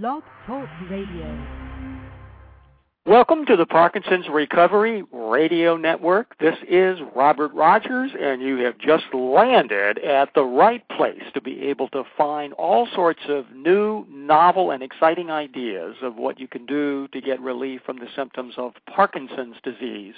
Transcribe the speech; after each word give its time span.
Blog 0.00 0.22
Talk 0.46 0.70
Radio. 0.88 1.46
Welcome 3.04 3.44
to 3.44 3.56
the 3.56 3.66
Parkinson's 3.66 4.26
Recovery 4.32 5.02
Radio 5.12 5.76
Network. 5.76 6.34
This 6.38 6.56
is 6.66 6.98
Robert 7.14 7.52
Rogers, 7.52 8.12
and 8.18 8.40
you 8.40 8.56
have 8.64 8.78
just 8.78 9.12
landed 9.12 9.98
at 9.98 10.30
the 10.34 10.44
right 10.44 10.82
place 10.96 11.24
to 11.34 11.42
be 11.42 11.64
able 11.64 11.88
to 11.88 12.04
find 12.16 12.54
all 12.54 12.88
sorts 12.94 13.20
of 13.28 13.44
new, 13.54 14.06
novel, 14.08 14.70
and 14.70 14.82
exciting 14.82 15.30
ideas 15.30 15.96
of 16.00 16.16
what 16.16 16.40
you 16.40 16.48
can 16.48 16.64
do 16.64 17.06
to 17.08 17.20
get 17.20 17.38
relief 17.38 17.82
from 17.84 17.98
the 17.98 18.08
symptoms 18.16 18.54
of 18.56 18.72
Parkinson's 18.86 19.56
disease. 19.62 20.14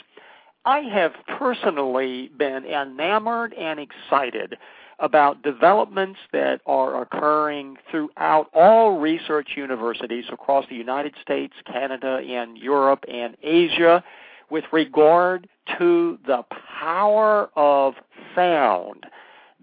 I 0.64 0.82
have 0.82 1.14
personally 1.36 2.30
been 2.38 2.64
enamored 2.64 3.52
and 3.54 3.80
excited 3.80 4.56
about 4.98 5.42
developments 5.42 6.18
that 6.32 6.60
are 6.66 7.02
occurring 7.02 7.76
throughout 7.90 8.48
all 8.54 8.98
research 8.98 9.50
universities 9.56 10.24
across 10.32 10.66
the 10.68 10.76
United 10.76 11.14
States, 11.20 11.54
Canada, 11.66 12.20
and 12.26 12.56
Europe 12.58 13.04
and 13.08 13.36
Asia 13.42 14.02
with 14.50 14.64
regard 14.72 15.48
to 15.78 16.18
the 16.26 16.44
power 16.80 17.50
of 17.56 17.94
sound 18.34 19.06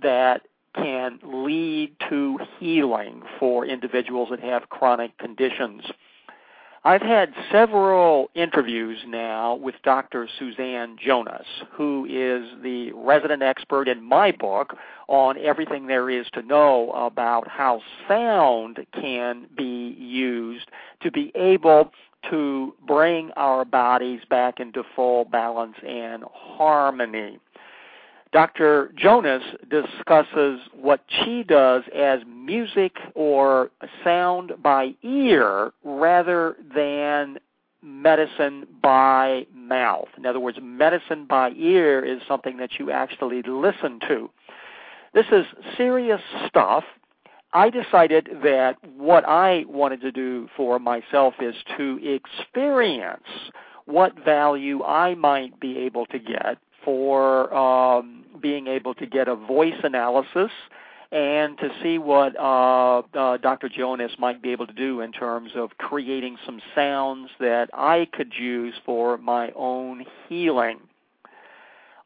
that 0.01 0.41
can 0.75 1.19
lead 1.23 1.95
to 2.09 2.39
healing 2.59 3.21
for 3.39 3.65
individuals 3.65 4.29
that 4.29 4.39
have 4.39 4.69
chronic 4.69 5.17
conditions. 5.17 5.83
I've 6.83 7.03
had 7.03 7.33
several 7.51 8.31
interviews 8.33 8.97
now 9.05 9.53
with 9.53 9.75
Dr. 9.83 10.27
Suzanne 10.39 10.97
Jonas, 10.99 11.45
who 11.71 12.05
is 12.05 12.59
the 12.63 12.91
resident 12.93 13.43
expert 13.43 13.87
in 13.87 14.03
my 14.03 14.31
book 14.31 14.75
on 15.07 15.37
everything 15.37 15.85
there 15.85 16.09
is 16.09 16.25
to 16.33 16.41
know 16.41 16.91
about 16.93 17.47
how 17.47 17.81
sound 18.07 18.79
can 18.93 19.45
be 19.55 19.95
used 19.99 20.71
to 21.01 21.11
be 21.11 21.31
able 21.35 21.91
to 22.31 22.73
bring 22.87 23.29
our 23.35 23.63
bodies 23.63 24.21
back 24.27 24.59
into 24.59 24.83
full 24.95 25.25
balance 25.25 25.75
and 25.87 26.23
harmony. 26.33 27.39
Dr. 28.31 28.93
Jonas 28.95 29.43
discusses 29.69 30.61
what 30.73 31.01
she 31.09 31.43
does 31.43 31.83
as 31.93 32.21
music 32.25 32.95
or 33.13 33.71
sound 34.05 34.53
by 34.63 34.95
ear 35.03 35.73
rather 35.83 36.55
than 36.73 37.39
medicine 37.81 38.67
by 38.81 39.45
mouth. 39.53 40.07
In 40.17 40.25
other 40.25 40.39
words, 40.39 40.59
medicine 40.61 41.25
by 41.27 41.51
ear 41.57 42.05
is 42.05 42.21
something 42.27 42.57
that 42.57 42.79
you 42.79 42.89
actually 42.91 43.41
listen 43.41 43.99
to. 44.07 44.29
This 45.13 45.25
is 45.31 45.45
serious 45.75 46.21
stuff. 46.47 46.85
I 47.53 47.69
decided 47.69 48.29
that 48.43 48.77
what 48.95 49.27
I 49.27 49.65
wanted 49.67 49.99
to 50.01 50.11
do 50.11 50.47
for 50.55 50.79
myself 50.79 51.33
is 51.41 51.55
to 51.77 51.99
experience 52.01 53.27
what 53.85 54.23
value 54.23 54.83
I 54.83 55.15
might 55.15 55.59
be 55.59 55.79
able 55.79 56.05
to 56.07 56.19
get 56.19 56.57
for 56.83 57.53
um, 57.53 58.23
being 58.41 58.67
able 58.67 58.93
to 58.95 59.05
get 59.05 59.27
a 59.27 59.35
voice 59.35 59.79
analysis 59.83 60.51
and 61.11 61.57
to 61.57 61.69
see 61.83 61.97
what 61.97 62.37
uh, 62.39 62.99
uh, 63.13 63.37
Dr. 63.37 63.67
Jonas 63.67 64.13
might 64.17 64.41
be 64.41 64.51
able 64.51 64.67
to 64.67 64.73
do 64.73 65.01
in 65.01 65.11
terms 65.11 65.51
of 65.55 65.77
creating 65.77 66.37
some 66.45 66.61
sounds 66.73 67.29
that 67.39 67.69
I 67.73 68.07
could 68.13 68.33
use 68.37 68.73
for 68.85 69.17
my 69.17 69.51
own 69.55 70.05
healing. 70.29 70.79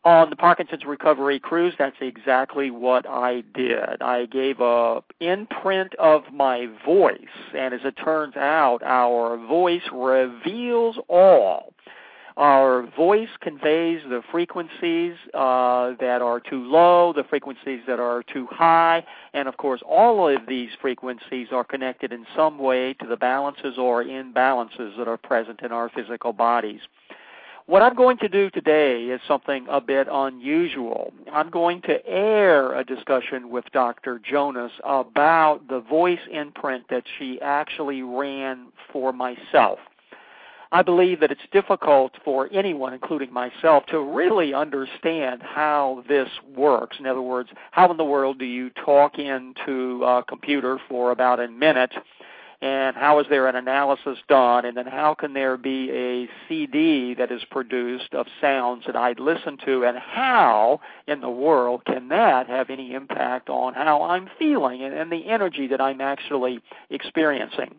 On 0.03 0.29
the 0.29 0.35
Parkinson's 0.35 0.85
Recovery 0.85 1.39
Cruise, 1.39 1.73
that's 1.79 1.95
exactly 1.99 2.69
what 2.69 3.07
I 3.09 3.41
did. 3.55 4.01
I 4.01 4.27
gave 4.27 4.59
a 4.59 5.01
imprint 5.19 5.95
of 5.95 6.23
my 6.31 6.67
voice, 6.85 7.17
and 7.55 7.73
as 7.73 7.81
it 7.83 7.95
turns 8.03 8.35
out, 8.35 8.83
our 8.83 9.35
voice 9.47 9.81
reveals 9.91 10.97
all. 11.09 11.73
Our 12.37 12.85
voice 12.97 13.29
conveys 13.39 14.01
the 14.09 14.21
frequencies 14.29 15.13
uh, 15.33 15.93
that 16.01 16.21
are 16.21 16.41
too 16.41 16.65
low, 16.65 17.13
the 17.13 17.23
frequencies 17.23 17.79
that 17.87 17.97
are 18.01 18.23
too 18.23 18.45
high, 18.51 19.05
and 19.33 19.47
of 19.47 19.55
course, 19.55 19.81
all 19.87 20.27
of 20.27 20.41
these 20.45 20.69
frequencies 20.81 21.47
are 21.53 21.63
connected 21.63 22.11
in 22.11 22.25
some 22.35 22.59
way 22.59 22.93
to 22.95 23.07
the 23.07 23.15
balances 23.15 23.77
or 23.77 24.03
imbalances 24.03 24.97
that 24.97 25.07
are 25.07 25.15
present 25.17 25.61
in 25.61 25.71
our 25.71 25.87
physical 25.87 26.33
bodies. 26.33 26.81
What 27.67 27.81
I'm 27.81 27.95
going 27.95 28.17
to 28.17 28.27
do 28.27 28.49
today 28.49 29.05
is 29.05 29.21
something 29.27 29.65
a 29.69 29.79
bit 29.79 30.07
unusual. 30.11 31.13
I'm 31.31 31.49
going 31.49 31.81
to 31.83 32.05
air 32.05 32.77
a 32.77 32.83
discussion 32.83 33.49
with 33.49 33.63
Dr. 33.71 34.19
Jonas 34.19 34.73
about 34.83 35.67
the 35.69 35.79
voice 35.79 36.19
imprint 36.29 36.89
that 36.89 37.05
she 37.17 37.39
actually 37.41 38.03
ran 38.03 38.67
for 38.91 39.13
myself. 39.13 39.79
I 40.71 40.81
believe 40.81 41.19
that 41.19 41.31
it's 41.31 41.41
difficult 41.51 42.13
for 42.23 42.49
anyone, 42.51 42.93
including 42.93 43.31
myself, 43.31 43.85
to 43.87 43.99
really 43.99 44.53
understand 44.53 45.43
how 45.43 46.03
this 46.07 46.29
works. 46.55 46.97
In 46.99 47.05
other 47.05 47.21
words, 47.21 47.49
how 47.71 47.89
in 47.91 47.97
the 47.97 48.05
world 48.05 48.39
do 48.39 48.45
you 48.45 48.69
talk 48.71 49.19
into 49.19 50.03
a 50.03 50.23
computer 50.23 50.79
for 50.89 51.11
about 51.11 51.39
a 51.39 51.47
minute? 51.47 51.93
And 52.61 52.95
how 52.95 53.19
is 53.19 53.27
there 53.29 53.47
an 53.47 53.55
analysis 53.55 54.17
done? 54.27 54.65
And 54.65 54.75
then 54.75 54.87
how 54.87 55.13
can 55.13 55.33
there 55.33 55.57
be 55.57 55.91
a 55.91 56.29
CD 56.47 57.13
that 57.13 57.31
is 57.31 57.43
produced 57.51 58.13
of 58.13 58.25
sounds 58.41 58.85
that 58.87 58.95
I'd 58.95 59.19
listen 59.19 59.57
to? 59.65 59.85
And 59.85 59.97
how 59.97 60.79
in 61.05 61.21
the 61.21 61.29
world 61.29 61.83
can 61.85 62.07
that 62.07 62.47
have 62.47 62.69
any 62.69 62.93
impact 62.93 63.49
on 63.49 63.73
how 63.73 64.03
I'm 64.03 64.29
feeling 64.39 64.81
and, 64.81 64.95
and 64.95 65.11
the 65.11 65.27
energy 65.27 65.67
that 65.67 65.81
I'm 65.81 66.01
actually 66.01 66.59
experiencing? 66.89 67.75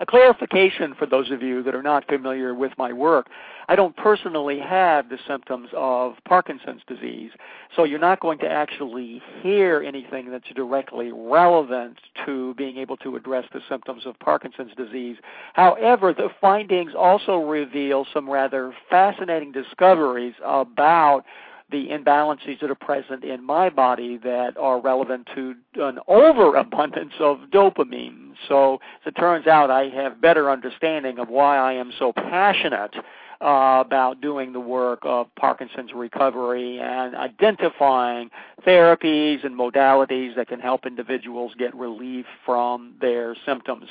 A 0.00 0.06
clarification 0.06 0.94
for 0.94 1.04
those 1.04 1.30
of 1.30 1.42
you 1.42 1.62
that 1.62 1.74
are 1.74 1.82
not 1.82 2.08
familiar 2.08 2.54
with 2.54 2.72
my 2.78 2.90
work. 2.90 3.26
I 3.68 3.76
don't 3.76 3.94
personally 3.98 4.58
have 4.58 5.10
the 5.10 5.18
symptoms 5.28 5.68
of 5.74 6.14
Parkinson's 6.26 6.80
disease, 6.88 7.32
so 7.76 7.84
you're 7.84 7.98
not 7.98 8.18
going 8.20 8.38
to 8.38 8.48
actually 8.48 9.20
hear 9.42 9.82
anything 9.86 10.30
that's 10.30 10.48
directly 10.56 11.12
relevant 11.12 11.98
to 12.24 12.54
being 12.54 12.78
able 12.78 12.96
to 12.96 13.14
address 13.14 13.44
the 13.52 13.60
symptoms 13.68 14.06
of 14.06 14.18
Parkinson's 14.20 14.72
disease. 14.74 15.18
However, 15.52 16.14
the 16.14 16.30
findings 16.40 16.92
also 16.98 17.36
reveal 17.36 18.06
some 18.12 18.28
rather 18.28 18.72
fascinating 18.88 19.52
discoveries 19.52 20.34
about 20.42 21.24
the 21.70 21.88
imbalances 21.88 22.60
that 22.60 22.70
are 22.70 22.74
present 22.74 23.24
in 23.24 23.44
my 23.44 23.70
body 23.70 24.16
that 24.18 24.56
are 24.56 24.80
relevant 24.80 25.28
to 25.34 25.54
an 25.76 25.98
overabundance 26.08 27.14
of 27.20 27.38
dopamine. 27.52 28.32
So, 28.48 28.74
as 28.74 29.08
it 29.08 29.16
turns 29.16 29.46
out, 29.46 29.70
I 29.70 29.88
have 29.88 30.20
better 30.20 30.50
understanding 30.50 31.18
of 31.18 31.28
why 31.28 31.58
I 31.58 31.74
am 31.74 31.92
so 31.98 32.12
passionate 32.12 32.94
uh, 33.40 33.82
about 33.84 34.20
doing 34.20 34.52
the 34.52 34.60
work 34.60 35.00
of 35.02 35.34
Parkinson's 35.34 35.92
recovery 35.94 36.78
and 36.78 37.14
identifying 37.14 38.30
therapies 38.66 39.44
and 39.44 39.58
modalities 39.58 40.36
that 40.36 40.48
can 40.48 40.60
help 40.60 40.84
individuals 40.84 41.52
get 41.58 41.74
relief 41.74 42.26
from 42.44 42.94
their 43.00 43.34
symptoms. 43.46 43.86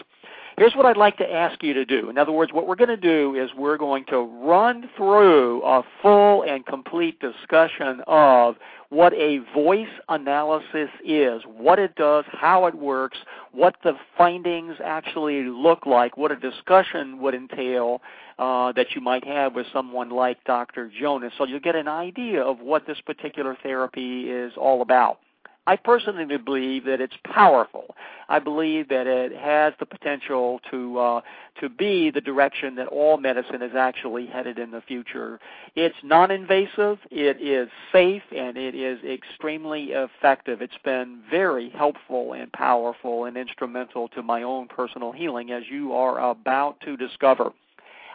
Here's 0.60 0.76
what 0.76 0.86
I'd 0.86 0.98
like 0.98 1.16
to 1.20 1.34
ask 1.34 1.64
you 1.64 1.74
to 1.74 1.86
do. 1.86 2.10
In 2.10 2.18
other 2.18 2.34
words, 2.34 2.52
what 2.52 2.68
we're 2.68 2.76
going 2.76 2.90
to 2.90 2.98
do 2.98 3.34
is 3.34 3.50
we're 3.56 3.78
going 3.78 4.04
to 4.10 4.20
run 4.20 4.90
through 4.98 5.64
a 5.64 5.84
full 6.02 6.44
and 6.44 6.66
complete 6.66 7.18
discussion 7.22 8.02
of 8.08 8.58
what 8.90 9.14
a 9.14 9.38
voice 9.54 9.88
analysis 10.10 10.90
is, 11.06 11.44
what 11.46 11.80
it 11.80 11.96
does, 11.96 12.26
how 12.30 12.66
it 12.66 12.76
works, 12.76 13.18
what 13.54 13.78
the 13.86 13.94
findings 14.18 14.76
actually 14.84 15.44
look 15.44 15.86
like, 15.86 16.18
what 16.18 16.30
a 16.30 16.36
discussion 16.36 17.22
would 17.22 17.36
entail 17.36 18.02
uh, 18.38 18.74
that 18.74 18.88
you 18.94 19.00
might 19.00 19.24
have 19.24 19.56
with 19.56 19.66
someone 19.72 20.10
like 20.10 20.44
Dr. 20.44 20.92
Jonas. 21.00 21.32
So 21.38 21.46
you'll 21.46 21.62
get 21.62 21.78
an 21.78 21.88
idea 21.88 22.44
of 22.44 22.60
what 22.60 22.86
this 22.86 23.00
particular 23.00 23.58
therapy 23.64 24.30
is 24.30 24.52
all 24.58 24.82
about. 24.82 25.20
I 25.70 25.76
personally 25.76 26.36
believe 26.38 26.86
that 26.86 27.00
it's 27.00 27.14
powerful. 27.24 27.96
I 28.28 28.40
believe 28.40 28.90
that 28.90 29.06
it 29.06 29.32
has 29.38 29.72
the 29.80 29.86
potential 29.86 30.60
to 30.72 30.98
uh, 30.98 31.22
to 31.62 31.70
be 31.70 32.10
the 32.10 32.22
direction 32.22 32.74
that 32.78 32.88
all 32.88 33.18
medicine 33.18 33.62
is 33.62 33.76
actually 33.76 34.26
headed 34.26 34.58
in 34.58 34.72
the 34.72 34.82
future. 34.82 35.40
It's 35.76 35.96
non-invasive, 36.02 36.98
it 37.12 37.40
is 37.40 37.70
safe, 37.92 38.24
and 38.36 38.58
it 38.58 38.74
is 38.74 38.98
extremely 39.04 39.92
effective. 39.92 40.64
It's 40.64 40.74
been 40.84 41.20
very 41.30 41.70
helpful 41.70 42.34
and 42.34 42.52
powerful 42.52 43.26
and 43.26 43.38
instrumental 43.38 44.08
to 44.08 44.24
my 44.24 44.42
own 44.42 44.70
personal 44.70 45.12
healing, 45.12 45.52
as 45.52 45.66
you 45.70 45.94
are 45.94 46.32
about 46.32 46.80
to 46.82 46.98
discover. 46.98 47.52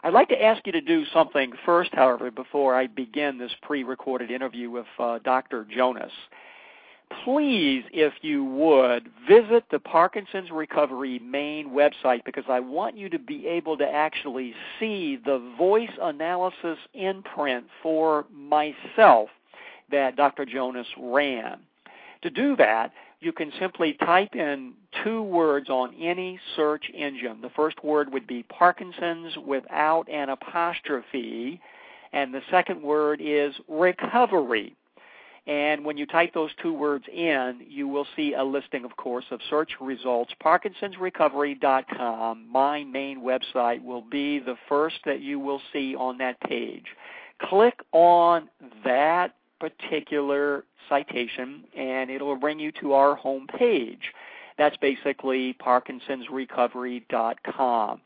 I'd 0.02 0.12
like 0.12 0.29
to 0.31 0.43
ask 0.43 0.67
you 0.67 0.73
to 0.73 0.81
do 0.81 1.05
something 1.12 1.52
first, 1.64 1.90
however, 1.94 2.32
before 2.32 2.75
I 2.75 2.88
begin 2.88 3.38
this 3.38 3.52
pre-recorded 3.62 4.32
interview 4.32 4.70
with 4.70 4.87
uh, 4.99 5.20
Dr. 5.20 5.64
Jonas 5.73 6.11
please, 7.25 7.85
if 7.93 8.12
you 8.23 8.45
would, 8.45 9.09
visit 9.29 9.65
the 9.71 9.79
Parkinson's 9.79 10.51
Recovery 10.51 11.19
main 11.19 11.71
website 11.71 12.25
because 12.25 12.45
I 12.49 12.61
want 12.61 12.97
you 12.97 13.09
to 13.11 13.19
be 13.19 13.47
able 13.47 13.77
to 13.79 13.89
actually 13.89 14.55
see 14.79 15.17
the 15.17 15.39
voice 15.56 15.91
analysis 16.01 16.79
imprint 16.93 17.67
for 17.83 18.27
myself 18.33 19.29
that 19.91 20.17
Dr. 20.17 20.45
Jonas 20.45 20.87
ran. 20.99 21.61
To 22.23 22.31
do 22.31 22.56
that, 22.56 22.93
you 23.21 23.33
can 23.33 23.53
simply 23.59 23.95
type 23.95 24.35
in 24.35 24.75
two 25.03 25.23
words 25.23 25.71
on 25.71 25.95
any 25.95 26.39
search 26.56 26.91
engine. 26.95 27.41
The 27.41 27.51
first 27.51 27.83
word 27.83 28.12
would 28.12 28.27
be 28.27 28.43
Parkinson's 28.45 29.37
without 29.47 30.09
an 30.11 30.29
apostrophe, 30.29 31.61
and 32.12 32.35
the 32.35 32.43
second 32.51 32.83
word 32.83 33.21
is 33.23 33.55
recovery. 33.69 34.77
And 35.46 35.85
when 35.85 35.99
you 35.99 36.06
type 36.06 36.32
those 36.32 36.52
two 36.62 36.73
words 36.73 37.05
in, 37.12 37.67
you 37.69 37.87
will 37.87 38.06
see 38.17 38.32
a 38.32 38.43
listing, 38.43 38.82
of 38.85 38.96
course, 38.96 39.26
of 39.31 39.41
search 39.50 39.73
results. 39.79 40.32
Parkinson'sRecovery.com, 40.43 42.46
my 42.50 42.82
main 42.85 43.20
website, 43.20 43.85
will 43.85 44.00
be 44.00 44.38
the 44.38 44.56
first 44.69 45.00
that 45.05 45.20
you 45.20 45.38
will 45.38 45.61
see 45.70 45.94
on 45.94 46.17
that 46.19 46.41
page. 46.41 46.87
Click 47.43 47.79
on 47.93 48.49
that 48.85 49.35
particular 49.61 50.64
citation, 50.88 51.64
and 51.76 52.11
it'll 52.11 52.37
bring 52.37 52.58
you 52.58 52.73
to 52.81 52.94
our 52.94 53.14
home 53.14 53.46
page. 53.46 54.14
That's 54.56 54.79
basically 54.79 55.52
Parkinson'sRecovery.com. 55.55 58.00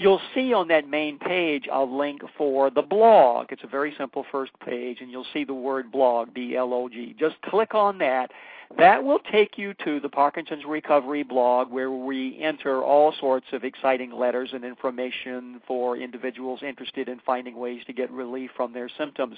You'll 0.00 0.22
see 0.34 0.54
on 0.54 0.68
that 0.68 0.88
main 0.88 1.18
page 1.18 1.68
a 1.70 1.84
link 1.84 2.22
for 2.38 2.70
the 2.70 2.80
blog. 2.80 3.48
It's 3.50 3.64
a 3.64 3.66
very 3.66 3.92
simple 3.98 4.24
first 4.32 4.50
page, 4.64 5.02
and 5.02 5.10
you'll 5.10 5.26
see 5.34 5.44
the 5.44 5.52
word 5.52 5.92
blog, 5.92 6.32
B 6.32 6.56
L 6.56 6.72
O 6.72 6.88
G. 6.88 7.14
Just 7.20 7.36
click 7.42 7.74
on 7.74 7.98
that. 7.98 8.30
That 8.78 9.04
will 9.04 9.18
take 9.30 9.58
you 9.58 9.74
to 9.84 10.00
the 10.00 10.08
Parkinson's 10.08 10.64
Recovery 10.66 11.22
blog 11.22 11.70
where 11.70 11.90
we 11.90 12.40
enter 12.40 12.82
all 12.82 13.12
sorts 13.20 13.48
of 13.52 13.62
exciting 13.62 14.10
letters 14.10 14.50
and 14.54 14.64
information 14.64 15.60
for 15.66 15.98
individuals 15.98 16.60
interested 16.62 17.06
in 17.06 17.20
finding 17.26 17.58
ways 17.58 17.82
to 17.86 17.92
get 17.92 18.10
relief 18.10 18.52
from 18.56 18.72
their 18.72 18.88
symptoms. 18.96 19.36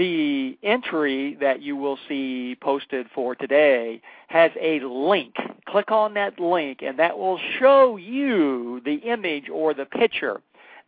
The 0.00 0.56
entry 0.62 1.36
that 1.42 1.60
you 1.60 1.76
will 1.76 1.98
see 2.08 2.56
posted 2.58 3.08
for 3.14 3.34
today 3.34 4.00
has 4.28 4.50
a 4.58 4.80
link. 4.80 5.34
Click 5.66 5.90
on 5.90 6.14
that 6.14 6.40
link, 6.40 6.80
and 6.80 6.98
that 6.98 7.18
will 7.18 7.38
show 7.58 7.98
you 7.98 8.80
the 8.82 8.94
image 8.94 9.50
or 9.50 9.74
the 9.74 9.84
picture 9.84 10.40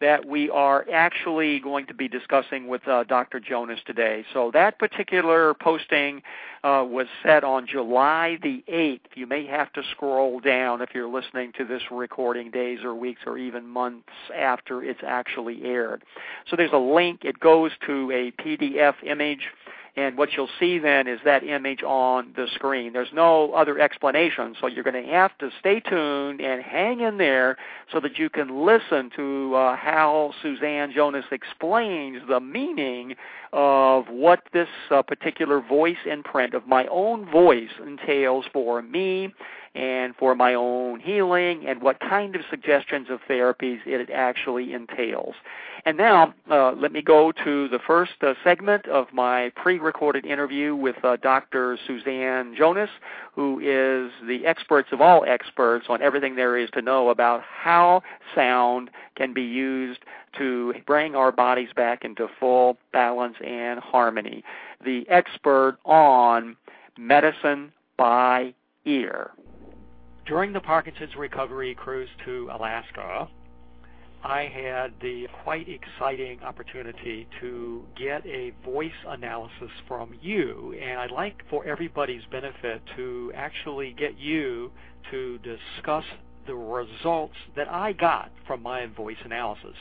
that 0.02 0.26
we 0.26 0.50
are 0.50 0.84
actually 0.92 1.60
going 1.60 1.86
to 1.86 1.94
be 1.94 2.08
discussing 2.08 2.66
with 2.66 2.86
uh, 2.88 3.04
Dr. 3.04 3.38
Jonas 3.38 3.78
today. 3.86 4.24
So 4.32 4.50
that 4.52 4.76
particular 4.80 5.54
posting 5.54 6.22
uh, 6.64 6.84
was 6.88 7.06
set 7.22 7.44
on 7.44 7.68
July 7.68 8.36
the 8.42 8.64
8th. 8.68 9.00
You 9.14 9.28
may 9.28 9.46
have 9.46 9.72
to 9.74 9.82
scroll 9.92 10.40
down 10.40 10.82
if 10.82 10.90
you're 10.92 11.08
listening 11.08 11.52
to 11.56 11.64
this 11.64 11.82
recording 11.92 12.50
days 12.50 12.80
or 12.82 12.96
weeks 12.96 13.20
or 13.26 13.38
even 13.38 13.64
months 13.64 14.08
after 14.36 14.82
it's 14.82 15.02
actually 15.06 15.62
aired. 15.62 16.02
So 16.50 16.56
there's 16.56 16.72
a 16.72 16.78
link. 16.78 17.20
It 17.24 17.38
goes 17.38 17.70
to 17.86 18.10
a 18.10 18.32
PDF 18.42 18.94
image 19.04 19.50
and 19.94 20.16
what 20.16 20.30
you'll 20.34 20.48
see 20.58 20.78
then 20.78 21.06
is 21.06 21.20
that 21.24 21.44
image 21.44 21.82
on 21.82 22.32
the 22.34 22.46
screen. 22.54 22.94
There's 22.94 23.12
no 23.12 23.52
other 23.52 23.78
explanation, 23.78 24.54
so 24.58 24.66
you're 24.66 24.84
going 24.84 25.04
to 25.04 25.10
have 25.10 25.36
to 25.38 25.50
stay 25.60 25.80
tuned 25.80 26.40
and 26.40 26.62
hang 26.62 27.00
in 27.00 27.18
there 27.18 27.58
so 27.92 28.00
that 28.00 28.18
you 28.18 28.30
can 28.30 28.64
listen 28.64 29.10
to 29.16 29.54
uh, 29.54 29.76
how 29.76 30.32
Suzanne 30.40 30.92
Jonas 30.94 31.26
explains 31.30 32.22
the 32.26 32.40
meaning 32.40 33.16
of 33.52 34.06
what 34.08 34.44
this 34.54 34.68
uh, 34.90 35.02
particular 35.02 35.60
voice 35.60 35.98
imprint 36.10 36.54
of 36.54 36.66
my 36.66 36.86
own 36.86 37.30
voice 37.30 37.70
entails 37.86 38.46
for 38.50 38.80
me 38.80 39.34
and 39.74 40.14
for 40.16 40.34
my 40.34 40.54
own 40.54 41.00
healing 41.00 41.66
and 41.66 41.82
what 41.82 41.98
kind 42.00 42.36
of 42.36 42.42
suggestions 42.50 43.08
of 43.10 43.20
therapies 43.28 43.78
it 43.86 44.10
actually 44.10 44.72
entails. 44.72 45.34
And 45.84 45.96
now, 45.96 46.32
uh, 46.48 46.72
let 46.72 46.92
me 46.92 47.02
go 47.02 47.32
to 47.44 47.68
the 47.68 47.80
first 47.84 48.12
uh, 48.20 48.34
segment 48.44 48.86
of 48.86 49.08
my 49.12 49.50
pre-recorded 49.56 50.24
interview 50.24 50.76
with 50.76 50.94
uh, 51.04 51.16
Dr. 51.16 51.76
Suzanne 51.88 52.54
Jonas, 52.56 52.90
who 53.34 53.58
is 53.58 54.12
the 54.28 54.46
experts 54.46 54.90
of 54.92 55.00
all 55.00 55.24
experts 55.26 55.86
on 55.88 56.00
everything 56.00 56.36
there 56.36 56.56
is 56.56 56.70
to 56.74 56.82
know 56.82 57.10
about 57.10 57.42
how 57.42 58.02
sound 58.32 58.90
can 59.16 59.34
be 59.34 59.42
used 59.42 60.04
to 60.38 60.72
bring 60.86 61.16
our 61.16 61.32
bodies 61.32 61.70
back 61.74 62.04
into 62.04 62.28
full 62.38 62.78
balance 62.92 63.36
and 63.44 63.80
harmony. 63.80 64.44
The 64.84 65.04
expert 65.08 65.78
on 65.84 66.56
medicine 66.96 67.72
by 67.96 68.54
ear. 68.84 69.32
During 70.26 70.52
the 70.52 70.60
Parkinson's 70.60 71.16
recovery 71.16 71.74
cruise 71.74 72.08
to 72.24 72.48
Alaska, 72.52 73.28
I 74.24 74.42
had 74.44 74.92
the 75.00 75.26
quite 75.42 75.66
exciting 75.68 76.42
opportunity 76.44 77.26
to 77.40 77.82
get 77.96 78.24
a 78.24 78.52
voice 78.64 78.92
analysis 79.06 79.70
from 79.88 80.14
you, 80.22 80.76
and 80.80 81.00
I'd 81.00 81.10
like 81.10 81.42
for 81.50 81.64
everybody's 81.64 82.22
benefit 82.30 82.82
to 82.96 83.32
actually 83.34 83.92
get 83.98 84.16
you 84.16 84.70
to 85.10 85.38
discuss 85.38 86.04
the 86.46 86.54
results 86.54 87.34
that 87.56 87.68
I 87.68 87.92
got 87.92 88.30
from 88.46 88.62
my 88.62 88.86
voice 88.86 89.16
analysis. 89.24 89.74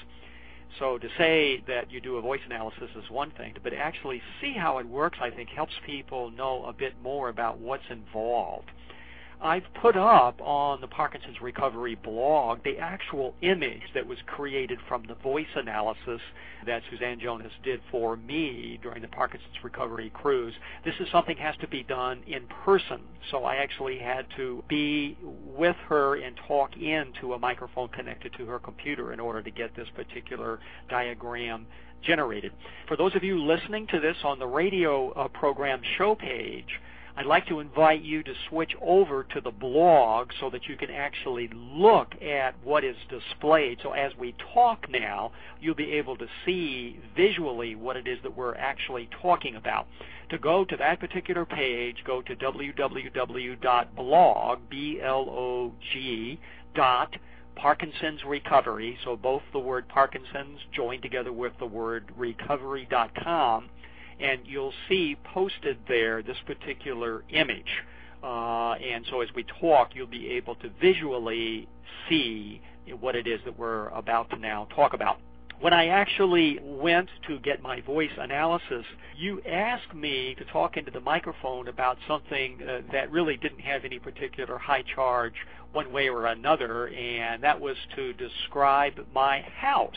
So 0.80 0.98
to 0.98 1.08
say 1.20 1.64
that 1.68 1.92
you 1.92 2.02
do 2.02 2.16
a 2.16 2.22
voice 2.22 2.42
analysis 2.46 2.90
is 2.96 3.10
one 3.12 3.32
thing, 3.32 3.54
but 3.62 3.74
actually 3.74 4.22
see 4.40 4.54
how 4.54 4.80
it 4.80 4.88
works, 4.88 5.20
I 5.22 5.30
think, 5.30 5.50
helps 5.50 5.74
people 5.86 6.32
know 6.32 6.66
a 6.66 6.74
bit 6.74 6.94
more 7.04 7.30
about 7.30 7.60
what's 7.60 7.84
involved. 7.92 8.72
I've 9.44 9.64
put 9.82 9.98
up 9.98 10.40
on 10.40 10.82
the 10.82 10.88
Parkinson's 10.88 11.42
Recovery 11.42 11.96
blog 11.96 12.64
the 12.64 12.78
actual 12.78 13.34
image 13.42 13.82
that 13.96 14.06
was 14.06 14.20
created 14.28 14.78
from 14.88 15.04
the 15.08 15.16
voice 15.16 15.48
analysis 15.56 16.22
that 16.68 16.84
Suzanne 16.92 17.20
Jonas 17.20 17.52
did 17.64 17.82
for 17.90 18.16
me 18.18 18.80
during 18.84 19.02
the 19.02 19.08
Parkinson's 19.08 19.56
Recovery 19.64 20.12
cruise. 20.14 20.54
This 20.86 20.94
is 21.00 21.08
something 21.12 21.38
has 21.38 21.56
to 21.62 21.68
be 21.68 21.82
done 21.82 22.22
in 22.28 22.44
person, 22.64 23.02
so 23.32 23.44
I 23.44 23.56
actually 23.56 23.98
had 23.98 24.28
to 24.38 24.64
be 24.70 25.18
with 25.24 25.76
her 25.88 26.22
and 26.22 26.40
talk 26.48 26.78
into 26.78 27.34
a 27.34 27.40
microphone 27.40 27.88
connected 27.88 28.34
to 28.38 28.46
her 28.46 28.60
computer 28.60 29.12
in 29.12 29.20
order 29.20 29.42
to 29.42 29.50
get 29.50 29.76
this 29.76 29.88
particular 29.96 30.60
diagram 30.88 31.66
generated. 32.04 32.52
For 32.88 32.96
those 32.96 33.16
of 33.16 33.24
you 33.24 33.44
listening 33.44 33.88
to 33.88 34.00
this 34.00 34.18
on 34.24 34.38
the 34.38 34.48
radio 34.48 35.12
uh, 35.14 35.28
program 35.30 35.82
show 35.98 36.14
page, 36.14 36.80
I'd 37.16 37.26
like 37.26 37.46
to 37.48 37.60
invite 37.60 38.02
you 38.02 38.24
to 38.24 38.34
switch 38.50 38.72
over 38.82 39.24
to 39.26 39.42
the 39.42 39.52
blog 39.52 40.32
so 40.40 40.50
that 40.50 40.68
you 40.68 40.78
can 40.78 40.90
actually 40.90 41.50
look 41.54 42.16
at 42.22 42.56
what 42.64 42.86
is 42.86 42.96
displayed. 43.10 43.80
So 43.84 43.92
as 43.92 44.14
we 44.18 44.34
talk 44.54 44.90
now, 44.90 45.34
you'll 45.60 45.76
be 45.76 45.92
able 45.94 46.16
to 46.18 46.28
see 46.46 47.00
visually 47.16 47.76
what 47.76 47.98
it 47.98 48.08
is 48.08 48.20
that 48.24 48.36
we're 48.38 48.56
actually 48.56 49.10
talking 49.22 49.56
about. 49.56 49.88
To 50.30 50.38
go 50.38 50.64
to 50.64 50.78
that 50.78 51.02
particular 51.02 51.46
page, 51.46 51.98
go 52.06 52.22
to 52.22 52.36
www.blog, 52.36 53.60
B-L-O-G, 54.70 56.40
dot 56.74 57.16
Parkinson's 57.56 58.24
Recovery, 58.26 58.98
so 59.04 59.18
both 59.18 59.42
the 59.52 59.60
word 59.60 59.90
Parkinson's 59.90 60.60
joined 60.74 61.04
together 61.04 61.34
with 61.34 61.52
the 61.60 61.66
word 61.66 62.06
recovery.com 62.18 63.70
and 64.20 64.42
you'll 64.46 64.74
see 64.90 65.18
posted 65.34 65.78
there 65.88 66.22
this 66.22 66.38
particular 66.46 67.24
image. 67.30 67.84
Uh, 68.24 68.74
and 68.74 69.06
so 69.10 69.22
as 69.22 69.30
we 69.36 69.44
talk, 69.60 69.92
you'll 69.96 70.08
be 70.08 70.30
able 70.30 70.56
to 70.56 70.70
visually 70.80 71.68
see 72.08 72.62
what 73.00 73.16
it 73.16 73.28
is 73.28 73.40
that 73.46 73.58
we're 73.58 73.90
about 73.90 74.30
to 74.30 74.38
now 74.38 74.68
talk 74.76 74.94
about. 74.94 75.18
When 75.60 75.74
I 75.74 75.88
actually 75.88 76.60
went 76.64 77.08
to 77.28 77.38
get 77.40 77.62
my 77.62 77.82
voice 77.82 78.10
analysis, 78.18 78.84
you 79.16 79.42
asked 79.48 79.94
me 79.94 80.36
to 80.40 80.46
talk 80.46 80.76
into 80.76 80.90
the 80.90 81.00
microphone 81.00 81.68
about 81.68 81.98
something 82.08 82.58
uh, 82.64 82.82
that 82.92 83.12
really 83.12 83.38
didn't 83.38 83.60
have 83.60 83.86
any 83.86 84.00
particular 84.00 84.58
high 84.58 84.84
charge 84.96 85.36
one 85.72 85.94
way 85.94 86.10
or 86.10 86.26
another, 86.26 86.88
and 86.88 87.44
that 87.44 87.62
was 87.62 87.76
to 87.96 88.14
describe 88.14 89.06
my 89.14 89.42
house. 89.42 89.94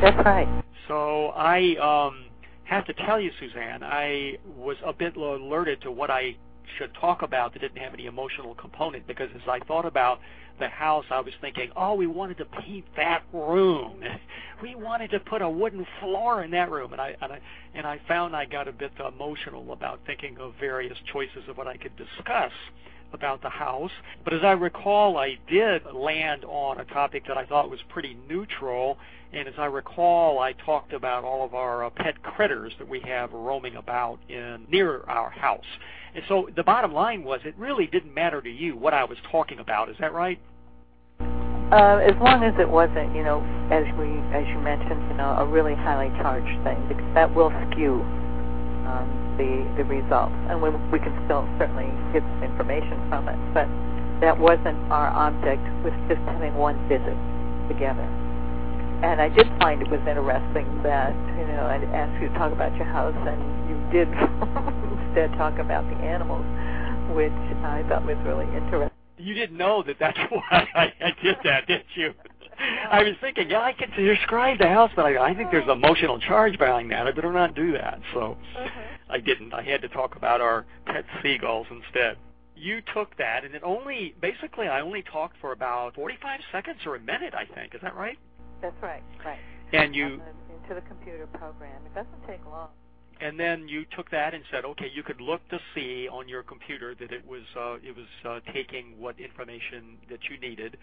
That's 0.00 0.16
right. 0.24 0.64
So 0.88 1.28
I 1.28 1.76
um, 1.76 2.24
have 2.64 2.86
to 2.86 2.94
tell 2.94 3.20
you, 3.20 3.30
Suzanne, 3.38 3.82
I 3.82 4.38
was 4.56 4.76
a 4.84 4.92
bit 4.92 5.16
alerted 5.16 5.82
to 5.82 5.90
what 5.90 6.10
I 6.10 6.36
should 6.78 6.92
talk 6.94 7.22
about 7.22 7.52
that 7.52 7.60
didn't 7.60 7.78
have 7.78 7.94
any 7.94 8.06
emotional 8.06 8.54
component 8.54 9.06
because 9.06 9.28
as 9.34 9.42
I 9.48 9.60
thought 9.60 9.84
about 9.84 10.20
the 10.58 10.68
house, 10.68 11.04
I 11.10 11.20
was 11.20 11.32
thinking, 11.40 11.70
oh, 11.76 11.94
we 11.94 12.06
wanted 12.06 12.38
to 12.38 12.44
paint 12.44 12.84
that 12.96 13.22
room. 13.32 14.02
we 14.62 14.74
wanted 14.74 15.10
to 15.10 15.20
put 15.20 15.42
a 15.42 15.48
wooden 15.48 15.86
floor 16.00 16.42
in 16.42 16.50
that 16.52 16.70
room, 16.70 16.92
and 16.92 17.00
I 17.00 17.16
and 17.20 17.32
I 17.32 17.40
and 17.74 17.86
I 17.86 18.00
found 18.06 18.36
I 18.36 18.44
got 18.44 18.68
a 18.68 18.72
bit 18.72 18.92
emotional 19.06 19.72
about 19.72 20.00
thinking 20.06 20.38
of 20.38 20.54
various 20.58 20.96
choices 21.12 21.48
of 21.48 21.56
what 21.56 21.66
I 21.66 21.76
could 21.76 21.96
discuss 21.96 22.52
about 23.14 23.42
the 23.42 23.48
house. 23.48 23.90
But 24.24 24.34
as 24.34 24.40
I 24.42 24.52
recall, 24.52 25.16
I 25.16 25.38
did 25.48 25.82
land 25.92 26.44
on 26.44 26.80
a 26.80 26.84
topic 26.84 27.24
that 27.28 27.38
I 27.38 27.46
thought 27.46 27.70
was 27.70 27.80
pretty 27.88 28.16
neutral 28.28 28.98
and 29.34 29.48
as 29.48 29.54
I 29.58 29.66
recall, 29.66 30.38
I 30.38 30.52
talked 30.52 30.92
about 30.92 31.24
all 31.24 31.44
of 31.44 31.54
our 31.54 31.84
uh, 31.84 31.90
pet 31.90 32.22
critters 32.22 32.72
that 32.78 32.88
we 32.88 33.00
have 33.00 33.32
roaming 33.32 33.74
about 33.74 34.20
in 34.28 34.64
near 34.70 35.02
our 35.08 35.28
house. 35.28 35.64
And 36.14 36.22
so 36.28 36.48
the 36.54 36.62
bottom 36.62 36.92
line 36.92 37.24
was 37.24 37.40
it 37.44 37.54
really 37.58 37.88
didn't 37.88 38.14
matter 38.14 38.40
to 38.40 38.48
you 38.48 38.76
what 38.76 38.94
I 38.94 39.02
was 39.02 39.18
talking 39.32 39.58
about. 39.58 39.90
Is 39.90 39.96
that 39.98 40.12
right? 40.12 40.38
Uh, 41.18 41.98
as 41.98 42.14
long 42.20 42.44
as 42.44 42.54
it 42.60 42.68
wasn't, 42.68 43.16
you 43.16 43.24
know, 43.24 43.42
as 43.72 43.82
we 43.98 44.06
as 44.30 44.46
you 44.46 44.58
mentioned, 44.62 45.02
you 45.10 45.16
know, 45.16 45.34
a 45.38 45.46
really 45.46 45.74
highly 45.74 46.10
charged 46.22 46.62
thing, 46.62 46.78
because 46.86 47.14
that 47.14 47.34
will 47.34 47.50
skew 47.72 47.94
um, 48.86 49.23
the 49.36 49.64
the 49.76 49.84
results, 49.84 50.34
and 50.48 50.60
we 50.62 50.70
we 50.92 50.98
can 50.98 51.14
still 51.26 51.46
certainly 51.58 51.90
get 52.12 52.22
some 52.22 52.42
information 52.42 52.98
from 53.08 53.28
it, 53.28 53.38
but 53.52 53.66
that 54.20 54.38
wasn't 54.38 54.78
our 54.90 55.08
object 55.10 55.62
with 55.82 55.94
just 56.08 56.22
having 56.30 56.54
one 56.54 56.78
visit 56.88 57.16
together. 57.68 58.06
And 59.02 59.20
I 59.20 59.28
did 59.28 59.46
find 59.58 59.82
it 59.82 59.90
was 59.90 60.00
interesting 60.06 60.66
that 60.82 61.12
you 61.36 61.46
know 61.50 61.66
I 61.66 61.82
asked 61.92 62.22
you 62.22 62.28
to 62.28 62.34
talk 62.38 62.52
about 62.52 62.74
your 62.76 62.86
house, 62.86 63.16
and 63.16 63.40
you 63.68 63.76
did 63.92 64.08
instead 65.08 65.34
talk 65.36 65.58
about 65.58 65.84
the 65.90 65.98
animals, 66.00 66.46
which 67.14 67.34
I 67.62 67.84
thought 67.88 68.06
was 68.06 68.16
really 68.24 68.46
interesting. 68.54 68.90
You 69.18 69.34
didn't 69.34 69.56
know 69.56 69.82
that 69.86 69.96
that's 69.98 70.18
why 70.30 70.68
I, 70.74 70.92
I 71.04 71.12
did 71.22 71.36
that, 71.44 71.66
did 71.66 71.84
you? 71.94 72.14
I 72.90 73.02
was 73.02 73.14
thinking, 73.20 73.50
yeah, 73.50 73.60
I 73.60 73.72
could 73.72 73.90
describe 73.96 74.58
the 74.58 74.68
house, 74.68 74.90
but 74.94 75.04
I, 75.04 75.30
I 75.30 75.34
think 75.34 75.50
there's 75.50 75.68
emotional 75.68 76.20
charge 76.20 76.56
behind 76.58 76.90
that. 76.92 77.06
I 77.06 77.10
better 77.10 77.32
not 77.32 77.54
do 77.54 77.72
that. 77.72 78.00
So 78.12 78.36
uh-huh. 78.56 78.93
I 79.14 79.20
didn't. 79.20 79.54
I 79.54 79.62
had 79.62 79.80
to 79.82 79.88
talk 79.88 80.16
about 80.16 80.40
our 80.40 80.66
pet 80.86 81.04
seagulls 81.22 81.68
instead. 81.70 82.16
You 82.56 82.80
took 82.94 83.16
that, 83.16 83.44
and 83.44 83.54
it 83.54 83.62
only 83.62 84.14
basically 84.20 84.66
I 84.66 84.80
only 84.80 85.02
talked 85.02 85.36
for 85.40 85.52
about 85.52 85.94
45 85.94 86.40
seconds 86.50 86.80
or 86.84 86.96
a 86.96 87.00
minute. 87.00 87.32
I 87.32 87.46
think 87.54 87.74
is 87.74 87.80
that 87.82 87.94
right? 87.94 88.18
That's 88.60 88.80
right. 88.82 89.02
Right. 89.24 89.38
And 89.72 89.94
you 89.94 90.20
into 90.62 90.74
the 90.74 90.80
computer 90.88 91.26
program. 91.28 91.80
It 91.86 91.94
doesn't 91.94 92.26
take 92.26 92.44
long. 92.46 92.68
And 93.20 93.38
then 93.38 93.68
you 93.68 93.84
took 93.96 94.10
that 94.10 94.34
and 94.34 94.42
said, 94.50 94.64
okay, 94.64 94.90
you 94.92 95.04
could 95.04 95.20
look 95.20 95.48
to 95.50 95.60
see 95.74 96.08
on 96.08 96.28
your 96.28 96.42
computer 96.42 96.96
that 96.96 97.12
it 97.12 97.24
was 97.26 97.42
uh, 97.56 97.74
it 97.74 97.94
was 97.96 98.06
uh, 98.28 98.40
taking 98.52 98.98
what 98.98 99.18
information 99.20 99.98
that 100.10 100.20
you 100.28 100.38
needed 100.40 100.76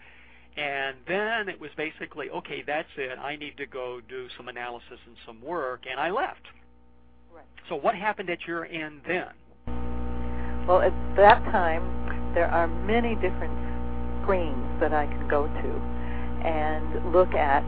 and 0.56 0.96
then 1.08 1.48
it 1.48 1.58
was 1.58 1.70
basically, 1.76 2.28
okay, 2.28 2.62
that's 2.66 2.88
it. 2.98 3.18
I 3.18 3.36
need 3.36 3.56
to 3.56 3.66
go 3.66 4.00
do 4.06 4.26
some 4.36 4.48
analysis 4.48 5.00
and 5.06 5.16
some 5.26 5.40
work, 5.40 5.84
and 5.90 5.98
I 5.98 6.10
left. 6.10 6.46
Right. 7.34 7.44
So 7.68 7.76
what 7.76 7.94
happened 7.94 8.28
at 8.28 8.46
your 8.46 8.66
end 8.66 9.00
then? 9.06 9.28
Well, 10.66 10.82
at 10.82 10.92
that 11.16 11.42
time, 11.50 12.32
there 12.34 12.46
are 12.46 12.68
many 12.68 13.14
different 13.16 13.56
screens 14.22 14.80
that 14.80 14.92
I 14.92 15.06
can 15.06 15.28
go 15.28 15.46
to 15.46 15.70
and 16.46 17.12
look 17.12 17.32
at. 17.34 17.64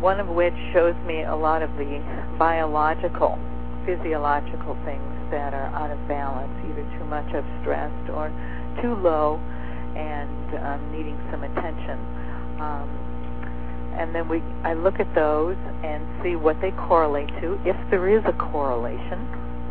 One 0.00 0.20
of 0.20 0.28
which 0.28 0.54
shows 0.72 0.94
me 1.06 1.24
a 1.24 1.34
lot 1.34 1.62
of 1.62 1.70
the 1.76 2.00
biological, 2.38 3.38
physiological 3.84 4.76
things 4.84 5.30
that 5.30 5.52
are 5.52 5.68
out 5.76 5.90
of 5.90 5.98
balance, 6.08 6.52
either 6.64 6.84
too 6.98 7.04
much 7.04 7.28
of 7.34 7.44
stressed 7.60 8.10
or 8.10 8.28
too 8.80 8.94
low 8.94 9.36
and 9.96 10.56
um, 10.64 10.80
needing 10.92 11.16
some 11.30 11.42
attention. 11.44 11.98
Um, 12.60 13.05
and 13.98 14.14
then 14.14 14.28
we, 14.28 14.42
I 14.64 14.74
look 14.74 15.00
at 15.00 15.12
those 15.14 15.56
and 15.84 16.04
see 16.22 16.36
what 16.36 16.60
they 16.60 16.70
correlate 16.72 17.28
to, 17.40 17.58
if 17.64 17.76
there 17.90 18.08
is 18.08 18.22
a 18.26 18.32
correlation. 18.32 19.18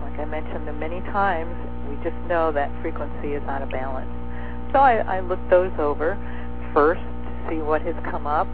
Like 0.01 0.19
I 0.19 0.25
mentioned 0.25 0.67
them 0.67 0.79
many 0.79 1.01
times, 1.11 1.53
we 1.89 1.95
just 2.03 2.17
know 2.27 2.51
that 2.51 2.71
frequency 2.81 3.33
is 3.33 3.43
out 3.43 3.61
of 3.61 3.69
balance. 3.69 4.09
So 4.73 4.79
I, 4.79 5.17
I 5.17 5.19
look 5.21 5.39
those 5.49 5.71
over 5.79 6.17
first 6.73 7.01
to 7.01 7.47
see 7.49 7.61
what 7.61 7.81
has 7.83 7.95
come 8.09 8.27
up, 8.27 8.47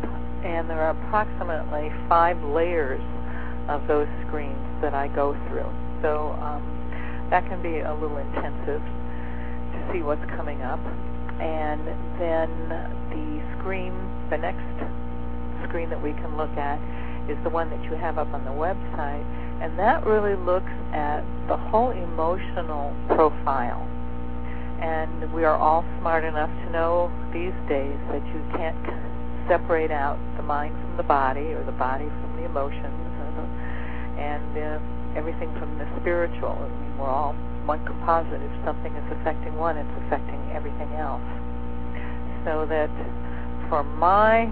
and 0.44 0.70
there 0.70 0.82
are 0.82 0.92
approximately 0.92 1.92
five 2.08 2.42
layers 2.44 3.02
of 3.70 3.88
those 3.88 4.08
screens 4.28 4.82
that 4.82 4.94
I 4.94 5.08
go 5.08 5.34
through. 5.48 5.70
So 6.02 6.36
um, 6.42 7.28
that 7.30 7.48
can 7.48 7.62
be 7.62 7.80
a 7.80 7.94
little 7.94 8.18
intensive 8.18 8.82
to 8.82 9.90
see 9.94 10.02
what's 10.02 10.26
coming 10.36 10.62
up 10.62 10.80
and 11.42 11.88
then 12.22 12.50
the 13.10 13.58
screen, 13.58 13.94
the 14.30 14.38
next 14.38 14.62
screen 15.68 15.90
that 15.90 16.02
we 16.02 16.14
can 16.14 16.38
look 16.38 16.52
at 16.58 16.80
is 17.30 17.38
the 17.44 17.50
one 17.50 17.70
that 17.70 17.84
you 17.84 17.94
have 17.94 18.18
up 18.18 18.34
on 18.34 18.44
the 18.46 18.52
website, 18.52 19.26
and 19.62 19.78
that 19.78 20.06
really 20.06 20.36
looks 20.36 20.72
at 20.94 21.22
the 21.48 21.58
whole 21.58 21.92
emotional 21.92 22.96
profile. 23.08 23.88
And 24.82 25.32
we 25.34 25.46
are 25.46 25.56
all 25.56 25.86
smart 26.00 26.24
enough 26.24 26.50
to 26.50 26.72
know 26.72 27.12
these 27.32 27.54
days 27.70 27.98
that 28.10 28.26
you 28.34 28.42
can't 28.58 28.78
separate 29.48 29.92
out 29.92 30.18
the 30.38 30.44
mind 30.44 30.74
from 30.82 30.98
the 30.98 31.04
body 31.04 31.54
or 31.54 31.64
the 31.64 31.78
body 31.78 32.06
from 32.06 32.36
the 32.38 32.46
emotions 32.46 32.86
and 34.18 34.58
uh, 34.58 34.80
everything 35.18 35.54
from 35.60 35.78
the 35.78 35.86
spiritual. 36.02 36.58
I 36.58 36.68
mean, 36.68 36.98
we're 36.98 37.10
all 37.10 37.34
one 37.66 37.86
composite. 37.86 38.42
If 38.42 38.66
something 38.66 38.94
is 38.96 39.08
affecting 39.22 39.56
one, 39.58 39.78
it's 39.78 39.96
affecting 40.08 40.42
everything 40.54 40.90
else. 40.98 41.22
So 42.46 42.66
that 42.66 42.90
for 43.70 43.84
my 43.84 44.50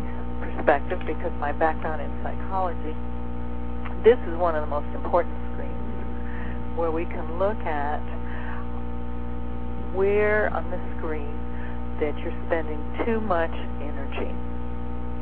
perspective, 0.50 1.00
because 1.06 1.32
my 1.40 1.52
background 1.52 2.02
in 2.02 2.12
psychology, 2.24 2.96
this 4.04 4.18
is 4.28 4.36
one 4.38 4.56
of 4.56 4.62
the 4.62 4.72
most 4.72 4.88
important 4.96 5.36
screens 5.54 6.78
where 6.78 6.92
we 6.92 7.06
can 7.06 7.38
look 7.38 7.60
at 7.68 8.00
where 9.94 10.54
on 10.54 10.64
the 10.72 10.80
screen 10.98 11.34
that 12.00 12.16
you're 12.24 12.36
spending 12.48 12.80
too 13.06 13.20
much 13.20 13.54
energy. 13.82 14.32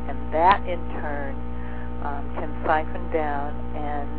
And 0.08 0.16
that 0.34 0.62
in 0.68 0.80
turn 1.02 1.34
um, 2.06 2.24
can 2.36 2.52
siphon 2.64 3.12
down 3.12 3.56
and 3.76 4.10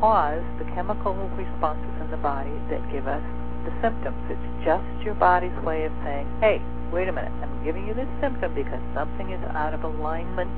cause 0.00 0.44
the 0.58 0.66
chemical 0.74 1.14
responses 1.38 1.94
in 2.02 2.10
the 2.10 2.20
body 2.20 2.52
that 2.68 2.82
give 2.92 3.06
us 3.08 3.22
the 3.64 3.72
symptoms. 3.80 4.18
It's 4.28 4.48
just 4.64 4.84
your 5.02 5.14
body's 5.14 5.56
way 5.64 5.84
of 5.86 5.92
saying, 6.04 6.28
hey, 6.40 6.60
wait 6.92 7.08
a 7.08 7.12
minute, 7.12 7.32
I'm 7.42 7.64
giving 7.64 7.88
you 7.88 7.94
this 7.94 8.08
symptom 8.20 8.54
because 8.54 8.80
something 8.94 9.32
is 9.32 9.40
out 9.56 9.72
of 9.72 9.82
alignment 9.82 10.52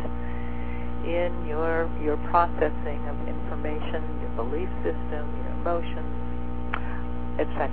in 1.07 1.31
your 1.47 1.87
your 2.03 2.17
processing 2.29 2.99
of 3.07 3.17
information, 3.29 4.03
your 4.19 4.35
belief 4.35 4.69
system, 4.83 5.23
your 5.23 5.53
emotions, 5.63 6.11
etc. 7.39 7.71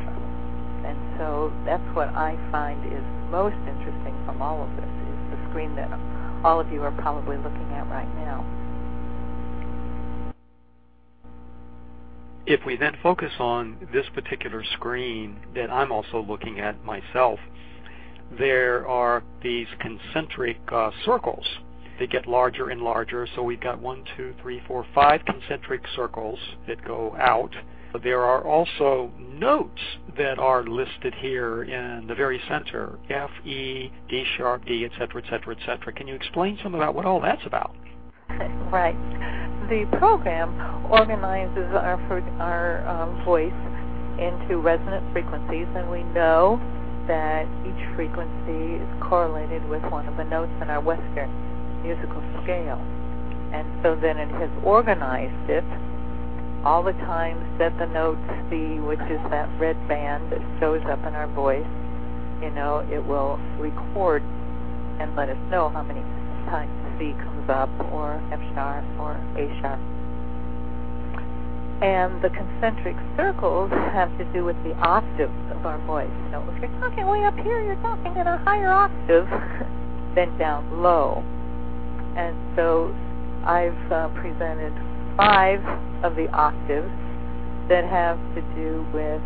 And 0.86 0.98
so 1.18 1.52
that's 1.66 1.84
what 1.96 2.10
I 2.10 2.38
find 2.52 2.86
is 2.86 3.04
most 3.32 3.58
interesting 3.66 4.14
from 4.26 4.42
all 4.42 4.62
of 4.62 4.70
this 4.78 4.86
is 4.86 5.18
the 5.34 5.50
screen 5.50 5.76
that 5.76 5.90
all 6.46 6.60
of 6.60 6.72
you 6.72 6.82
are 6.84 6.92
probably 6.92 7.38
looking 7.38 7.72
at 7.74 7.88
right 7.90 8.10
now. 8.16 8.46
If 12.46 12.66
we 12.66 12.76
then 12.76 12.98
focus 13.02 13.32
on 13.40 13.88
this 13.94 14.06
particular 14.14 14.64
screen 14.74 15.40
that 15.56 15.72
I'm 15.72 15.92
also 15.92 16.26
looking 16.28 16.60
at 16.60 16.84
myself, 16.84 17.40
there 18.38 18.88
are 18.88 19.24
these 19.44 19.68
concentric 19.80 20.58
uh, 20.72 20.92
circles. 21.06 21.46
They 22.00 22.08
get 22.08 22.28
larger 22.28 22.70
and 22.70 22.82
larger. 22.82 23.28
So 23.36 23.44
we've 23.44 23.62
got 23.62 23.80
one, 23.80 24.04
two, 24.18 24.34
three, 24.42 24.62
four, 24.68 24.86
five 24.96 25.22
concentric 25.26 25.82
circles 25.96 26.40
that 26.68 26.84
go 26.86 27.16
out. 27.20 27.54
There 28.04 28.22
are 28.22 28.46
also 28.48 29.12
notes 29.20 29.82
that 30.18 30.40
are 30.40 30.64
listed 30.64 31.14
here 31.20 31.64
in 31.64 32.08
the 32.08 32.16
very 32.16 32.42
center, 32.48 32.98
F, 33.10 33.30
E, 33.46 33.92
D 34.10 34.26
sharp, 34.38 34.66
D, 34.66 34.86
etc., 34.86 35.22
etc., 35.22 35.56
etc. 35.58 35.94
Can 35.94 36.08
you 36.08 36.16
explain 36.16 36.58
some 36.64 36.74
about 36.74 36.96
what 36.96 37.06
all 37.06 37.20
that's 37.20 37.46
about? 37.46 37.76
Right 38.72 38.96
the 39.72 39.88
program 39.98 40.52
organizes 40.92 41.72
our 41.72 41.96
our 42.44 42.86
um, 42.86 43.24
voice 43.24 43.56
into 44.20 44.60
resonant 44.60 45.02
frequencies, 45.14 45.66
and 45.76 45.90
we 45.90 46.04
know 46.12 46.60
that 47.12 47.44
each 47.68 47.84
frequency 47.92 48.80
is 48.80 48.88
correlated 49.04 49.60
with 49.68 49.84
one 49.92 50.08
of 50.08 50.16
the 50.16 50.24
notes 50.24 50.56
in 50.64 50.72
our 50.72 50.80
Western 50.80 51.28
musical 51.84 52.24
scale. 52.40 52.80
And 53.52 53.68
so 53.84 54.00
then 54.00 54.16
it 54.16 54.32
has 54.40 54.48
organized 54.64 55.50
it 55.52 55.68
all 56.64 56.82
the 56.82 56.96
times 57.04 57.44
that 57.60 57.76
the 57.78 57.88
notes 57.92 58.24
C, 58.48 58.80
which 58.80 59.04
is 59.12 59.20
that 59.28 59.52
red 59.60 59.76
band 59.92 60.32
that 60.32 60.40
shows 60.62 60.80
up 60.88 61.04
in 61.04 61.12
our 61.12 61.28
voice, 61.36 61.68
you 62.40 62.50
know, 62.56 62.80
it 62.88 63.04
will 63.04 63.36
record 63.60 64.24
and 65.04 65.14
let 65.18 65.28
us 65.28 65.38
know 65.52 65.68
how 65.68 65.84
many 65.84 66.00
times 66.48 66.72
C 66.98 67.12
comes 67.20 67.50
up, 67.50 67.70
or 67.92 68.24
F 68.32 68.40
sharp, 68.56 68.86
or 68.96 69.20
A 69.36 69.52
sharp. 69.60 70.01
And 71.82 72.22
the 72.22 72.30
concentric 72.30 72.96
circles 73.18 73.72
have 73.72 74.16
to 74.18 74.26
do 74.34 74.46
with 74.46 74.56
the 74.64 74.74
octaves 74.86 75.34
of 75.50 75.66
our 75.66 75.80
voice. 75.86 76.14
So 76.32 76.46
if 76.54 76.62
you're 76.62 76.80
talking 76.80 77.08
way 77.08 77.26
up 77.26 77.36
here, 77.38 77.64
you're 77.64 77.82
talking 77.82 78.16
in 78.16 78.28
a 78.28 78.38
higher 78.46 78.70
octave 78.70 79.26
than 80.16 80.38
down 80.38 80.82
low. 80.82 81.24
And 82.16 82.38
so 82.56 82.94
I've 83.46 83.92
uh, 83.92 84.10
presented 84.14 84.74
five 85.18 85.60
of 86.04 86.16
the 86.16 86.30
octaves 86.30 86.92
that 87.70 87.86
have 87.86 88.18
to 88.36 88.42
do 88.54 88.86
with 88.94 89.22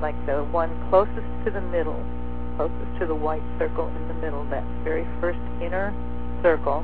like 0.00 0.16
the 0.24 0.44
one 0.48 0.72
closest 0.88 1.28
to 1.44 1.50
the 1.50 1.60
middle, 1.60 2.00
closest 2.56 3.00
to 3.00 3.06
the 3.06 3.14
white 3.14 3.44
circle 3.58 3.88
in 3.88 4.08
the 4.08 4.14
middle, 4.14 4.44
that 4.48 4.64
very 4.82 5.06
first 5.20 5.40
inner 5.60 5.92
circle 6.42 6.82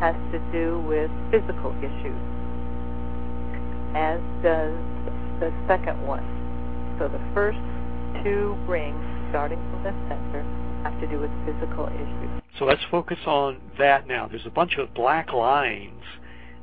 has 0.00 0.14
to 0.32 0.38
do 0.52 0.80
with 0.86 1.10
physical 1.32 1.72
issues, 1.80 2.20
as 3.98 4.20
does 4.46 4.78
the 5.42 5.50
second 5.66 5.98
one. 6.06 6.22
So 6.98 7.08
the 7.08 7.20
first 7.34 7.58
two 8.22 8.56
rings, 8.68 9.02
starting 9.30 9.58
from 9.58 9.82
the 9.82 9.94
center, 10.06 10.46
have 10.84 10.98
to 11.00 11.06
do 11.08 11.18
with 11.18 11.30
physical 11.44 11.86
issues. 11.86 12.42
So 12.58 12.64
let's 12.64 12.82
focus 12.90 13.18
on 13.26 13.60
that 13.78 14.06
now. 14.06 14.28
There's 14.28 14.46
a 14.46 14.50
bunch 14.50 14.78
of 14.78 14.94
black 14.94 15.32
lines 15.32 16.02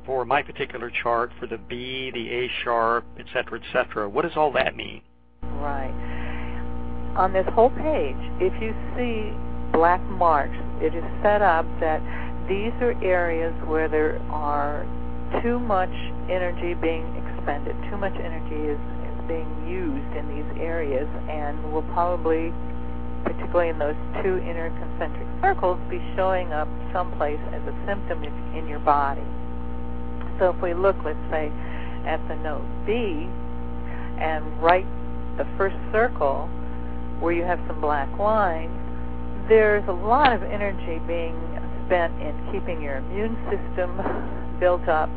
for 0.06 0.24
my 0.24 0.42
particular 0.42 0.90
chart 1.02 1.30
for 1.38 1.46
the 1.46 1.58
B, 1.58 2.10
the 2.12 2.30
A 2.30 2.50
sharp, 2.64 3.04
et 3.18 3.26
cetera, 3.34 3.60
et 3.60 3.66
cetera. 3.72 4.08
What 4.08 4.22
does 4.22 4.36
all 4.36 4.52
that 4.52 4.74
mean? 4.76 5.02
Right. 5.42 5.92
On 7.16 7.32
this 7.32 7.46
whole 7.52 7.70
page, 7.70 8.16
if 8.40 8.52
you 8.62 8.74
see 8.96 9.32
black 9.72 10.00
marks, 10.02 10.56
it 10.80 10.94
is 10.94 11.04
set 11.22 11.42
up 11.42 11.66
that 11.80 12.00
these 12.48 12.72
are 12.80 12.94
areas 13.02 13.52
where 13.66 13.88
there 13.88 14.20
are 14.30 14.86
too 15.42 15.58
much 15.58 15.90
energy 16.30 16.74
being 16.74 17.04
expended. 17.46 17.76
Too 17.90 17.96
much 17.96 18.14
energy 18.18 18.74
is, 18.74 18.80
is 19.06 19.28
being 19.28 19.46
used 19.68 20.16
in 20.16 20.26
these 20.34 20.60
areas 20.60 21.08
and 21.30 21.72
will 21.72 21.86
probably, 21.94 22.52
particularly 23.22 23.70
in 23.70 23.78
those 23.78 23.94
two 24.22 24.38
inner 24.38 24.70
concentric 24.82 25.28
circles, 25.40 25.78
be 25.88 26.02
showing 26.16 26.52
up 26.52 26.68
someplace 26.92 27.40
as 27.54 27.62
a 27.62 27.74
symptom 27.86 28.24
in 28.24 28.66
your 28.66 28.80
body. 28.80 29.22
So 30.38 30.50
if 30.50 30.60
we 30.60 30.74
look, 30.74 30.96
let's 31.04 31.18
say, 31.30 31.52
at 32.06 32.18
the 32.28 32.34
note 32.36 32.66
B 32.84 33.30
and 34.18 34.42
write 34.62 34.86
the 35.38 35.46
first 35.56 35.76
circle 35.92 36.48
where 37.20 37.32
you 37.32 37.42
have 37.42 37.60
some 37.66 37.80
black 37.80 38.10
lines, 38.18 38.74
there's 39.48 39.86
a 39.88 39.92
lot 39.92 40.32
of 40.32 40.42
energy 40.42 40.98
being 41.06 41.38
spent 41.86 42.12
in 42.20 42.34
keeping 42.50 42.82
your 42.82 42.96
immune 42.96 43.38
system 43.46 44.58
built 44.60 44.88
up 44.88 45.10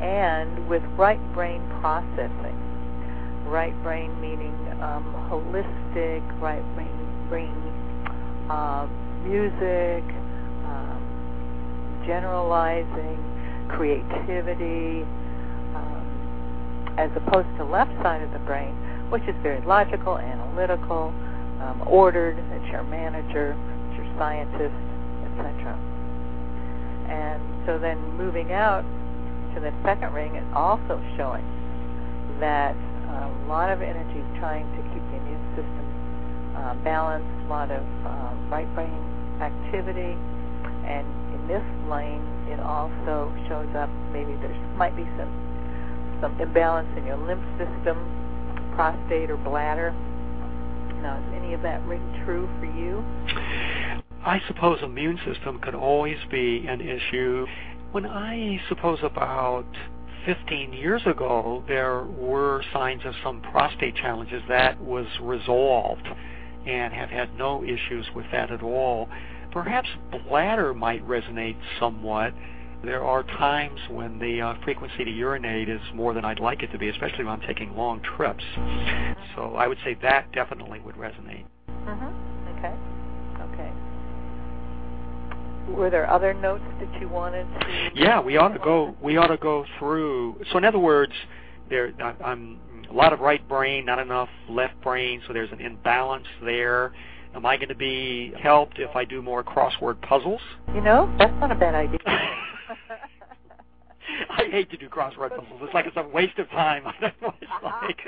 and 0.00 0.68
with 0.68 0.82
right 0.96 1.20
brain 1.34 1.62
processing. 1.80 2.56
Right 3.46 3.74
brain 3.82 4.18
meaning 4.20 4.54
um, 4.80 5.04
holistic, 5.28 6.22
right 6.40 6.64
brain, 6.74 7.26
brain 7.28 7.54
uh, 8.48 8.86
music, 9.24 10.04
um, 10.64 12.02
generalizing, 12.06 13.18
creativity, 13.68 15.02
um, 15.76 16.94
as 16.96 17.10
opposed 17.16 17.48
to 17.58 17.64
left 17.64 17.92
side 18.02 18.22
of 18.22 18.32
the 18.32 18.38
brain, 18.40 18.74
which 19.10 19.22
is 19.24 19.34
very 19.42 19.60
logical, 19.66 20.16
analytical, 20.18 21.12
um, 21.60 21.82
ordered. 21.86 22.38
It's 22.38 22.72
your 22.72 22.84
manager, 22.84 23.52
it's 23.90 23.98
your 23.98 24.08
scientist, 24.16 24.74
etc. 25.36 25.76
And 27.10 27.42
so 27.66 27.78
then 27.78 27.98
moving 28.16 28.52
out 28.52 28.84
to 29.54 29.60
the 29.60 29.72
second 29.84 30.12
ring 30.12 30.36
is 30.36 30.46
also 30.54 31.00
showing 31.16 31.44
that 32.40 32.74
a 32.74 33.48
lot 33.48 33.70
of 33.70 33.82
energy 33.82 34.22
trying 34.38 34.64
to 34.76 34.80
keep 34.94 35.02
the 35.10 35.16
immune 35.18 35.46
system 35.58 35.86
uh, 36.56 36.74
balanced, 36.84 37.28
a 37.46 37.48
lot 37.48 37.70
of 37.70 37.82
uh, 38.06 38.32
right 38.48 38.68
brain 38.74 39.02
activity, 39.42 40.14
and 40.86 41.06
in 41.34 41.40
this 41.48 41.64
lane 41.90 42.22
it 42.48 42.60
also 42.60 43.32
shows 43.48 43.68
up 43.76 43.90
maybe 44.12 44.32
there 44.42 44.54
might 44.76 44.94
be 44.96 45.04
some 45.18 45.30
some 46.20 46.38
imbalance 46.40 46.88
in 46.98 47.06
your 47.06 47.16
lymph 47.16 47.42
system, 47.56 47.96
prostate 48.74 49.30
or 49.30 49.38
bladder. 49.38 49.90
Now, 51.00 51.16
is 51.16 51.42
any 51.42 51.54
of 51.54 51.62
that 51.62 51.82
ring 51.86 52.02
true 52.24 52.46
for 52.60 52.66
you? 52.66 53.02
I 54.22 54.38
suppose 54.46 54.80
immune 54.82 55.18
system 55.24 55.58
could 55.60 55.74
always 55.74 56.18
be 56.30 56.66
an 56.68 56.82
issue. 56.82 57.46
When 57.92 58.06
I 58.06 58.60
suppose 58.68 59.00
about 59.02 59.66
15 60.24 60.72
years 60.72 61.02
ago, 61.06 61.64
there 61.66 62.04
were 62.04 62.62
signs 62.72 63.02
of 63.04 63.14
some 63.24 63.40
prostate 63.40 63.96
challenges 63.96 64.42
that 64.48 64.80
was 64.80 65.06
resolved 65.20 66.06
and 66.66 66.92
have 66.94 67.08
had 67.08 67.36
no 67.36 67.64
issues 67.64 68.06
with 68.14 68.26
that 68.30 68.52
at 68.52 68.62
all. 68.62 69.08
Perhaps 69.50 69.88
bladder 70.28 70.72
might 70.72 71.04
resonate 71.06 71.56
somewhat. 71.80 72.32
There 72.84 73.02
are 73.02 73.24
times 73.24 73.80
when 73.90 74.20
the 74.20 74.40
uh, 74.40 74.54
frequency 74.62 75.04
to 75.04 75.10
urinate 75.10 75.68
is 75.68 75.80
more 75.92 76.14
than 76.14 76.24
I'd 76.24 76.38
like 76.38 76.62
it 76.62 76.70
to 76.72 76.78
be, 76.78 76.88
especially 76.90 77.24
when 77.24 77.40
I'm 77.40 77.46
taking 77.46 77.76
long 77.76 78.00
trips. 78.16 78.44
So 79.34 79.56
I 79.56 79.66
would 79.66 79.78
say 79.84 79.98
that 80.02 80.30
definitely 80.32 80.78
would 80.80 80.94
resonate. 80.94 81.44
Mm-hmm. 81.68 82.58
Okay. 82.58 82.68
Okay. 82.68 82.89
Were 85.68 85.90
there 85.90 86.10
other 86.10 86.34
notes 86.34 86.64
that 86.80 87.00
you 87.00 87.08
wanted 87.08 87.44
to? 87.60 87.90
Yeah, 87.94 88.20
we 88.20 88.36
ought 88.36 88.48
to 88.48 88.58
go. 88.58 88.96
We 89.00 89.16
ought 89.16 89.28
to 89.28 89.36
go 89.36 89.64
through. 89.78 90.40
So 90.50 90.58
in 90.58 90.64
other 90.64 90.78
words, 90.78 91.12
there 91.68 91.92
I'm 92.24 92.58
a 92.90 92.94
lot 92.94 93.12
of 93.12 93.20
right 93.20 93.46
brain, 93.48 93.84
not 93.86 93.98
enough 93.98 94.28
left 94.48 94.80
brain, 94.82 95.22
so 95.26 95.32
there's 95.32 95.52
an 95.52 95.60
imbalance 95.60 96.26
there. 96.42 96.92
Am 97.34 97.46
I 97.46 97.56
going 97.56 97.68
to 97.68 97.76
be 97.76 98.32
helped 98.42 98.80
if 98.80 98.94
I 98.96 99.04
do 99.04 99.22
more 99.22 99.44
crossword 99.44 100.02
puzzles? 100.02 100.40
You 100.74 100.80
know, 100.80 101.14
that's 101.18 101.32
not 101.40 101.52
a 101.52 101.54
bad 101.54 101.76
idea. 101.76 101.98
I 104.30 104.44
hate 104.50 104.68
to 104.70 104.76
do 104.76 104.88
crossword 104.88 105.30
puzzles. 105.30 105.60
It's 105.62 105.74
like 105.74 105.86
it's 105.86 105.96
a 105.96 106.08
waste 106.08 106.38
of 106.38 106.50
time. 106.50 106.82
I 106.86 106.92
don't 107.00 107.22
know 107.22 107.28
what 107.28 107.36
it's 107.40 107.50
like. 107.62 108.00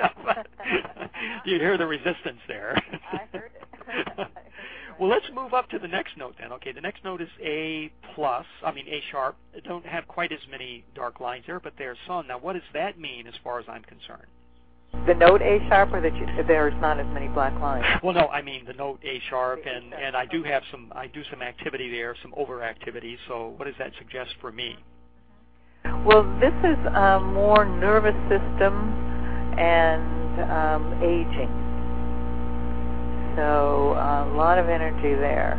you 1.44 1.58
hear 1.58 1.78
the 1.78 1.86
resistance 1.86 2.40
there. 2.48 2.76
I 3.12 3.20
heard 3.32 3.52
it. 3.54 4.28
Well, 4.98 5.10
let's 5.10 5.26
move 5.34 5.54
up 5.54 5.68
to 5.70 5.78
the 5.78 5.88
next 5.88 6.16
note 6.16 6.34
then. 6.38 6.52
Okay, 6.52 6.72
the 6.72 6.80
next 6.80 7.04
note 7.04 7.20
is 7.20 7.28
A 7.42 7.90
plus. 8.14 8.46
I 8.64 8.72
mean 8.72 8.86
A 8.88 9.02
sharp. 9.10 9.36
don't 9.64 9.84
have 9.86 10.06
quite 10.08 10.32
as 10.32 10.40
many 10.50 10.84
dark 10.94 11.20
lines 11.20 11.44
there, 11.46 11.60
but 11.60 11.74
there's 11.78 11.98
some. 12.06 12.26
Now, 12.26 12.38
what 12.38 12.54
does 12.54 12.62
that 12.74 12.98
mean 12.98 13.26
as 13.26 13.34
far 13.42 13.58
as 13.58 13.66
I'm 13.68 13.82
concerned? 13.82 14.26
The 15.06 15.14
note 15.14 15.42
A 15.42 15.58
sharp, 15.68 15.92
or 15.92 16.00
that 16.00 16.14
you, 16.14 16.26
there's 16.46 16.74
not 16.80 17.00
as 17.00 17.06
many 17.12 17.26
black 17.28 17.58
lines. 17.60 17.84
Well, 18.04 18.14
no, 18.14 18.28
I 18.28 18.42
mean 18.42 18.64
the 18.66 18.74
note 18.74 19.00
A 19.04 19.20
sharp, 19.30 19.60
and 19.66 19.92
and 19.94 20.16
I 20.16 20.26
do 20.26 20.42
have 20.44 20.62
some, 20.70 20.92
I 20.94 21.06
do 21.06 21.22
some 21.30 21.42
activity 21.42 21.90
there, 21.90 22.14
some 22.22 22.32
overactivity. 22.32 23.16
So, 23.26 23.54
what 23.56 23.64
does 23.64 23.74
that 23.78 23.92
suggest 23.98 24.34
for 24.40 24.52
me? 24.52 24.76
Well, 26.04 26.22
this 26.40 26.54
is 26.62 26.78
um, 26.94 27.32
more 27.34 27.64
nervous 27.64 28.14
system 28.28 28.74
and 29.58 30.40
um, 30.50 31.02
aging. 31.02 31.71
So 33.36 33.94
uh, 33.96 34.28
a 34.28 34.34
lot 34.36 34.58
of 34.58 34.68
energy 34.68 35.14
there. 35.14 35.54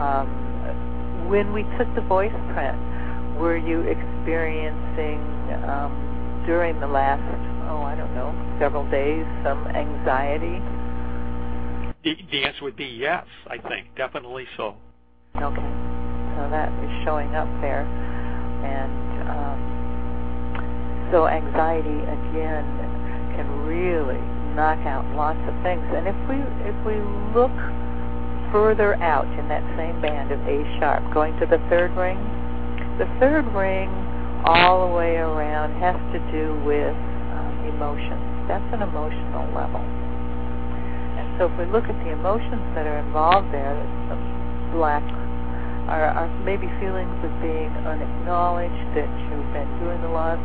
Um, 0.00 1.28
when 1.28 1.52
we 1.52 1.62
took 1.76 1.92
the 1.94 2.00
voice 2.02 2.32
print, 2.54 2.78
were 3.38 3.56
you 3.56 3.82
experiencing 3.82 5.20
um, 5.68 6.42
during 6.46 6.80
the 6.80 6.86
last, 6.86 7.22
oh, 7.68 7.82
I 7.82 7.94
don't 7.94 8.14
know, 8.14 8.32
several 8.58 8.88
days, 8.90 9.26
some 9.44 9.66
anxiety? 9.68 10.58
The, 12.04 12.16
the 12.30 12.44
answer 12.44 12.64
would 12.64 12.76
be 12.76 12.86
yes, 12.86 13.26
I 13.46 13.58
think, 13.58 13.94
definitely 13.96 14.46
so. 14.56 14.76
Okay, 15.36 15.70
so 16.36 16.48
that 16.50 16.72
is 16.82 16.90
showing 17.04 17.34
up 17.34 17.48
there. 17.60 17.84
And 18.64 19.28
um, 19.28 19.58
so 21.12 21.26
anxiety 21.26 21.88
again 21.90 22.64
can 23.36 23.46
really 23.66 24.37
knock 24.58 24.82
out 24.90 25.06
lots 25.14 25.38
of 25.46 25.54
things. 25.62 25.86
And 25.94 26.10
if 26.10 26.18
we 26.26 26.34
if 26.66 26.74
we 26.82 26.98
look 27.30 27.54
further 28.50 28.98
out 28.98 29.30
in 29.38 29.46
that 29.46 29.62
same 29.78 30.02
band 30.02 30.34
of 30.34 30.42
A 30.50 30.66
sharp, 30.82 31.06
going 31.14 31.38
to 31.38 31.46
the 31.46 31.62
third 31.70 31.94
ring, 31.94 32.18
the 32.98 33.06
third 33.22 33.46
ring 33.54 33.86
all 34.42 34.82
the 34.82 34.90
way 34.90 35.14
around 35.14 35.78
has 35.78 35.94
to 36.10 36.18
do 36.34 36.58
with 36.66 36.90
um, 37.38 37.54
emotions. 37.70 38.50
That's 38.50 38.66
an 38.74 38.82
emotional 38.82 39.46
level. 39.54 39.78
And 39.78 41.38
so 41.38 41.46
if 41.46 41.54
we 41.54 41.70
look 41.70 41.86
at 41.86 41.94
the 42.02 42.10
emotions 42.10 42.66
that 42.74 42.82
are 42.82 42.98
involved 42.98 43.54
there, 43.54 43.78
black 44.74 45.06
are, 45.86 46.10
are 46.18 46.28
maybe 46.42 46.66
feelings 46.82 47.14
of 47.22 47.30
being 47.38 47.70
unacknowledged, 47.86 48.86
that 48.98 49.06
you've 49.06 49.52
been 49.54 49.70
doing 49.78 50.02
a 50.02 50.10
lot 50.10 50.42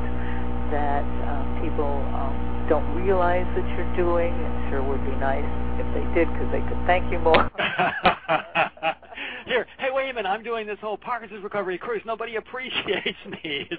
that 0.70 1.06
um, 1.30 1.46
people 1.62 1.98
um, 2.14 2.53
don't 2.70 2.88
realize 2.96 3.46
that 3.56 3.68
you're 3.76 3.96
doing. 3.96 4.34
It 4.34 4.70
sure 4.70 4.84
would 4.84 5.04
be 5.06 5.16
nice 5.18 5.46
if 5.80 5.88
they 5.94 6.06
did 6.14 6.28
because 6.32 6.52
they 6.52 6.62
could 6.62 6.82
thank 6.86 7.12
you 7.12 7.20
more. 7.20 7.52
Here, 9.46 9.68
hey, 9.78 9.90
wait 9.92 10.10
a 10.10 10.14
minute! 10.14 10.30
I'm 10.30 10.44
doing 10.44 10.66
this 10.66 10.80
whole 10.80 10.98
Parkinson's 10.98 11.44
recovery 11.44 11.78
cruise. 11.78 12.02
Nobody 12.06 12.36
appreciates 12.38 13.18
me. 13.44 13.70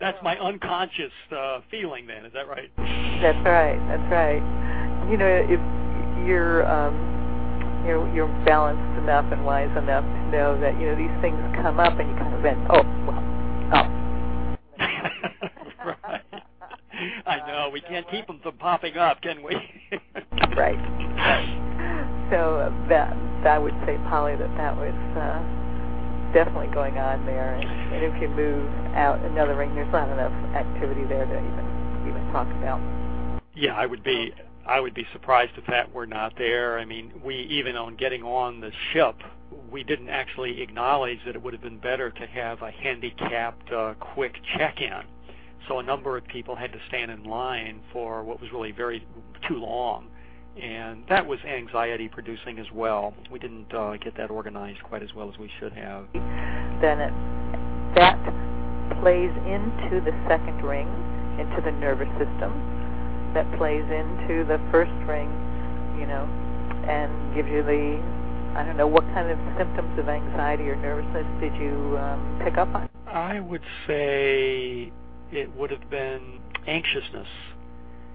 That's 0.00 0.18
my 0.22 0.36
unconscious 0.38 1.12
uh, 1.36 1.60
feeling. 1.70 2.06
Then 2.06 2.24
is 2.24 2.32
that 2.32 2.48
right? 2.48 2.70
That's 3.22 3.38
right. 3.46 3.78
That's 3.88 4.12
right. 4.12 4.42
You 5.10 5.16
know, 5.16 5.46
if 5.48 5.60
you're 6.26 6.66
um, 6.66 7.18
you're 7.86 8.14
you're 8.14 8.44
balanced 8.44 8.98
enough 9.00 9.24
and 9.32 9.44
wise 9.44 9.70
enough 9.78 10.04
to 10.04 10.30
know 10.30 10.60
that 10.60 10.78
you 10.80 10.86
know 10.86 10.96
these 10.96 11.22
things 11.22 11.38
come 11.62 11.80
up 11.80 11.98
and 11.98 12.10
you 12.10 12.16
kind 12.16 12.34
of 12.34 12.42
been 12.42 12.66
oh 12.70 12.82
well 13.06 13.22
oh 13.72 13.86
I 17.26 17.38
know. 17.46 17.70
We 17.72 17.80
can't 17.80 18.08
keep 18.10 18.26
them 18.26 18.40
from 18.42 18.56
popping 18.56 18.96
up 18.96 19.22
can 19.22 19.42
we? 19.42 19.54
Right. 20.56 20.78
Right 21.16 22.28
so 22.30 22.72
that 22.88 23.16
I 23.46 23.58
would 23.58 23.74
say 23.86 23.96
Polly 24.08 24.36
that 24.36 24.50
that 24.56 24.76
was 24.76 24.94
uh, 25.16 25.40
definitely 26.32 26.72
going 26.74 26.98
on 26.98 27.24
there. 27.24 27.54
And, 27.54 27.94
and 27.94 28.04
if 28.04 28.20
you 28.20 28.28
move 28.28 28.68
out 28.94 29.20
another 29.24 29.56
ring 29.56 29.74
there's 29.74 29.92
not 29.92 30.08
enough 30.08 30.32
activity 30.54 31.04
there 31.04 31.24
to 31.24 31.32
even 31.32 32.08
even 32.08 32.22
talk 32.32 32.48
about. 32.58 32.80
Yeah 33.54 33.74
I 33.74 33.86
would 33.86 34.04
be 34.04 34.32
I 34.66 34.80
would 34.80 34.94
be 34.94 35.06
surprised 35.12 35.52
if 35.56 35.66
that 35.66 35.92
were 35.94 36.06
not 36.06 36.34
there. 36.36 36.78
I 36.78 36.84
mean, 36.84 37.12
we 37.24 37.36
even 37.50 37.76
on 37.76 37.96
getting 37.96 38.22
on 38.22 38.60
the 38.60 38.70
ship 38.92 39.16
we 39.70 39.82
didn't 39.82 40.08
actually 40.08 40.60
acknowledge 40.60 41.18
that 41.26 41.34
it 41.34 41.42
would 41.42 41.54
have 41.54 41.62
been 41.62 41.78
better 41.78 42.10
to 42.10 42.26
have 42.26 42.60
a 42.62 42.70
handicapped 42.70 43.72
uh, 43.72 43.94
quick 43.94 44.34
check-in. 44.56 45.02
So 45.66 45.80
a 45.80 45.82
number 45.82 46.16
of 46.16 46.24
people 46.26 46.54
had 46.56 46.72
to 46.72 46.78
stand 46.88 47.10
in 47.10 47.24
line 47.24 47.80
for 47.92 48.22
what 48.22 48.40
was 48.40 48.50
really 48.52 48.72
very 48.72 49.06
too 49.48 49.56
long, 49.56 50.06
and 50.60 51.04
that 51.08 51.26
was 51.26 51.38
anxiety 51.40 52.08
producing 52.08 52.58
as 52.58 52.66
well. 52.72 53.14
We 53.30 53.38
didn't 53.38 53.72
uh, 53.74 53.96
get 53.96 54.16
that 54.16 54.30
organized 54.30 54.82
quite 54.82 55.02
as 55.02 55.12
well 55.14 55.30
as 55.30 55.38
we 55.38 55.50
should 55.58 55.72
have. 55.72 56.06
Then 56.80 57.00
it, 57.00 57.12
that 57.96 58.18
plays 59.02 59.30
into 59.44 60.00
the 60.04 60.12
second 60.28 60.62
ring, 60.62 60.88
into 61.38 61.60
the 61.64 61.72
nervous 61.72 62.08
system. 62.18 62.52
That 63.34 63.46
plays 63.58 63.84
into 63.84 64.44
the 64.44 64.58
first 64.70 64.92
ring, 65.06 65.28
you 66.00 66.06
know, 66.06 66.24
and 66.88 67.34
gives 67.34 67.48
you 67.48 67.62
the 67.62 68.00
I 68.56 68.64
don't 68.64 68.76
know 68.76 68.88
what 68.88 69.04
kind 69.14 69.30
of 69.30 69.38
symptoms 69.58 69.98
of 69.98 70.08
anxiety 70.08 70.64
or 70.64 70.76
nervousness 70.76 71.26
did 71.40 71.54
you 71.60 71.98
um, 71.98 72.40
pick 72.42 72.56
up 72.56 72.74
on? 72.74 72.88
I 73.06 73.40
would 73.40 73.62
say 73.86 74.90
it 75.32 75.54
would 75.56 75.70
have 75.70 75.88
been 75.90 76.40
anxiousness. 76.66 77.28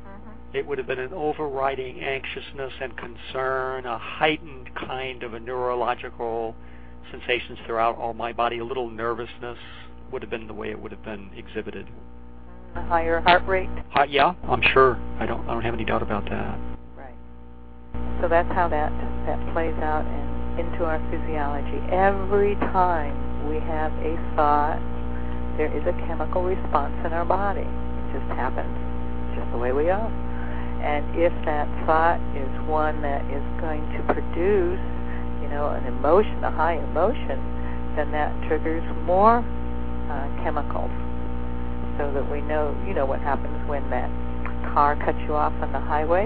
Mm-hmm. 0.06 0.58
It 0.58 0.68
would 0.68 0.78
have 0.78 0.88
been 0.88 1.00
an 1.00 1.14
overriding 1.14 2.02
anxiousness 2.02 2.74
and 2.82 2.96
concern, 2.98 3.86
a 3.86 3.98
heightened 3.98 4.74
kind 4.76 5.24
of 5.24 5.34
a 5.34 5.40
neurological 5.40 6.56
sensations 7.12 7.60
throughout 7.66 7.98
all 7.98 8.14
my 8.14 8.34
body, 8.34 8.60
a 8.60 8.66
little 8.66 8.90
nervousness 8.90 9.58
would 10.12 10.22
have 10.22 10.32
been 10.32 10.48
the 10.48 10.54
way 10.54 10.70
it 10.70 10.80
would 10.80 10.92
have 10.92 11.04
been 11.04 11.30
exhibited. 11.36 11.88
A 12.76 12.82
higher 12.84 13.20
heart 13.22 13.46
rate. 13.48 13.70
Uh, 13.96 14.04
yeah, 14.10 14.34
I'm 14.48 14.62
sure. 14.74 15.00
I 15.20 15.26
don't. 15.26 15.48
I 15.48 15.54
don't 15.54 15.64
have 15.64 15.76
any 15.76 15.86
doubt 15.86 16.02
about 16.02 16.26
that. 16.26 16.58
Right. 16.98 17.14
So 18.22 18.28
that's 18.28 18.52
how 18.54 18.68
that 18.70 18.92
that 19.28 19.54
plays 19.54 19.76
out 19.76 20.06
in, 20.06 20.66
into 20.66 20.84
our 20.86 20.98
physiology. 21.12 21.78
Every 21.92 22.56
time 22.74 23.48
we 23.48 23.56
have 23.56 23.94
a 23.94 24.16
thought, 24.36 24.80
there 25.58 25.70
is 25.70 25.86
a 25.86 25.94
chemical 26.08 26.44
response 26.44 26.94
in 27.06 27.14
our 27.14 27.26
body. 27.26 27.66
It 27.66 28.06
just 28.14 28.30
happens. 28.34 28.74
Just 29.36 29.50
the 29.52 29.58
way 29.58 29.72
we 29.72 29.90
are. 29.90 30.10
And 30.84 31.06
if 31.16 31.32
that 31.46 31.70
thought 31.86 32.20
is 32.36 32.50
one 32.68 33.02
that 33.02 33.24
is 33.32 33.44
going 33.62 33.82
to 33.96 34.02
produce, 34.12 34.82
you 35.42 35.48
know, 35.48 35.72
an 35.72 35.86
emotion, 35.86 36.44
a 36.44 36.52
high 36.52 36.76
emotion, 36.76 37.40
then 37.96 38.12
that 38.12 38.34
triggers 38.50 38.84
more 39.06 39.40
uh, 40.10 40.28
chemicals 40.44 40.92
so 41.98 42.12
that 42.12 42.26
we 42.30 42.42
know, 42.42 42.76
you 42.88 42.94
know, 42.94 43.06
what 43.06 43.22
happens 43.22 43.56
when 43.70 43.88
that 43.90 44.10
car 44.74 44.98
cuts 45.06 45.18
you 45.24 45.36
off 45.36 45.54
on 45.62 45.72
the 45.72 45.80
highway 45.80 46.26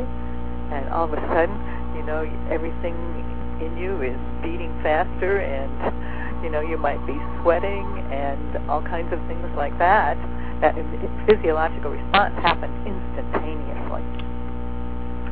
and 0.72 0.90
all 0.90 1.06
of 1.06 1.13
a 1.13 1.22
sudden, 1.32 1.56
you 1.96 2.04
know, 2.04 2.24
everything 2.50 2.96
in 3.60 3.78
you 3.78 4.02
is 4.02 4.18
beating 4.42 4.72
faster 4.82 5.40
and, 5.40 6.17
you 6.48 6.54
know, 6.54 6.62
you 6.62 6.78
might 6.78 7.06
be 7.06 7.12
sweating 7.44 7.84
and 8.08 8.70
all 8.72 8.82
kinds 8.82 9.12
of 9.12 9.20
things 9.28 9.46
like 9.58 9.78
that. 9.80 10.16
That 10.64 10.76
physiological 11.28 11.92
response 11.92 12.36
happens 12.40 12.72
instantaneously. 12.88 14.00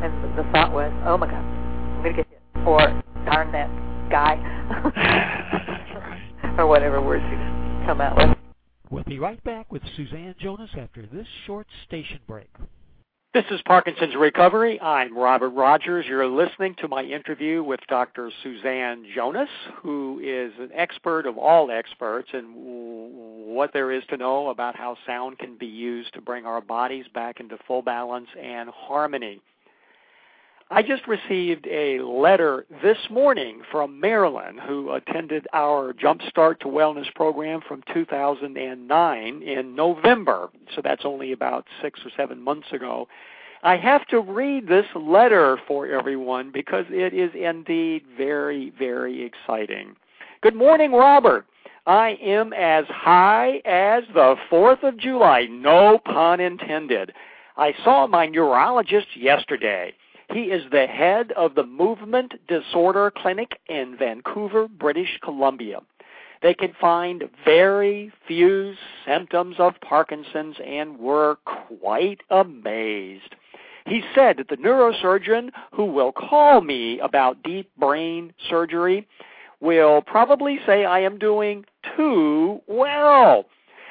And 0.04 0.12
the 0.36 0.44
thought 0.52 0.74
was, 0.74 0.92
oh 1.08 1.18
my 1.18 1.28
God, 1.28 1.40
I'm 1.40 2.04
going 2.04 2.18
to 2.18 2.22
get 2.22 2.28
hit. 2.28 2.68
Or 2.68 2.80
darn 3.24 3.54
that 3.54 3.72
guy. 4.12 4.36
or 6.60 6.68
whatever 6.68 7.02
words 7.02 7.24
you 7.32 7.38
come 7.88 8.02
out 8.02 8.18
with. 8.18 8.38
We'll 8.90 9.06
be 9.06 9.18
right 9.18 9.42
back 9.46 9.72
with 9.72 9.84
Suzanne 9.96 10.36
Jonas 10.38 10.72
after 10.78 11.06
this 11.08 11.28
short 11.48 11.68
station 11.88 12.20
break. 12.28 12.50
This 13.36 13.44
is 13.52 13.60
Parkinson's 13.66 14.16
Recovery. 14.16 14.80
I'm 14.80 15.18
Robert 15.18 15.50
Rogers. 15.50 16.06
You're 16.08 16.26
listening 16.26 16.74
to 16.80 16.88
my 16.88 17.04
interview 17.04 17.62
with 17.64 17.82
Dr. 17.90 18.32
Suzanne 18.42 19.06
Jonas, 19.14 19.50
who 19.82 20.22
is 20.24 20.54
an 20.58 20.70
expert 20.74 21.26
of 21.26 21.38
all 21.38 21.70
experts 21.70 22.30
in 22.32 22.54
what 22.56 23.74
there 23.74 23.92
is 23.92 24.04
to 24.10 24.16
know 24.16 24.48
about 24.52 24.78
how 24.78 24.96
sound 25.06 25.38
can 25.38 25.58
be 25.58 25.66
used 25.66 26.14
to 26.14 26.22
bring 26.22 26.46
our 26.46 26.62
bodies 26.62 27.08
back 27.14 27.42
into 27.42 27.58
full 27.68 27.82
balance 27.82 28.30
and 28.42 28.70
harmony. 28.70 29.42
I 30.72 30.82
just 30.82 31.08
received 31.08 31.68
a 31.68 32.00
letter 32.00 32.66
this 32.82 32.98
morning 33.12 33.62
from 33.72 34.00
Marilyn, 34.00 34.58
who 34.58 34.94
attended 34.94 35.46
our 35.54 35.94
Jumpstart 35.94 36.60
to 36.62 36.68
Wellness 36.68 37.14
program 37.14 37.62
from 37.68 37.84
2009 37.94 39.44
in 39.44 39.76
November. 39.76 40.50
So 40.74 40.82
that's 40.84 41.06
only 41.06 41.34
about 41.34 41.68
six 41.84 42.00
or 42.04 42.10
seven 42.18 42.42
months 42.42 42.66
ago. 42.72 43.08
I 43.62 43.78
have 43.78 44.08
to 44.08 44.20
read 44.20 44.68
this 44.68 44.88
letter 44.96 45.60
for 45.68 45.86
everyone 45.86 46.50
because 46.52 46.86
it 46.90 47.14
is 47.14 47.30
indeed 47.36 48.04
very, 48.18 48.72
very 48.72 49.24
exciting. 49.24 49.96
Good 50.42 50.56
morning, 50.56 50.94
Robert. 50.94 51.46
I 51.86 52.18
am 52.20 52.54
as 52.54 52.86
high 52.88 53.62
as 53.66 54.04
the 54.16 54.36
4th 54.52 54.82
of 54.82 54.98
July, 54.98 55.46
no 55.46 56.00
pun 56.00 56.40
intended. 56.40 57.14
I 57.56 57.76
saw 57.84 58.08
my 58.08 58.26
neurologist 58.26 59.16
yesterday. 59.16 59.94
He 60.36 60.52
is 60.52 60.70
the 60.70 60.86
head 60.86 61.32
of 61.38 61.56
the 61.56 61.66
Movement 61.66 62.34
Disorder 62.50 63.10
Clinic 63.10 63.58
in 63.70 63.96
Vancouver, 63.96 64.68
British 64.68 65.18
Columbia. 65.24 65.80
They 66.42 66.54
can 66.54 66.74
find 66.74 67.24
very 67.46 68.12
few 68.28 68.74
symptoms 69.08 69.56
of 69.60 69.80
Parkinson's 69.80 70.58
and 70.62 71.00
were 71.00 71.38
quite 71.46 72.20
amazed. 72.30 73.34
He 73.86 74.04
said 74.14 74.36
that 74.36 74.50
the 74.50 74.58
neurosurgeon 74.58 75.52
who 75.72 75.86
will 75.86 76.12
call 76.12 76.60
me 76.60 77.00
about 77.00 77.42
deep 77.42 77.72
brain 77.78 78.34
surgery 78.50 79.08
will 79.62 80.02
probably 80.02 80.60
say 80.66 80.84
I 80.84 81.00
am 81.00 81.18
doing 81.18 81.64
too 81.96 82.60
well. 82.68 83.46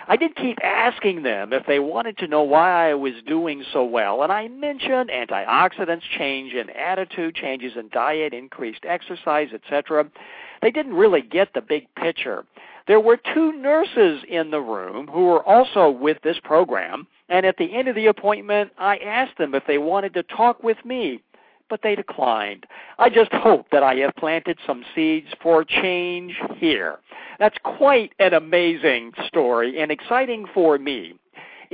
I 0.07 0.17
did 0.17 0.37
keep 0.37 0.59
asking 0.63 1.23
them 1.23 1.53
if 1.53 1.67
they 1.67 1.79
wanted 1.79 2.19
to 2.19 2.27
know 2.27 2.43
why 2.43 2.91
I 2.91 2.95
was 2.95 3.15
doing 3.27 3.65
so 3.73 3.85
well, 3.85 4.23
and 4.23 4.31
I 4.31 4.49
mentioned 4.49 5.11
antioxidants, 5.11 6.03
change 6.19 6.53
in 6.53 6.69
attitude, 6.71 7.35
changes 7.35 7.73
in 7.77 7.89
diet, 7.89 8.35
increased 8.35 8.85
exercise, 8.85 9.49
etc. 9.55 10.07
They 10.61 10.71
didn't 10.71 10.95
really 10.95 11.23
get 11.23 11.55
the 11.55 11.63
big 11.63 11.87
picture. 11.95 12.45
There 12.87 13.01
were 13.01 13.17
two 13.17 13.53
nurses 13.53 14.23
in 14.29 14.51
the 14.51 14.61
room 14.61 15.07
who 15.07 15.25
were 15.25 15.43
also 15.43 15.89
with 15.89 16.19
this 16.23 16.39
program, 16.45 17.07
and 17.31 17.47
at 17.47 17.57
the 17.57 17.75
end 17.75 17.89
of 17.89 17.95
the 17.95 18.07
appointment, 18.07 18.73
I 18.77 18.99
asked 18.99 19.39
them 19.39 19.55
if 19.55 19.67
they 19.67 19.79
wanted 19.79 20.13
to 20.15 20.23
talk 20.23 20.63
with 20.63 20.85
me 20.85 21.23
but 21.69 21.81
they 21.83 21.95
declined. 21.95 22.67
I 22.99 23.09
just 23.11 23.33
hope 23.33 23.67
that 23.73 23.83
I 23.83 23.95
have 23.97 24.15
planted 24.17 24.59
some 24.67 24.85
seeds 24.95 25.29
for 25.43 25.65
change 25.65 26.35
here. 26.57 26.99
That's 27.39 27.57
quite 27.65 28.13
an 28.19 28.35
amazing 28.35 29.13
story 29.29 29.81
and 29.81 29.91
exciting 29.91 30.47
for 30.55 30.79
me 30.79 31.15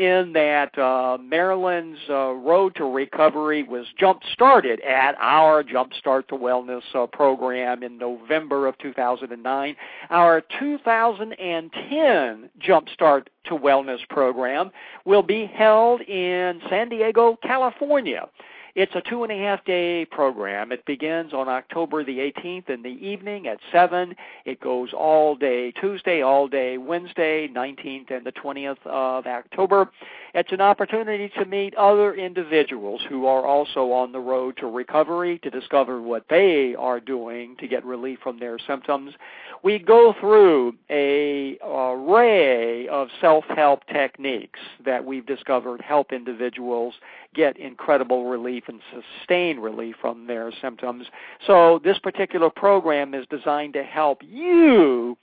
in 0.01 0.33
that 0.33 0.77
uh, 0.79 1.19
Marilyn's 1.21 1.99
uh, 2.09 2.33
road 2.33 2.75
to 2.77 2.85
recovery 2.85 3.63
was 3.63 3.87
jump 3.99 4.23
started 4.33 4.81
at 4.81 5.15
our 5.19 5.63
Jumpstart 5.63 6.29
to 6.29 6.37
Wellness 6.37 6.83
uh, 6.95 7.07
program 7.07 7.83
in 7.83 7.99
November 7.99 8.67
of 8.67 8.79
2009. 8.79 9.77
Our 10.09 10.43
2010 10.59 12.51
Jumpstart 12.67 13.27
to 13.45 13.55
Wellness 13.55 14.09
program 14.09 14.71
will 15.05 15.23
be 15.23 15.45
held 15.45 16.01
in 16.03 16.61
San 16.71 16.89
Diego, 16.89 17.37
California. 17.43 18.27
It's 18.75 18.95
a 18.95 19.01
two 19.01 19.25
and 19.25 19.33
a 19.33 19.37
half 19.37 19.65
day 19.65 20.05
program. 20.05 20.73
It 20.73 20.85
begins 20.85 21.33
on 21.33 21.49
October 21.49 22.05
the 22.05 22.19
18th 22.19 22.71
in 22.71 22.83
the 22.83 22.89
evening 22.89 23.47
at 23.47 23.59
7. 23.73 24.15
It 24.45 24.61
goes 24.61 24.93
all 24.93 25.35
day 25.35 25.73
Tuesday, 25.73 26.23
all 26.23 26.47
day 26.49 26.79
Wednesday, 26.79 27.49
19th 27.49 28.11
and 28.11 28.25
the 28.25 28.33
20th 28.33 28.85
of 28.87 29.27
October. 29.27 29.91
It's 30.33 30.53
an 30.53 30.61
opportunity 30.61 31.29
to 31.39 31.45
meet 31.45 31.75
other 31.75 32.15
individuals 32.15 33.01
who 33.09 33.27
are 33.27 33.45
also 33.47 33.91
on 33.91 34.13
the 34.13 34.21
road 34.21 34.57
to 34.59 34.67
recovery 34.67 35.39
to 35.41 35.51
discover 35.51 36.01
what 36.01 36.25
they 36.31 36.75
are 36.77 37.01
doing 37.01 37.57
to 37.59 37.67
get 37.67 37.85
relief 37.85 38.21
from 38.23 38.39
their 38.39 38.59
symptoms. 38.59 39.15
We 39.63 39.79
go 39.79 40.15
through 40.21 40.75
a 40.89 41.59
array 41.65 42.87
of 42.89 43.09
self-help 43.21 43.87
techniques 43.89 44.61
that 44.85 45.05
we've 45.05 45.27
discovered 45.27 45.81
help 45.81 46.13
individuals 46.13 46.95
get 47.35 47.57
incredible 47.57 48.27
relief 48.27 48.65
and 48.69 48.81
sustain 48.93 49.59
relief 49.59 49.97
from 50.01 50.27
their 50.27 50.53
symptoms. 50.61 51.07
So 51.47 51.81
this 51.83 51.99
particular 51.99 52.51
program 52.51 53.15
is 53.15 53.27
designed 53.31 53.73
to 53.75 53.83
help 53.83 54.23
you 54.23 55.17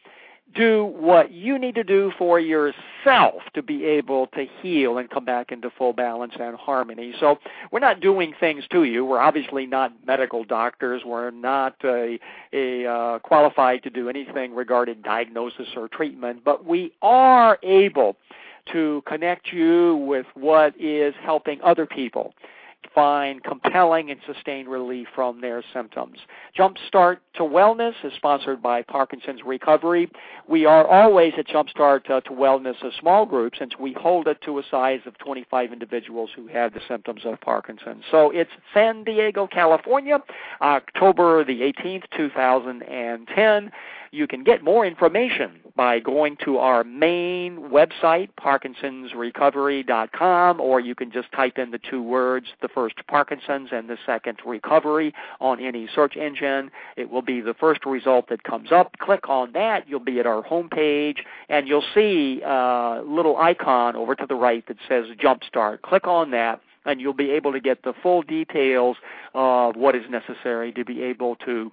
do 0.55 0.85
what 0.85 1.31
you 1.31 1.59
need 1.59 1.75
to 1.75 1.83
do 1.83 2.11
for 2.17 2.39
yourself 2.39 3.41
to 3.53 3.61
be 3.61 3.85
able 3.85 4.27
to 4.27 4.45
heal 4.61 4.97
and 4.97 5.09
come 5.09 5.25
back 5.25 5.51
into 5.51 5.69
full 5.69 5.93
balance 5.93 6.33
and 6.39 6.55
harmony. 6.55 7.13
So 7.19 7.39
we're 7.71 7.79
not 7.79 7.99
doing 7.99 8.33
things 8.39 8.63
to 8.71 8.83
you. 8.83 9.05
We're 9.05 9.19
obviously 9.19 9.65
not 9.65 9.93
medical 10.05 10.43
doctors. 10.43 11.03
We're 11.05 11.31
not 11.31 11.75
a, 11.83 12.19
a 12.53 12.85
uh, 12.85 13.19
qualified 13.19 13.83
to 13.83 13.89
do 13.89 14.09
anything 14.09 14.55
regarding 14.55 15.01
diagnosis 15.01 15.67
or 15.75 15.87
treatment, 15.87 16.43
but 16.43 16.65
we 16.65 16.91
are 17.01 17.59
able 17.63 18.17
to 18.73 19.03
connect 19.05 19.53
you 19.53 19.95
with 19.95 20.25
what 20.33 20.73
is 20.79 21.13
helping 21.23 21.61
other 21.61 21.85
people 21.85 22.33
find 22.93 23.43
compelling 23.43 24.09
and 24.09 24.19
sustained 24.25 24.67
relief 24.67 25.07
from 25.13 25.39
their 25.39 25.63
symptoms. 25.73 26.17
Jumpstart 26.57 27.17
to 27.35 27.43
Wellness 27.43 27.93
is 28.03 28.11
sponsored 28.15 28.61
by 28.61 28.81
Parkinson's 28.81 29.41
Recovery. 29.45 30.09
We 30.47 30.65
are 30.65 30.87
always 30.87 31.33
at 31.37 31.47
Jumpstart 31.47 32.09
uh, 32.09 32.21
to 32.21 32.31
Wellness 32.31 32.83
a 32.83 32.89
small 32.99 33.25
group 33.25 33.53
since 33.57 33.73
we 33.79 33.93
hold 33.93 34.27
it 34.27 34.41
to 34.45 34.57
a 34.57 34.63
size 34.71 35.01
of 35.05 35.17
25 35.19 35.73
individuals 35.73 36.31
who 36.35 36.47
have 36.47 36.73
the 36.73 36.81
symptoms 36.87 37.21
of 37.25 37.39
Parkinson's. 37.41 38.03
So 38.09 38.31
it's 38.31 38.49
San 38.73 39.03
Diego, 39.03 39.45
California, 39.45 40.17
October 40.61 41.43
the 41.43 41.61
18th, 41.61 42.05
2010. 42.15 43.71
You 44.17 44.25
can 44.25 44.43
get 44.43 44.63
more 44.63 44.83
information 44.83 45.59
by 45.75 45.99
going 45.99 46.37
to 46.43 46.57
our 46.57 46.83
main 46.83 47.69
website, 47.69 48.29
parkinsonsrecovery.com, 48.41 50.59
or 50.59 50.79
you 50.79 50.95
can 50.95 51.11
just 51.11 51.31
type 51.33 51.59
in 51.59 51.69
the 51.69 51.77
two 51.77 52.01
words, 52.01 52.47
the 52.63 52.67
first 52.67 52.95
Parkinson's 53.07 53.69
and 53.71 53.87
the 53.87 53.99
second 54.07 54.39
recovery 54.43 55.13
on 55.39 55.63
any 55.63 55.87
search 55.93 56.17
engine. 56.17 56.71
It 56.95 57.11
will 57.11 57.21
be 57.21 57.41
the 57.41 57.53
first 57.53 57.85
result 57.85 58.29
that 58.29 58.41
comes 58.41 58.71
up. 58.71 58.97
Click 58.97 59.29
on 59.29 59.51
that. 59.53 59.87
You'll 59.87 59.99
be 59.99 60.19
at 60.19 60.25
our 60.25 60.41
homepage, 60.41 61.17
and 61.47 61.67
you'll 61.67 61.85
see 61.93 62.41
a 62.43 63.03
little 63.05 63.37
icon 63.37 63.95
over 63.95 64.15
to 64.15 64.25
the 64.27 64.33
right 64.33 64.67
that 64.67 64.77
says 64.89 65.05
Jumpstart. 65.23 65.83
Click 65.83 66.07
on 66.07 66.31
that 66.31 66.59
and 66.85 66.99
you'll 67.01 67.13
be 67.13 67.31
able 67.31 67.51
to 67.51 67.59
get 67.59 67.83
the 67.83 67.93
full 68.01 68.21
details 68.23 68.97
of 69.35 69.75
what 69.75 69.93
is 69.93 70.03
necessary 70.09 70.71
to 70.71 70.85
be 70.85 71.03
able 71.03 71.35
to 71.35 71.69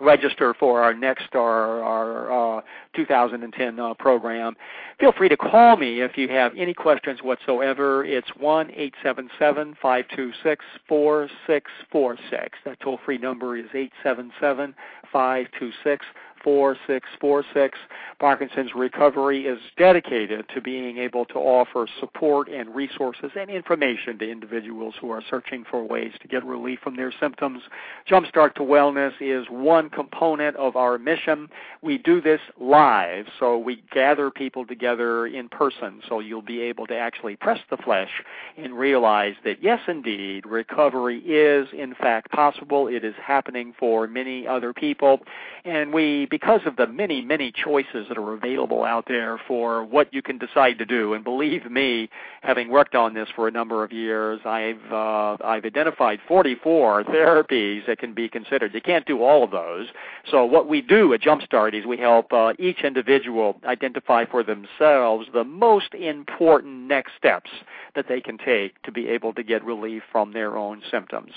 register 0.00 0.54
for 0.58 0.82
our 0.82 0.94
next 0.94 1.34
our, 1.34 1.82
our 1.82 2.58
uh, 2.58 2.62
2010 2.94 3.78
uh, 3.78 3.94
program. 3.94 4.54
Feel 4.98 5.12
free 5.12 5.28
to 5.28 5.36
call 5.36 5.76
me 5.76 6.00
if 6.00 6.16
you 6.16 6.28
have 6.28 6.52
any 6.56 6.74
questions 6.74 7.20
whatsoever. 7.22 8.04
It's 8.04 8.28
one 8.36 8.70
eight 8.74 8.94
seven 9.02 9.30
seven 9.38 9.76
five 9.80 10.06
two 10.14 10.32
six 10.42 10.64
four 10.88 11.28
six 11.46 11.70
four 11.90 12.16
six. 12.30 12.58
That 12.64 12.80
toll 12.80 12.98
free 13.04 13.18
number 13.18 13.56
is 13.56 13.66
eight 13.74 13.92
seven 14.02 14.32
seven 14.40 14.74
five 15.12 15.46
two 15.58 15.70
six 15.84 16.04
4646. 16.42 17.78
Parkinson's 18.18 18.70
Recovery 18.74 19.46
is 19.46 19.58
dedicated 19.76 20.46
to 20.54 20.60
being 20.60 20.98
able 20.98 21.24
to 21.26 21.34
offer 21.34 21.86
support 21.98 22.48
and 22.48 22.74
resources 22.74 23.30
and 23.38 23.50
information 23.50 24.18
to 24.18 24.30
individuals 24.30 24.94
who 25.00 25.10
are 25.10 25.22
searching 25.28 25.64
for 25.68 25.84
ways 25.84 26.12
to 26.20 26.28
get 26.28 26.44
relief 26.44 26.78
from 26.82 26.96
their 26.96 27.12
symptoms. 27.18 27.62
Jumpstart 28.08 28.54
to 28.54 28.62
Wellness 28.62 29.12
is 29.20 29.46
one 29.48 29.90
component 29.90 30.56
of 30.56 30.76
our 30.76 30.98
mission. 30.98 31.48
We 31.82 31.98
do 31.98 32.20
this 32.20 32.40
live, 32.58 33.26
so 33.38 33.58
we 33.58 33.82
gather 33.92 34.30
people 34.30 34.66
together 34.66 35.26
in 35.26 35.48
person, 35.48 36.00
so 36.08 36.20
you'll 36.20 36.42
be 36.42 36.60
able 36.60 36.86
to 36.88 36.96
actually 36.96 37.36
press 37.36 37.60
the 37.70 37.76
flesh 37.76 38.10
and 38.56 38.74
realize 38.74 39.34
that 39.44 39.62
yes, 39.62 39.80
indeed, 39.88 40.46
recovery 40.46 41.18
is 41.18 41.68
in 41.72 41.94
fact 41.94 42.30
possible. 42.30 42.88
It 42.88 43.04
is 43.04 43.14
happening 43.22 43.74
for 43.78 44.06
many 44.06 44.46
other 44.46 44.72
people, 44.72 45.20
and 45.64 45.92
we 45.92 46.26
because 46.30 46.60
of 46.64 46.76
the 46.76 46.86
many, 46.86 47.20
many 47.20 47.52
choices 47.52 48.06
that 48.08 48.16
are 48.16 48.32
available 48.32 48.84
out 48.84 49.04
there 49.08 49.38
for 49.48 49.84
what 49.84 50.12
you 50.14 50.22
can 50.22 50.38
decide 50.38 50.78
to 50.78 50.86
do. 50.86 51.14
And 51.14 51.24
believe 51.24 51.70
me, 51.70 52.08
having 52.42 52.70
worked 52.70 52.94
on 52.94 53.14
this 53.14 53.28
for 53.34 53.48
a 53.48 53.50
number 53.50 53.82
of 53.84 53.92
years, 53.92 54.40
I've 54.44 54.92
uh, 54.92 55.36
I've 55.44 55.64
identified 55.64 56.20
44 56.26 57.04
therapies 57.04 57.86
that 57.86 57.98
can 57.98 58.14
be 58.14 58.28
considered. 58.28 58.72
You 58.72 58.80
can't 58.80 59.06
do 59.06 59.22
all 59.22 59.44
of 59.44 59.50
those. 59.50 59.88
So 60.30 60.44
what 60.44 60.68
we 60.68 60.80
do 60.80 61.12
at 61.12 61.20
Jumpstart 61.20 61.74
is 61.74 61.84
we 61.84 61.98
help 61.98 62.32
uh, 62.32 62.52
each 62.58 62.84
individual 62.84 63.60
identify 63.64 64.24
for 64.24 64.42
themselves 64.42 65.26
the 65.32 65.44
most 65.44 65.94
important 65.94 66.86
next 66.86 67.12
steps 67.18 67.50
that 67.94 68.06
they 68.08 68.20
can 68.20 68.38
take 68.38 68.80
to 68.82 68.92
be 68.92 69.08
able 69.08 69.32
to 69.34 69.42
get 69.42 69.64
relief 69.64 70.02
from 70.10 70.32
their 70.32 70.56
own 70.56 70.82
symptoms. 70.90 71.32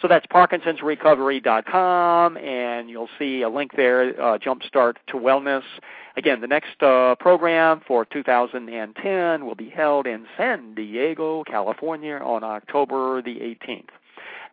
So 0.00 0.08
that's 0.08 0.26
Parkinson'sRecovery.com, 0.26 2.36
and 2.36 2.90
you'll 2.90 3.08
see 3.18 3.42
a 3.42 3.48
link 3.48 3.72
there. 3.76 4.20
Uh, 4.20 4.38
Jumpstart 4.38 4.96
to 5.08 5.14
Wellness. 5.14 5.62
Again, 6.16 6.40
the 6.40 6.46
next 6.46 6.82
uh, 6.82 7.16
program 7.16 7.80
for 7.86 8.04
2010 8.04 9.44
will 9.44 9.54
be 9.54 9.68
held 9.68 10.06
in 10.06 10.26
San 10.36 10.74
Diego, 10.74 11.44
California 11.44 12.16
on 12.16 12.44
October 12.44 13.22
the 13.22 13.36
18th. 13.36 13.88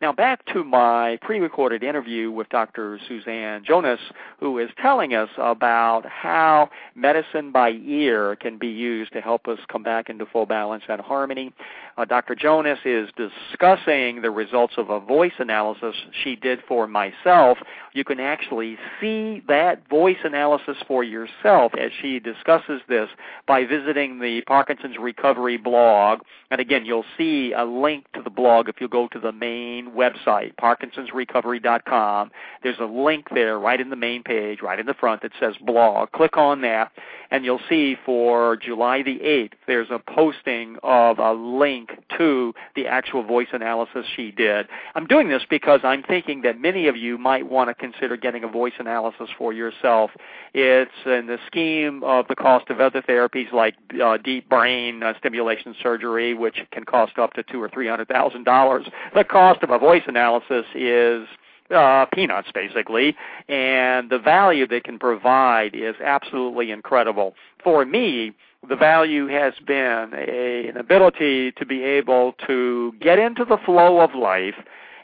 Now, 0.02 0.12
back 0.12 0.46
to 0.48 0.64
my 0.64 1.18
pre 1.22 1.40
recorded 1.40 1.84
interview 1.84 2.32
with 2.32 2.50
Dr. 2.50 3.00
Suzanne 3.08 3.64
Jonas, 3.66 4.00
who 4.40 4.60
is 4.60 4.70
telling 4.82 5.14
us 5.14 5.30
about 5.38 6.06
how 6.06 6.70
medicine 6.96 7.52
by 7.52 7.72
ear 7.86 8.36
can 8.36 8.58
be 8.58 8.68
used 8.68 9.14
to 9.14 9.22
help 9.22 9.48
us 9.48 9.60
come 9.70 9.84
back 9.84 10.10
into 10.10 10.26
full 10.26 10.46
balance 10.46 10.84
and 10.90 11.00
harmony. 11.00 11.54
Uh, 11.98 12.06
Dr. 12.06 12.36
Jonas 12.36 12.80
is 12.86 13.10
discussing 13.16 14.22
the 14.22 14.32
results 14.32 14.74
of 14.78 14.90
a 14.90 15.00
voice 15.00 15.34
analysis 15.38 15.96
she 16.24 16.36
did 16.36 16.60
for 16.68 16.88
myself. 16.88 17.60
You 17.94 18.04
can 18.04 18.20
actually 18.20 18.78
see 19.00 19.44
that 19.48 19.88
voice 19.90 20.18
analysis 20.24 20.78
for 20.88 21.04
yourself 21.04 21.74
as 21.80 21.92
she 22.02 22.20
discusses 22.20 22.82
this 22.90 23.10
by 23.48 23.66
visiting 23.66 24.20
the 24.20 24.42
Parkinson's 24.48 24.98
Recovery 25.00 25.58
blog. 25.58 26.22
And 26.50 26.60
again, 26.60 26.86
you'll 26.86 27.06
see 27.18 27.54
a 27.54 27.64
link 27.64 28.06
to 28.14 28.24
the 28.24 28.32
blog 28.32 28.70
if 28.70 28.82
you 28.82 28.88
go 28.88 29.08
to 29.10 29.20
the 29.20 29.32
main 29.32 29.83
website, 29.92 30.56
parkinsonsrecovery.com. 30.56 32.32
There's 32.64 32.80
a 32.80 32.86
link 32.86 33.28
there 33.34 33.60
right 33.60 33.80
in 33.80 33.90
the 33.90 33.96
main 33.96 34.24
page, 34.24 34.62
right 34.62 34.80
in 34.80 34.86
the 34.86 34.94
front 34.94 35.22
that 35.22 35.32
says 35.40 35.56
blog. 35.62 36.12
Click 36.12 36.38
on 36.38 36.62
that, 36.62 36.92
and 37.32 37.44
you'll 37.46 37.62
see 37.70 37.98
for 38.06 38.58
July 38.58 39.04
the 39.04 39.20
8th, 39.20 39.54
there's 39.68 39.90
a 39.90 40.00
posting 40.00 40.78
of 40.84 41.20
a 41.20 41.34
link 41.34 41.92
to 42.18 42.54
the 42.76 42.88
actual 42.88 43.24
voice 43.24 43.48
analysis 43.54 44.06
she 44.16 44.32
did. 44.32 44.68
I'm 44.96 45.08
doing 45.08 45.30
this 45.30 45.44
because 45.50 45.82
I'm 45.84 46.04
thinking 46.04 46.42
that 46.44 46.60
many 46.60 46.88
of 46.88 46.96
you 46.96 47.18
might 47.18 47.50
want 47.50 47.70
to 47.70 47.74
consider 47.74 48.18
getting 48.18 48.44
a 48.44 48.48
voice 48.48 48.74
analysis 48.80 49.30
for 49.38 49.54
yourself. 49.54 50.12
It's 50.54 50.92
in 51.06 51.28
the 51.28 51.38
scheme 51.48 52.04
of 52.04 52.28
the 52.28 52.36
cost 52.36 52.70
of 52.70 52.80
other 52.80 53.02
therapies 53.02 53.52
like 53.52 53.76
uh, 54.04 54.18
deep 54.18 54.48
brain 54.50 55.02
uh, 55.02 55.14
stimulation 55.18 55.76
surgery, 55.82 56.34
which 56.34 56.60
can 56.72 56.84
cost 56.84 57.18
up 57.18 57.34
to 57.34 57.44
two 57.44 57.62
or 57.62 57.70
three 57.70 57.88
hundred 57.88 58.08
thousand 58.08 58.44
dollars. 58.44 58.86
The 59.16 59.24
cost 59.24 59.64
of 59.64 59.72
a 59.74 59.80
voice 59.80 60.04
analysis 60.08 60.66
is 60.76 61.28
uh, 61.74 62.06
peanuts, 62.14 62.50
basically, 62.54 63.16
and 63.48 64.10
the 64.10 64.20
value 64.20 64.68
they 64.68 64.80
can 64.80 65.00
provide 65.00 65.74
is 65.74 65.96
absolutely 66.04 66.72
incredible. 66.72 67.34
For 67.64 67.86
me, 67.86 68.34
the 68.68 68.76
value 68.76 69.28
has 69.28 69.54
been 69.66 70.12
a, 70.14 70.68
an 70.70 70.78
ability 70.78 71.52
to 71.54 71.66
be 71.66 71.84
able 71.84 72.34
to 72.48 72.94
get 73.02 73.20
into 73.20 73.46
the 73.46 73.58
flow 73.66 74.00
of 74.00 74.16
life 74.16 74.56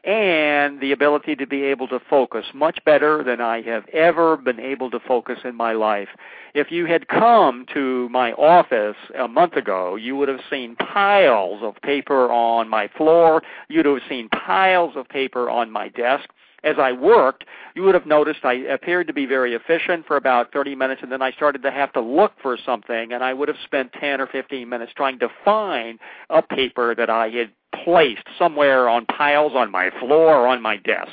and 0.03 0.79
the 0.81 0.91
ability 0.91 1.35
to 1.35 1.47
be 1.47 1.63
able 1.63 1.87
to 1.89 1.99
focus 2.09 2.45
much 2.53 2.79
better 2.85 3.23
than 3.23 3.41
I 3.41 3.61
have 3.63 3.87
ever 3.89 4.37
been 4.37 4.59
able 4.59 4.89
to 4.91 4.99
focus 4.99 5.39
in 5.43 5.55
my 5.55 5.73
life. 5.73 6.09
If 6.53 6.71
you 6.71 6.85
had 6.85 7.07
come 7.07 7.65
to 7.73 8.09
my 8.09 8.33
office 8.33 8.97
a 9.17 9.27
month 9.27 9.53
ago, 9.53 9.95
you 9.95 10.15
would 10.15 10.29
have 10.29 10.41
seen 10.49 10.75
piles 10.75 11.61
of 11.61 11.81
paper 11.81 12.31
on 12.31 12.69
my 12.69 12.87
floor. 12.97 13.41
You'd 13.67 13.85
have 13.85 13.99
seen 14.07 14.29
piles 14.29 14.93
of 14.95 15.07
paper 15.09 15.49
on 15.49 15.71
my 15.71 15.89
desk 15.89 16.29
as 16.63 16.75
I 16.77 16.91
worked, 16.91 17.45
you 17.75 17.83
would 17.83 17.95
have 17.95 18.05
noticed 18.05 18.43
I 18.43 18.53
appeared 18.53 19.07
to 19.07 19.13
be 19.13 19.25
very 19.25 19.53
efficient 19.53 20.05
for 20.05 20.17
about 20.17 20.51
30 20.51 20.75
minutes, 20.75 21.01
and 21.01 21.11
then 21.11 21.21
I 21.21 21.31
started 21.31 21.63
to 21.63 21.71
have 21.71 21.93
to 21.93 22.01
look 22.01 22.33
for 22.41 22.57
something, 22.65 23.13
and 23.13 23.23
I 23.23 23.33
would 23.33 23.47
have 23.47 23.57
spent 23.63 23.93
10 23.93 24.19
or 24.19 24.27
15 24.27 24.67
minutes 24.67 24.91
trying 24.95 25.19
to 25.19 25.29
find 25.45 25.99
a 26.29 26.41
paper 26.41 26.93
that 26.95 27.09
I 27.09 27.29
had 27.29 27.51
placed 27.83 28.27
somewhere 28.37 28.89
on 28.89 29.05
piles 29.05 29.53
on 29.55 29.71
my 29.71 29.89
floor 29.99 30.35
or 30.35 30.47
on 30.47 30.61
my 30.61 30.77
desk. 30.77 31.11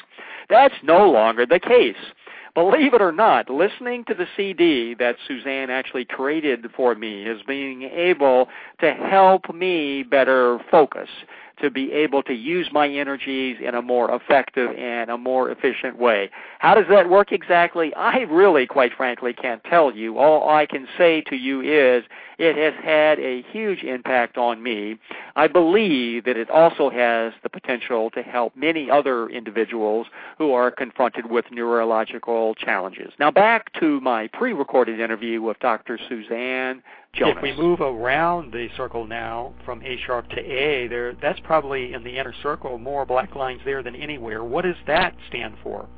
That's 0.49 0.75
no 0.83 1.11
longer 1.11 1.47
the 1.47 1.61
case. 1.61 1.97
Believe 2.55 2.95
it 2.95 3.03
or 3.03 3.13
not, 3.13 3.51
listening 3.51 4.05
to 4.07 4.15
the 4.15 4.27
CD 4.35 4.95
that 4.95 5.17
Suzanne 5.29 5.69
actually 5.69 6.07
created 6.07 6.67
for 6.75 6.95
me 6.95 7.25
is 7.25 7.43
being 7.47 7.83
able 7.83 8.49
to 8.81 8.95
help 8.95 9.55
me 9.55 10.03
better 10.03 10.59
focus 10.71 11.09
to 11.61 11.71
be 11.71 11.93
able 11.93 12.23
to 12.25 12.35
use 12.35 12.69
my 12.73 12.89
energies 12.89 13.59
in 13.63 13.75
a 13.75 13.83
more 13.83 14.15
effective 14.15 14.71
and 14.77 15.11
a 15.11 15.19
more 15.19 15.51
efficient 15.51 15.99
way. 15.99 16.31
How 16.59 16.75
does 16.75 16.87
that 16.91 17.09
work 17.09 17.33
exactly? 17.33 17.95
I 17.95 18.21
really, 18.21 18.67
quite 18.67 18.93
frankly, 18.93 19.33
can't 19.33 19.63
tell 19.65 19.93
you. 19.95 20.19
All 20.19 20.49
I 20.49 20.67
can 20.67 20.87
say 20.99 21.23
to 21.23 21.37
you 21.37 21.61
is 21.61 22.05
it 22.39 22.57
has 22.57 22.75
had 22.85 23.19
a 23.19 23.43
huge 23.51 23.83
impact 23.83 24.37
on 24.37 24.63
me. 24.63 24.99
I 25.37 25.47
believe 25.47 26.25
that 26.25 26.37
it 26.37 26.51
also 26.51 26.91
has 26.91 27.33
the 27.43 27.49
potential 27.49 28.11
to 28.11 28.23
help 28.23 28.55
many 28.55 28.91
other 28.91 29.29
individuals 29.29 30.07
who 30.37 30.53
are 30.53 30.71
confronted 30.71 31.31
with 31.31 31.47
neurological 31.51 32.55
challenges. 32.55 33.13
Now 33.19 33.31
back 33.31 33.73
to 33.81 34.01
my 34.01 34.29
pre-recorded 34.29 35.01
interview 35.01 35.41
with 35.41 35.59
Dr. 35.61 35.99
Suzanne 36.09 36.83
Jonas. 37.17 37.37
If 37.37 37.43
we 37.43 37.57
move 37.57 37.81
around 37.81 38.53
the 38.53 38.69
circle 38.77 39.07
now 39.07 39.55
from 39.65 39.83
A 39.83 39.99
sharp 40.07 40.29
to 40.31 40.41
A, 40.41 40.87
there 40.89 41.15
that's 41.15 41.41
probably 41.41 41.93
in 41.95 42.05
the 42.05 42.19
inner 42.19 42.35
circle 42.43 42.79
more 42.79 43.07
black 43.07 43.35
lines 43.35 43.61
there 43.65 43.83
than 43.83 43.97
anywhere. 43.97 44.45
What 44.45 44.65
does 44.65 44.77
that 44.87 45.15
stand 45.29 45.55
for? 45.63 45.89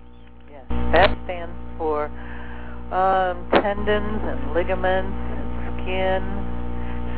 Yes, 0.50 0.64
that 0.92 1.18
stands 1.24 1.54
for 1.76 2.06
um, 2.92 3.48
tendons 3.50 4.22
and 4.22 4.54
ligaments, 4.54 5.12
and 5.12 5.82
skin, 5.82 6.22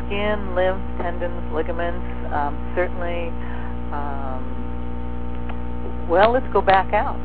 skin, 0.07 0.55
lymph, 0.55 0.83
tendons, 1.01 1.53
ligaments. 1.55 2.35
Um, 2.35 2.73
certainly, 2.75 3.31
Um, 3.93 4.43
well, 6.09 6.33
let's 6.33 6.47
go 6.53 6.61
back 6.61 6.93
out. 6.93 7.19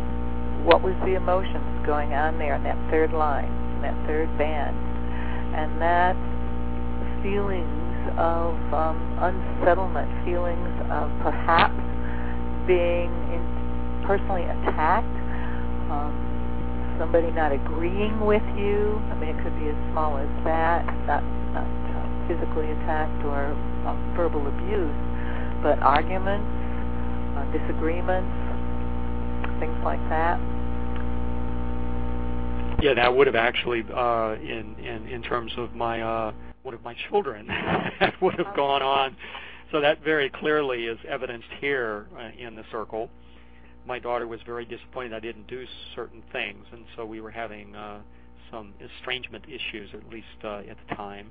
What 0.66 0.82
was 0.82 0.96
the 1.06 1.14
emotions 1.16 1.86
going 1.86 2.14
on 2.14 2.38
there 2.38 2.56
in 2.56 2.64
that 2.64 2.78
third 2.90 3.14
line, 3.14 3.52
in 3.76 3.82
that 3.82 3.96
third 4.08 4.36
band? 4.38 4.76
And 5.56 5.82
that 5.82 6.16
feelings 7.26 7.82
of 8.22 8.54
um, 8.70 9.02
unsettlement, 9.18 10.06
feelings 10.22 10.70
of 10.94 11.10
perhaps 11.26 11.74
being 12.70 13.10
in, 13.34 13.42
personally 14.06 14.46
attacked, 14.46 15.10
um, 15.90 16.14
somebody 17.02 17.34
not 17.34 17.52
agreeing 17.52 18.22
with 18.22 18.46
you. 18.54 19.02
I 19.10 19.18
mean, 19.18 19.34
it 19.34 19.42
could 19.42 19.58
be 19.58 19.74
as 19.74 19.80
small 19.90 20.22
as 20.22 20.30
that, 20.46 20.86
not, 21.10 21.26
not 21.58 21.66
uh, 21.66 22.06
physically 22.30 22.70
attacked 22.78 23.26
or 23.26 23.58
uh, 23.90 23.98
verbal 24.14 24.46
abuse, 24.46 24.94
but 25.66 25.82
arguments, 25.82 26.46
uh, 27.34 27.42
disagreements, 27.50 28.30
things 29.60 29.76
like 29.84 30.02
that. 30.14 30.38
Yeah, 32.84 32.94
that 32.94 33.16
would 33.16 33.26
have 33.26 33.36
actually, 33.36 33.84
uh, 33.92 34.36
in 34.36 34.76
in 34.78 35.08
in 35.08 35.24
terms 35.24 35.52
of 35.58 35.74
my 35.74 36.02
uh, 36.02 36.32
one 36.66 36.74
of 36.74 36.84
my 36.84 36.96
children, 37.10 37.48
would 38.22 38.34
have 38.36 38.56
gone 38.56 38.82
on. 38.82 39.16
So 39.72 39.82
that 39.82 40.04
very 40.04 40.30
clearly 40.30 40.86
is 40.86 40.98
evidenced 41.08 41.48
here 41.60 42.08
uh, 42.18 42.30
in 42.38 42.56
the 42.56 42.64
circle. 42.72 43.10
My 43.88 44.00
daughter 44.00 44.28
was 44.28 44.40
very 44.46 44.66
disappointed 44.66 45.14
I 45.14 45.20
didn't 45.20 45.48
do 45.48 45.66
certain 45.96 46.24
things, 46.32 46.66
and 46.72 46.86
so 46.96 47.06
we 47.06 47.22
were 47.22 47.30
having 47.30 47.76
uh, 47.76 48.00
some 48.52 48.74
estrangement 48.82 49.46
issues, 49.48 49.90
at 49.94 50.10
least 50.10 50.26
uh, 50.44 50.62
at 50.70 50.78
the 50.88 50.96
time. 50.96 51.30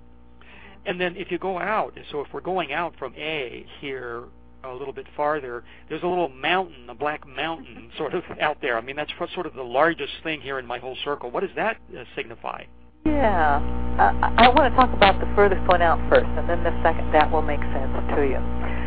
And 0.87 1.01
then 1.01 1.16
if 1.16 1.31
you 1.31 1.38
go 1.38 1.59
out, 1.59 1.99
so 2.12 2.20
if 2.20 2.29
we're 2.33 2.40
going 2.40 2.73
out 2.73 2.94
from 2.99 3.14
A 3.16 3.66
here 3.81 4.25
a 4.62 4.73
little 4.73 4.92
bit 4.92 5.07
farther, 5.16 5.64
there's 5.88 6.03
a 6.03 6.07
little 6.07 6.29
mountain, 6.29 6.88
a 6.88 6.94
black 6.94 7.27
mountain 7.27 7.90
sort 7.99 8.14
of 8.14 8.23
out 8.40 8.59
there. 8.61 8.77
I 8.79 8.83
mean, 8.83 8.97
that's 8.97 9.12
sort 9.35 9.47
of 9.47 9.55
the 9.55 9.62
largest 9.62 10.12
thing 10.23 10.40
here 10.40 10.59
in 10.59 10.66
my 10.66 10.79
whole 10.79 10.97
circle. 11.05 11.31
What 11.31 11.40
does 11.40 11.57
that 11.57 11.79
uh, 11.99 12.05
signify? 12.14 12.64
Yeah, 13.05 13.61
uh, 14.01 14.17
I 14.40 14.49
want 14.49 14.73
to 14.73 14.77
talk 14.81 14.88
about 14.97 15.21
the 15.21 15.29
furthest 15.37 15.61
one 15.69 15.83
out 15.83 16.01
first, 16.09 16.25
and 16.40 16.49
then 16.49 16.64
the 16.64 16.73
second 16.81 17.12
that 17.12 17.31
will 17.31 17.45
make 17.45 17.61
sense 17.77 17.93
to 18.17 18.25
you, 18.25 18.40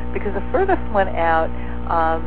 because 0.10 0.34
the 0.34 0.42
furthest 0.50 0.82
one 0.90 1.08
out 1.14 1.54
um, 1.86 2.26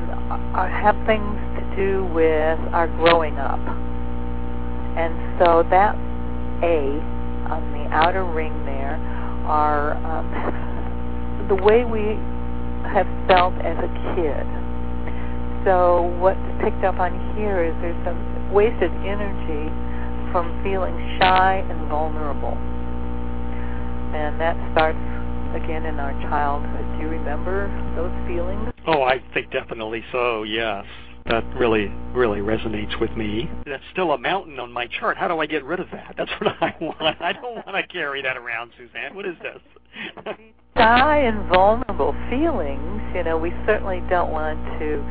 are, 0.55 0.71
have 0.71 0.95
things 1.03 1.35
to 1.59 1.63
do 1.75 2.07
with 2.15 2.63
our 2.71 2.87
growing 2.95 3.39
up, 3.43 3.59
and 4.95 5.19
so 5.43 5.67
that 5.67 5.99
A 6.63 6.95
on 7.51 7.67
the 7.75 7.91
outer 7.91 8.23
ring 8.23 8.55
there 8.65 8.95
are 9.51 9.99
um, 10.07 10.31
the 11.51 11.59
way 11.59 11.83
we 11.83 12.15
have 12.87 13.11
felt 13.27 13.55
as 13.67 13.75
a 13.83 13.91
kid. 14.15 14.47
So 15.67 16.07
what's 16.23 16.39
picked 16.63 16.87
up 16.87 17.03
on 17.03 17.19
here 17.35 17.67
is 17.67 17.75
there's 17.83 17.99
some 18.07 18.55
wasted 18.55 18.95
energy 19.03 19.67
from 20.33 20.63
feeling 20.63 20.95
shy 21.19 21.65
and 21.69 21.89
vulnerable. 21.89 22.57
And 24.15 24.41
that 24.41 24.57
starts 24.73 24.99
again 25.55 25.87
in 25.87 25.99
our 25.99 26.13
childhood. 26.29 26.85
Do 26.97 27.05
you 27.05 27.09
remember 27.09 27.69
those 27.97 28.13
feelings? 28.27 28.73
Oh, 28.87 29.03
I 29.03 29.23
think 29.35 29.51
definitely 29.51 30.05
so, 30.13 30.43
yes. 30.45 30.85
That 31.27 31.45
really, 31.55 31.89
really 32.13 32.41
resonates 32.41 32.99
with 33.01 33.11
me. 33.13 33.49
That's 33.67 33.83
still 33.93 34.13
a 34.13 34.19
mountain 34.19 34.59
on 34.59 34.73
my 34.73 34.87
chart. 34.87 35.17
How 35.17 35.29
do 35.29 35.39
I 35.39 35.47
get 35.47 35.65
rid 35.65 35.79
of 35.79 35.87
that? 35.93 36.15
That's 36.17 36.31
what 36.41 36.57
I 36.61 36.75
want. 36.81 37.21
I 37.21 37.33
don't 37.33 37.65
want 37.67 37.77
to 37.77 37.87
carry 37.93 38.23
that 38.23 38.37
around, 38.37 38.73
Suzanne. 38.77 39.15
What 39.15 39.27
is 39.27 39.37
this? 39.43 39.61
Shy 40.77 41.19
and 41.19 41.49
vulnerable 41.49 42.15
feelings, 42.31 43.03
you 43.15 43.25
know, 43.25 43.37
we 43.37 43.51
certainly 43.67 44.01
don't 44.09 44.31
want 44.31 44.59
to 44.79 45.03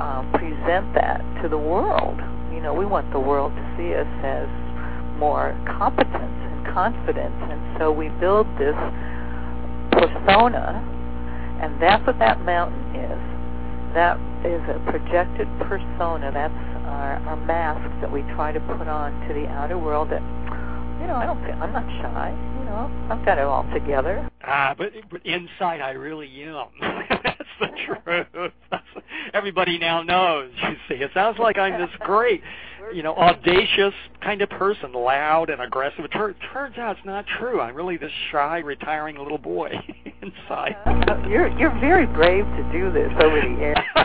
um, 0.00 0.32
present 0.32 0.92
that 0.94 1.20
to 1.42 1.48
the 1.48 1.58
world. 1.58 2.18
You 2.52 2.60
know, 2.60 2.74
we 2.74 2.86
want 2.86 3.12
the 3.12 3.20
world 3.20 3.52
to 3.54 3.74
see 3.76 3.94
us 3.94 4.08
as 4.24 4.48
more 5.22 5.54
competence 5.78 6.34
and 6.50 6.66
confidence. 6.74 7.38
and 7.46 7.78
so 7.78 7.92
we 7.92 8.08
build 8.18 8.42
this 8.58 8.74
persona, 9.94 10.82
and 11.62 11.80
that's 11.80 12.04
what 12.04 12.18
that 12.18 12.42
mountain 12.42 12.82
is. 12.98 13.22
That 13.94 14.18
is 14.42 14.58
a 14.66 14.82
projected 14.90 15.46
persona. 15.62 16.34
That's 16.34 16.58
our, 16.90 17.22
our 17.30 17.36
mask 17.46 17.86
that 18.00 18.10
we 18.10 18.22
try 18.34 18.50
to 18.50 18.58
put 18.74 18.88
on 18.88 19.14
to 19.28 19.30
the 19.34 19.46
outer 19.46 19.78
world. 19.78 20.10
That 20.10 20.22
you 21.02 21.08
know, 21.08 21.16
I 21.16 21.26
don't. 21.26 21.38
I'm 21.60 21.72
not 21.72 21.84
shy. 22.00 22.30
You 22.58 22.64
know, 22.64 23.08
I've 23.10 23.24
got 23.24 23.38
it 23.38 23.44
all 23.44 23.68
together. 23.74 24.30
Ah, 24.44 24.72
but 24.78 24.92
but 25.10 25.24
inside 25.26 25.80
I 25.80 25.90
really 25.90 26.28
am. 26.44 26.66
That's 27.24 27.48
the 27.60 27.68
truth. 27.86 28.52
That's, 28.70 28.84
everybody 29.34 29.78
now 29.78 30.02
knows. 30.02 30.52
You 30.62 30.76
see, 30.88 31.02
it 31.02 31.10
sounds 31.12 31.40
like 31.40 31.58
I'm 31.58 31.80
this 31.80 31.90
great, 32.00 32.40
you 32.94 33.02
know, 33.02 33.16
audacious 33.16 33.94
kind 34.22 34.42
of 34.42 34.50
person, 34.50 34.92
loud 34.92 35.50
and 35.50 35.60
aggressive. 35.60 36.04
It 36.04 36.12
tur- 36.12 36.36
turns 36.52 36.78
out 36.78 36.96
it's 36.96 37.06
not 37.06 37.26
true. 37.38 37.60
I'm 37.60 37.74
really 37.74 37.96
this 37.96 38.12
shy, 38.30 38.58
retiring 38.58 39.18
little 39.18 39.38
boy 39.38 39.72
inside. 40.22 40.76
Uh, 40.86 41.26
you're 41.28 41.48
you're 41.58 41.76
very 41.80 42.06
brave 42.06 42.44
to 42.44 42.72
do 42.72 42.92
this 42.92 43.10
over 43.20 43.40
the 43.40 43.60
air. 43.60 43.86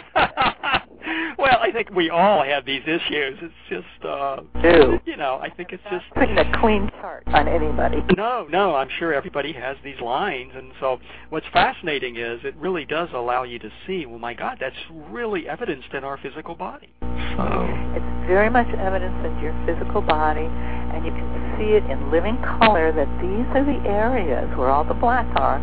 well, 1.78 1.84
I 1.84 1.84
think 1.86 1.96
we 1.96 2.10
all 2.10 2.44
have 2.44 2.66
these 2.66 2.82
issues. 2.84 3.38
It's 3.42 3.54
just, 3.70 4.06
uh, 4.06 4.38
Do. 4.62 5.00
you 5.06 5.18
know, 5.18 5.40
I 5.42 5.50
think 5.50 5.72
it's 5.72 5.84
just 5.92 6.06
putting 6.16 6.38
a 6.38 6.60
clean 6.60 6.90
chart 7.02 7.24
on 7.28 7.48
anybody. 7.48 8.04
no, 8.16 8.48
no, 8.50 8.76
I'm 8.76 8.90
sure 8.98 9.14
everybody 9.14 9.54
has 9.54 9.78
these 9.84 10.00
lines. 10.02 10.52
And 10.56 10.72
so 10.80 11.00
what's 11.30 11.46
fascinating 11.54 12.18
is 12.18 12.40
it 12.44 12.56
really 12.58 12.86
does 12.86 13.10
allow 13.14 13.44
you 13.44 13.60
to 13.60 13.70
see, 13.86 14.06
well, 14.06 14.20
my 14.20 14.34
God, 14.34 14.58
that's 14.60 14.76
really 15.10 15.48
evidenced 15.48 15.94
in 15.94 16.04
our 16.04 16.18
physical 16.18 16.56
body. 16.56 16.90
So, 17.02 17.68
It's 17.96 18.28
very 18.28 18.50
much 18.50 18.68
evidenced 18.68 19.26
in 19.26 19.40
your 19.40 19.54
physical 19.66 20.02
body, 20.02 20.46
and 20.46 21.06
you 21.06 21.12
can 21.12 21.58
see 21.58 21.74
it 21.74 21.84
in 21.90 22.12
living 22.12 22.38
color 22.60 22.92
that 22.92 23.10
these 23.22 23.48
are 23.56 23.66
the 23.66 23.88
areas 23.88 24.50
where 24.58 24.70
all 24.70 24.84
the 24.84 24.94
black 24.94 25.28
are 25.36 25.60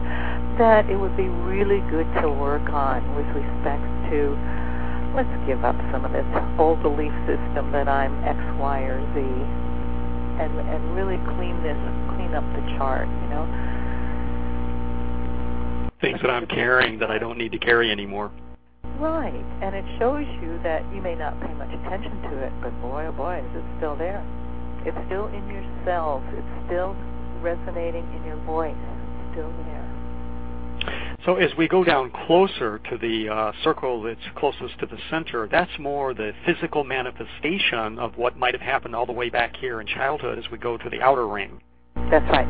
that 0.59 0.89
it 0.89 0.95
would 0.97 1.17
be 1.17 1.27
really 1.27 1.81
good 1.91 2.07
to 2.23 2.31
work 2.31 2.71
on 2.71 3.03
with 3.17 3.27
respect 3.35 3.83
to 4.09 4.39
let's 5.15 5.31
give 5.47 5.65
up 5.65 5.79
some 5.91 6.05
of 6.05 6.13
this 6.13 6.27
old 6.59 6.83
belief 6.83 7.15
system 7.27 7.71
that 7.73 7.89
I'm 7.89 8.13
X, 8.25 8.39
Y, 8.59 8.79
or 8.91 9.01
Z 9.15 9.65
and 10.35 10.51
and 10.59 10.83
really 10.95 11.19
clean 11.39 11.63
this 11.63 11.79
clean 12.15 12.35
up 12.35 12.43
the 12.59 12.63
chart, 12.77 13.07
you 13.07 13.29
know. 13.31 13.47
things 16.01 16.21
that 16.21 16.31
I'm 16.31 16.47
carrying 16.47 16.99
that 16.99 17.11
I 17.11 17.19
don't 17.19 17.39
need 17.39 17.53
to 17.53 17.59
carry 17.59 17.91
anymore. 17.91 18.31
Right. 19.01 19.45
And 19.63 19.75
it 19.75 19.85
shows 19.99 20.27
you 20.43 20.61
that 20.63 20.85
you 20.93 21.01
may 21.01 21.15
not 21.15 21.41
pay 21.41 21.53
much 21.55 21.73
attention 21.73 22.21
to 22.29 22.45
it, 22.45 22.53
but 22.61 22.71
boy 22.83 23.07
oh 23.07 23.13
boy, 23.13 23.39
is 23.39 23.57
it 23.57 23.65
still 23.79 23.97
there. 23.97 24.21
It's 24.85 24.99
still 25.07 25.27
in 25.29 25.49
your 25.49 25.65
cells. 25.87 26.23
It's 26.37 26.55
still 26.67 26.95
resonating 27.41 28.05
in 28.13 28.25
your 28.27 28.37
voice. 28.45 28.77
It's 28.77 29.33
still 29.33 29.53
there. 29.65 29.84
So 31.25 31.37
as 31.37 31.51
we 31.57 31.69
go 31.69 31.85
down 31.85 32.13
closer 32.27 32.79
to 32.91 32.99
the 32.99 33.29
uh, 33.29 33.53
circle 33.63 34.03
that's 34.03 34.21
closest 34.37 34.79
to 34.81 34.87
the 34.87 34.99
center, 35.11 35.49
that's 35.51 35.71
more 35.79 36.13
the 36.13 36.33
physical 36.45 36.85
manifestation 36.85 37.99
of 37.99 38.17
what 38.17 38.37
might 38.37 38.53
have 38.53 38.61
happened 38.61 38.95
all 38.95 39.07
the 39.07 39.13
way 39.13 39.31
back 39.31 39.57
here 39.57 39.81
in 39.81 39.87
childhood 39.87 40.39
as 40.39 40.45
we 40.51 40.59
go 40.59 40.77
to 40.77 40.91
the 40.91 41.01
outer 41.01 41.27
ring. 41.27 41.61
That's 42.11 42.29
right. 42.31 42.49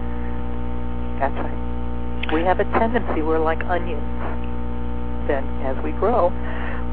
That's 1.20 1.34
right. 1.34 2.32
We 2.32 2.42
have 2.42 2.58
a 2.58 2.64
tendency, 2.78 3.22
we're 3.22 3.38
like 3.38 3.62
onions. 3.64 4.02
Then 5.28 5.44
as 5.62 5.78
we 5.84 5.92
grow, 5.92 6.28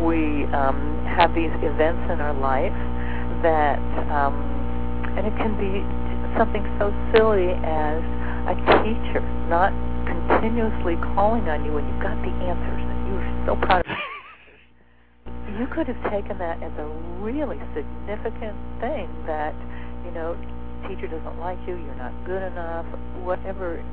we 0.06 0.46
um, 0.54 1.06
have 1.18 1.34
these 1.34 1.52
events 1.66 2.12
in 2.14 2.22
our 2.22 2.34
life 2.38 2.78
that, 3.42 3.82
um, 4.14 4.38
and 5.18 5.26
it 5.26 5.36
can 5.38 5.58
be 5.58 5.82
something 6.38 6.62
so 6.78 6.94
silly 7.14 7.50
as 7.66 8.02
a 8.48 8.56
teacher 8.86 9.22
not 9.50 9.74
continuously 10.40 10.96
calling 11.14 11.48
on 11.50 11.66
you 11.66 11.74
when 11.74 11.84
you've 11.88 12.04
got 12.04 12.16
the 12.24 12.32
answers 12.48 12.84
and 12.88 13.00
you're 13.12 13.28
so 13.46 13.56
proud 13.66 13.84
of 13.84 13.92
you 15.60 15.68
could 15.68 15.88
have 15.88 16.00
taken 16.12 16.38
that 16.40 16.62
as 16.64 16.72
a 16.80 16.88
really 17.20 17.60
significant 17.76 18.56
thing 18.80 19.12
that, 19.28 19.54
you 20.06 20.12
know, 20.12 20.40
teacher 20.88 21.08
doesn't 21.08 21.38
like 21.40 21.60
you, 21.68 21.76
you're 21.76 22.00
not 22.00 22.14
good 22.26 22.42
enough, 22.42 22.86
whatever 23.22 23.84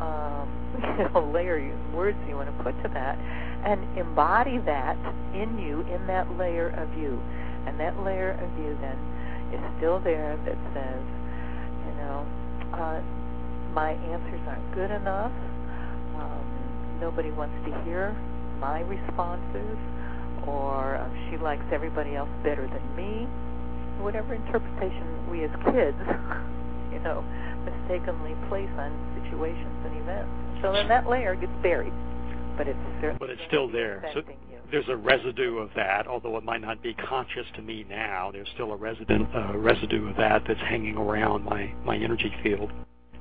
um, 0.00 0.46
you 0.98 1.08
know, 1.10 1.30
layer 1.32 1.58
you, 1.58 1.74
words 1.94 2.18
you 2.28 2.34
want 2.34 2.50
to 2.50 2.64
put 2.64 2.74
to 2.82 2.88
that, 2.94 3.18
and 3.66 3.82
embody 3.98 4.58
that 4.58 4.96
in 5.34 5.58
you, 5.58 5.80
in 5.92 6.06
that 6.06 6.30
layer 6.38 6.70
of 6.70 6.90
you. 6.98 7.18
And 7.66 7.78
that 7.80 7.98
layer 8.00 8.32
of 8.32 8.50
you 8.58 8.78
then 8.80 8.98
is 9.52 9.60
still 9.78 10.00
there 10.00 10.38
that 10.46 10.58
says, 10.74 11.02
you 11.84 11.94
know, 11.98 12.26
uh, 12.72 13.00
my 13.74 13.92
answers 13.92 14.40
aren't 14.46 14.74
good 14.74 14.90
enough. 14.90 15.32
Um, 16.16 16.98
nobody 17.00 17.30
wants 17.30 17.54
to 17.66 17.84
hear 17.84 18.16
my 18.60 18.80
responses, 18.80 19.78
or 20.46 20.96
uh, 20.96 21.08
she 21.30 21.36
likes 21.38 21.64
everybody 21.72 22.16
else 22.16 22.30
better 22.42 22.66
than 22.66 22.96
me. 22.96 23.26
Whatever 24.02 24.34
interpretation 24.34 25.30
we 25.30 25.44
as 25.44 25.50
kids, 25.72 25.98
you 26.92 27.00
know, 27.00 27.24
mistakenly 27.64 28.34
place 28.48 28.70
on 28.78 28.90
situations 29.22 29.86
and 29.86 29.96
events. 30.02 30.30
So 30.62 30.72
then 30.72 30.88
that 30.88 31.08
layer 31.08 31.34
gets 31.34 31.52
buried, 31.62 31.92
but 32.56 32.66
it's 32.66 32.78
certainly 33.00 33.18
But 33.18 33.30
it's 33.30 33.42
still 33.48 33.70
there. 33.70 34.02
So 34.14 34.22
you. 34.50 34.58
there's 34.70 34.88
a 34.88 34.96
residue 34.96 35.58
of 35.58 35.70
that, 35.76 36.06
although 36.06 36.36
it 36.36 36.44
might 36.44 36.60
not 36.60 36.82
be 36.82 36.94
conscious 36.94 37.46
to 37.56 37.62
me 37.62 37.84
now. 37.88 38.30
There's 38.32 38.48
still 38.54 38.72
a 38.72 38.76
resident 38.76 39.28
uh, 39.34 39.56
residue 39.56 40.08
of 40.08 40.16
that 40.16 40.42
that's 40.46 40.60
hanging 40.60 40.96
around 40.96 41.44
my 41.44 41.72
my 41.84 41.96
energy 41.96 42.32
field. 42.42 42.70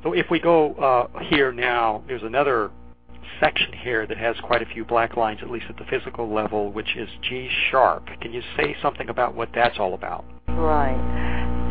So 0.03 0.13
if 0.13 0.27
we 0.29 0.39
go 0.39 0.73
uh, 0.75 1.19
here 1.23 1.51
now, 1.51 2.03
there's 2.07 2.23
another 2.23 2.71
section 3.39 3.73
here 3.73 4.07
that 4.07 4.17
has 4.17 4.35
quite 4.43 4.61
a 4.61 4.65
few 4.65 4.85
black 4.85 5.17
lines, 5.17 5.39
at 5.41 5.49
least 5.49 5.65
at 5.69 5.77
the 5.77 5.85
physical 5.89 6.31
level, 6.33 6.71
which 6.71 6.95
is 6.95 7.09
G 7.21 7.49
sharp. 7.69 8.07
Can 8.21 8.33
you 8.33 8.41
say 8.55 8.75
something 8.81 9.09
about 9.09 9.35
what 9.35 9.49
that's 9.53 9.77
all 9.79 9.93
about? 9.93 10.25
Right. 10.47 10.97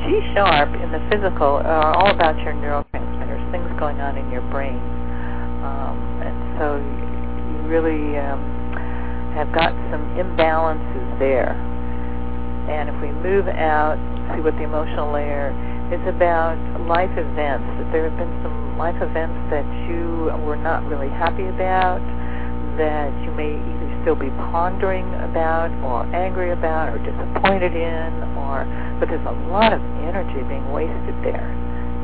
G 0.06 0.20
sharp 0.34 0.70
in 0.80 0.92
the 0.92 1.02
physical 1.10 1.62
are 1.62 1.94
all 1.94 2.10
about 2.10 2.36
your 2.42 2.52
neurotransmitters, 2.54 3.50
things 3.50 3.68
going 3.78 4.00
on 4.00 4.16
in 4.16 4.30
your 4.30 4.42
brain. 4.50 4.78
Um, 5.64 6.22
and 6.22 6.58
so 6.58 6.76
you 6.76 7.68
really 7.68 8.18
um, 8.18 8.42
have 9.34 9.52
got 9.54 9.72
some 9.90 10.02
imbalances 10.14 11.18
there. 11.18 11.52
And 12.70 12.88
if 12.88 13.00
we 13.00 13.10
move 13.10 13.46
out, 13.48 13.96
see 14.34 14.42
what 14.42 14.54
the 14.54 14.64
emotional 14.64 15.12
layer 15.12 15.54
is 15.92 16.02
about 16.08 16.58
life 16.86 17.12
events. 17.14 17.66
That 17.78 17.88
there 17.92 18.10
have 18.10 18.18
been 18.18 18.34
some 18.42 18.78
life 18.78 18.98
events 18.98 19.38
that 19.50 19.66
you 19.86 20.32
were 20.42 20.58
not 20.58 20.82
really 20.86 21.08
happy 21.08 21.46
about, 21.46 22.02
that 22.78 23.10
you 23.22 23.30
may 23.32 23.54
either 23.54 23.88
still 24.02 24.18
be 24.18 24.30
pondering 24.50 25.06
about, 25.26 25.70
or 25.82 26.06
angry 26.14 26.52
about, 26.52 26.90
or 26.90 26.98
disappointed 26.98 27.74
in, 27.74 28.10
or 28.38 28.66
but 28.98 29.08
there's 29.08 29.26
a 29.26 29.38
lot 29.52 29.72
of 29.72 29.80
energy 30.08 30.40
being 30.48 30.72
wasted 30.72 31.14
there 31.22 31.50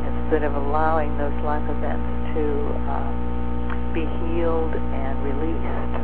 instead 0.06 0.44
of 0.44 0.54
allowing 0.54 1.16
those 1.18 1.34
life 1.44 1.64
events 1.68 2.08
to 2.36 2.44
um, 2.88 3.90
be 3.92 4.04
healed 4.28 4.72
and 4.74 5.14
released. 5.24 5.96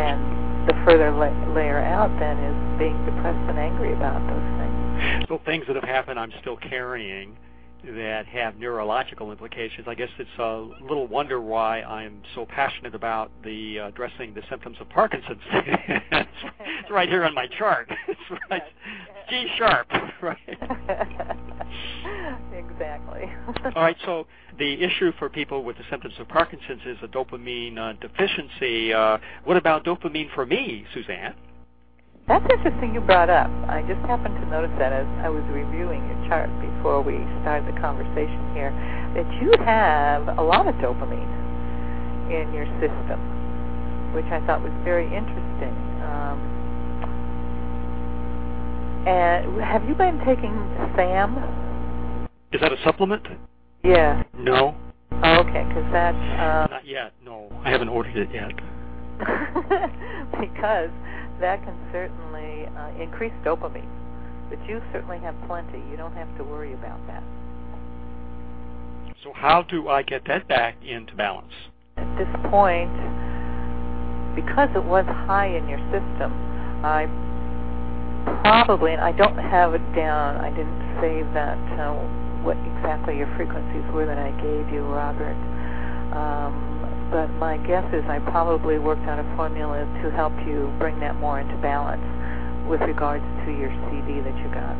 And 0.00 0.20
the 0.68 0.74
further 0.84 1.12
la- 1.12 1.32
layer 1.52 1.80
out 1.80 2.08
then 2.18 2.38
is 2.40 2.56
being 2.78 2.96
depressed 3.04 3.44
and 3.48 3.58
angry 3.58 3.92
about 3.92 4.20
those 4.26 4.48
things. 4.56 4.63
So 5.28 5.40
things 5.44 5.64
that 5.66 5.76
have 5.76 5.84
happened 5.84 6.18
I'm 6.18 6.32
still 6.40 6.56
carrying 6.56 7.36
that 7.84 8.26
have 8.26 8.56
neurological 8.56 9.30
implications. 9.30 9.86
I 9.86 9.94
guess 9.94 10.08
it's 10.18 10.30
a 10.38 10.68
little 10.82 11.06
wonder 11.06 11.40
why 11.40 11.82
I'm 11.82 12.22
so 12.34 12.46
passionate 12.46 12.94
about 12.94 13.30
the 13.42 13.80
uh, 13.80 13.88
addressing 13.88 14.34
the 14.34 14.42
symptoms 14.48 14.78
of 14.80 14.88
Parkinson's. 14.88 15.40
it's 15.52 16.90
right 16.90 17.08
here 17.08 17.24
on 17.24 17.34
my 17.34 17.46
chart. 17.58 17.90
It's 18.08 18.42
right 18.50 18.62
G 19.28 19.46
sharp, 19.56 19.86
right? 20.22 20.38
exactly. 22.52 23.32
All 23.74 23.82
right, 23.82 23.96
so 24.04 24.26
the 24.58 24.82
issue 24.82 25.12
for 25.18 25.28
people 25.28 25.64
with 25.64 25.76
the 25.76 25.84
symptoms 25.90 26.14
of 26.18 26.28
Parkinson's 26.28 26.82
is 26.86 26.98
a 27.02 27.08
dopamine 27.08 27.78
uh, 27.78 27.94
deficiency. 28.00 28.92
Uh, 28.92 29.18
what 29.44 29.56
about 29.56 29.84
dopamine 29.84 30.32
for 30.34 30.44
me, 30.46 30.84
Suzanne? 30.92 31.34
That's 32.26 32.44
interesting 32.48 32.94
you 32.94 33.02
brought 33.02 33.28
up. 33.28 33.50
I 33.68 33.84
just 33.84 34.00
happened 34.08 34.34
to 34.40 34.46
notice 34.48 34.72
that 34.78 34.92
as 34.92 35.04
I 35.20 35.28
was 35.28 35.44
reviewing 35.52 36.00
your 36.08 36.16
chart 36.28 36.48
before 36.56 37.02
we 37.02 37.20
started 37.44 37.68
the 37.68 37.78
conversation 37.80 38.40
here, 38.56 38.72
that 39.12 39.28
you 39.44 39.52
have 39.64 40.38
a 40.38 40.42
lot 40.42 40.66
of 40.66 40.74
dopamine 40.76 41.28
in 42.32 42.48
your 42.56 42.64
system, 42.80 43.20
which 44.16 44.24
I 44.32 44.40
thought 44.46 44.62
was 44.64 44.72
very 44.84 45.04
interesting. 45.04 45.76
Um, 46.00 46.40
and 49.06 49.60
have 49.60 49.84
you 49.84 49.94
been 49.94 50.16
taking 50.24 50.56
SAM? 50.96 51.36
Is 52.52 52.60
that 52.62 52.72
a 52.72 52.80
supplement? 52.84 53.26
Yeah. 53.84 54.22
No. 54.32 54.74
Oh, 55.12 55.40
okay, 55.40 55.62
because 55.68 55.84
that's... 55.92 56.16
Um, 56.40 56.72
Not 56.72 56.86
yet, 56.86 57.12
no. 57.22 57.52
I 57.62 57.70
haven't 57.70 57.90
ordered 57.90 58.16
it 58.16 58.30
yet. 58.32 58.48
because 60.40 60.90
that 61.40 61.62
can 61.64 61.76
certainly 61.92 62.66
uh, 62.76 63.02
increase 63.02 63.32
dopamine. 63.44 63.88
But 64.48 64.58
you 64.68 64.80
certainly 64.92 65.18
have 65.20 65.34
plenty. 65.46 65.78
You 65.90 65.96
don't 65.96 66.14
have 66.14 66.34
to 66.36 66.44
worry 66.44 66.74
about 66.74 67.04
that. 67.06 67.22
So 69.22 69.32
how 69.32 69.62
do 69.62 69.88
I 69.88 70.02
get 70.02 70.22
that 70.26 70.46
back 70.48 70.76
into 70.84 71.14
balance? 71.14 71.52
At 71.96 72.18
this 72.18 72.28
point, 72.50 72.92
because 74.36 74.68
it 74.74 74.84
was 74.84 75.04
high 75.06 75.56
in 75.56 75.68
your 75.68 75.80
system, 75.88 76.32
I 76.84 77.08
probably, 78.42 78.92
and 78.92 79.00
I 79.00 79.12
don't 79.12 79.38
have 79.38 79.74
it 79.74 79.84
down, 79.96 80.36
I 80.36 80.50
didn't 80.50 81.00
save 81.00 81.32
that, 81.32 81.56
uh, 81.80 81.94
what 82.44 82.56
exactly 82.76 83.16
your 83.16 83.32
frequencies 83.36 83.84
were 83.92 84.04
that 84.04 84.18
I 84.18 84.30
gave 84.42 84.68
you, 84.68 84.84
Robert. 84.84 85.36
Um, 86.12 86.73
but 87.14 87.30
my 87.34 87.56
guess 87.58 87.84
is 87.94 88.02
I 88.08 88.18
probably 88.18 88.76
worked 88.76 89.06
on 89.06 89.20
a 89.20 89.36
formula 89.36 89.84
to 90.02 90.10
help 90.10 90.32
you 90.48 90.74
bring 90.80 90.98
that 90.98 91.14
more 91.14 91.38
into 91.38 91.56
balance 91.58 92.02
with 92.68 92.80
regards 92.80 93.22
to 93.46 93.52
your 93.52 93.70
CD 93.86 94.20
that 94.20 94.36
you 94.38 94.50
got. 94.52 94.74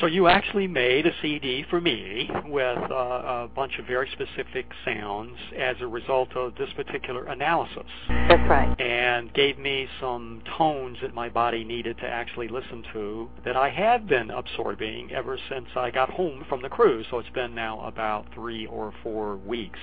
So 0.00 0.06
you 0.06 0.28
actually 0.28 0.66
made 0.66 1.04
a 1.04 1.10
CD 1.20 1.66
for 1.68 1.78
me 1.78 2.30
with 2.46 2.78
uh, 2.90 2.94
a 2.94 3.50
bunch 3.54 3.78
of 3.78 3.84
very 3.84 4.08
specific 4.12 4.64
sounds 4.86 5.36
as 5.58 5.76
a 5.82 5.86
result 5.86 6.34
of 6.34 6.54
this 6.54 6.70
particular 6.74 7.26
analysis. 7.26 7.84
That's 8.08 8.48
right. 8.48 8.80
And 8.80 9.34
gave 9.34 9.58
me 9.58 9.88
some 10.00 10.40
tones 10.56 10.96
that 11.02 11.12
my 11.12 11.28
body 11.28 11.64
needed 11.64 11.98
to 11.98 12.06
actually 12.06 12.48
listen 12.48 12.82
to 12.94 13.28
that 13.44 13.58
I 13.58 13.68
have 13.68 14.06
been 14.06 14.30
absorbing 14.30 15.12
ever 15.12 15.38
since 15.50 15.66
I 15.76 15.90
got 15.90 16.08
home 16.08 16.46
from 16.48 16.62
the 16.62 16.70
cruise. 16.70 17.04
So 17.10 17.18
it's 17.18 17.28
been 17.30 17.54
now 17.54 17.80
about 17.80 18.24
three 18.32 18.64
or 18.64 18.94
four 19.02 19.36
weeks. 19.36 19.80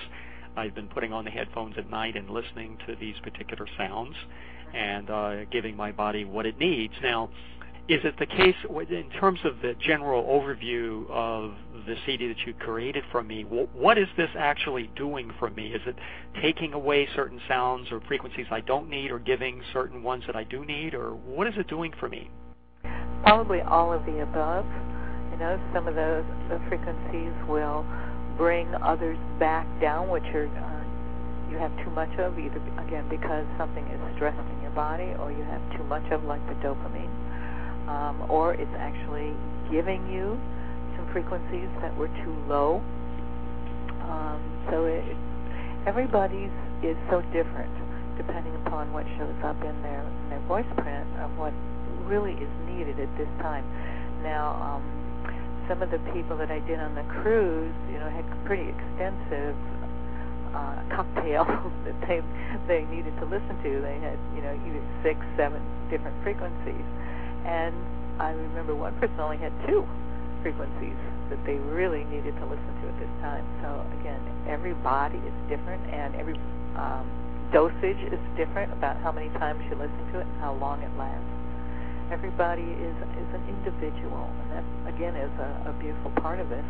I've 0.58 0.76
been 0.76 0.88
putting 0.88 1.14
on 1.14 1.26
the 1.26 1.32
headphones 1.32 1.76
at 1.78 1.89
night 1.89 2.16
and 2.16 2.30
listening 2.30 2.78
to 2.88 2.95
these 2.95 3.16
particular 3.24 3.68
sounds 3.78 4.16
and 4.74 5.10
uh, 5.10 5.45
giving 5.45 5.76
my 5.76 5.91
body 5.91 6.26
what 6.26 6.45
it 6.45 6.58
needs. 6.60 6.93
Now, 7.01 7.30
is 7.88 8.01
it 8.03 8.18
the 8.18 8.26
case 8.26 8.56
in 8.89 9.10
terms 9.20 9.39
of 9.43 9.62
the 9.62 9.76
general 9.80 10.24
overview 10.24 11.08
of 11.08 11.53
the 11.86 11.95
CD 12.06 12.28
that 12.30 12.39
you 12.47 12.53
created 12.56 13.03
for 13.12 13.22
me? 13.22 13.43
What 13.43 13.99
is 13.99 14.08
this 14.18 14.30
actually 14.36 14.89
doing 14.95 15.32
for 15.38 15.51
me? 15.51 15.68
Is 15.68 15.82
it 15.86 15.95
taking 16.41 16.74
away 16.74 17.08
certain 17.16 17.39
sounds 17.47 17.91
or 17.91 18.01
frequencies 18.08 18.47
I 18.49 18.62
don't 18.62 18.89
need, 18.89 19.12
or 19.12 19.20
giving 19.20 19.62
certain 19.72 20.01
ones 20.01 20.24
that 20.26 20.36
I 20.36 20.45
do 20.45 20.66
need, 20.66 20.95
or 20.95 21.12
what 21.12 21.45
is 21.45 21.53
it 21.58 21.68
doing 21.68 21.93
for 21.99 22.10
me? 22.10 22.32
Probably 23.22 23.62
all 23.62 23.93
of 23.93 24.03
the 24.08 24.24
above. 24.24 24.66
You 25.32 25.38
know, 25.38 25.60
some 25.72 25.88
of 25.88 25.93
those 25.93 26.26
the 26.49 26.60
frequencies 26.68 27.34
will 27.47 27.86
bring 28.38 28.73
others 28.75 29.17
back 29.39 29.65
down, 29.79 30.09
which 30.09 30.25
are 30.33 30.47
uh, 30.47 30.83
you 31.51 31.57
have 31.57 31.71
too 31.83 31.91
much 31.91 32.11
of, 32.19 32.38
either 32.39 32.59
again 32.79 33.07
because 33.09 33.45
something 33.57 33.86
is 33.88 33.99
stressed 34.15 34.39
in 34.39 34.61
your 34.61 34.71
body, 34.71 35.13
or 35.19 35.31
you 35.31 35.43
have 35.43 35.61
too 35.77 35.83
much 35.86 36.03
of, 36.11 36.23
like 36.25 36.45
the 36.47 36.55
dopamine, 36.55 37.11
um, 37.88 38.29
or 38.29 38.53
it's 38.53 38.75
actually 38.77 39.31
giving 39.71 40.05
you 40.11 40.39
some 40.97 41.07
frequencies 41.11 41.69
that 41.81 41.95
were 41.97 42.09
too 42.23 42.36
low. 42.47 42.81
Um, 44.03 44.41
so 44.69 44.86
it, 44.86 45.03
everybody's 45.88 46.51
is 46.83 46.97
so 47.09 47.21
different 47.33 47.71
depending 48.17 48.55
upon 48.67 48.91
what 48.93 49.05
shows 49.17 49.36
up 49.43 49.57
in 49.63 49.75
their 49.81 50.01
in 50.01 50.29
their 50.29 50.43
voice 50.47 50.67
print 50.77 51.07
of 51.19 51.31
what 51.38 51.53
really 52.05 52.33
is 52.33 52.51
needed 52.67 52.99
at 52.99 53.09
this 53.17 53.29
time. 53.41 53.65
Now. 54.23 54.55
Um, 54.61 55.05
some 55.68 55.82
of 55.82 55.89
the 55.89 55.99
people 56.13 56.38
that 56.38 56.51
I 56.51 56.59
did 56.59 56.80
on 56.80 56.93
the 56.95 57.05
cruise, 57.22 57.74
you 57.91 57.97
know, 57.97 58.09
had 58.09 58.26
pretty 58.45 58.70
extensive 58.70 59.55
uh, 60.53 60.78
cocktail 60.93 61.45
that 61.86 61.97
they 62.07 62.22
they 62.68 62.86
needed 62.88 63.13
to 63.20 63.26
listen 63.26 63.57
to. 63.63 63.70
They 63.82 63.97
had, 63.99 64.18
you 64.36 64.41
know, 64.41 64.53
either 64.53 64.84
six, 65.03 65.20
seven 65.36 65.61
different 65.89 66.16
frequencies, 66.24 66.86
and 67.45 67.74
I 68.22 68.32
remember 68.32 68.76
one 68.76 68.93
person 68.99 69.20
only 69.20 69.38
had 69.38 69.53
two 69.68 69.84
frequencies 70.41 70.97
that 71.30 71.41
they 71.45 71.57
really 71.74 72.05
needed 72.05 72.38
to 72.38 72.45
listen 72.45 72.72
to 72.82 72.86
at 72.88 72.97
this 73.01 73.13
time. 73.22 73.43
So 73.61 73.82
again, 73.99 74.22
every 74.47 74.74
body 74.86 75.18
is 75.18 75.36
different, 75.49 75.82
and 75.89 76.16
every 76.16 76.38
um, 76.78 77.05
dosage 77.51 78.01
is 78.13 78.22
different 78.38 78.72
about 78.74 78.97
how 79.01 79.11
many 79.11 79.30
times 79.41 79.61
you 79.70 79.76
listen 79.76 80.03
to 80.13 80.20
it 80.22 80.28
and 80.28 80.39
how 80.39 80.53
long 80.53 80.82
it 80.82 80.91
lasts 80.97 81.34
everybody 82.12 82.64
is 82.64 82.95
is 83.18 83.30
an 83.34 83.43
individual, 83.49 84.30
and 84.41 84.47
that 84.51 84.66
again 84.93 85.16
is 85.16 85.32
a, 85.39 85.70
a 85.70 85.74
beautiful 85.80 86.12
part 86.22 86.39
of 86.39 86.49
this. 86.49 86.66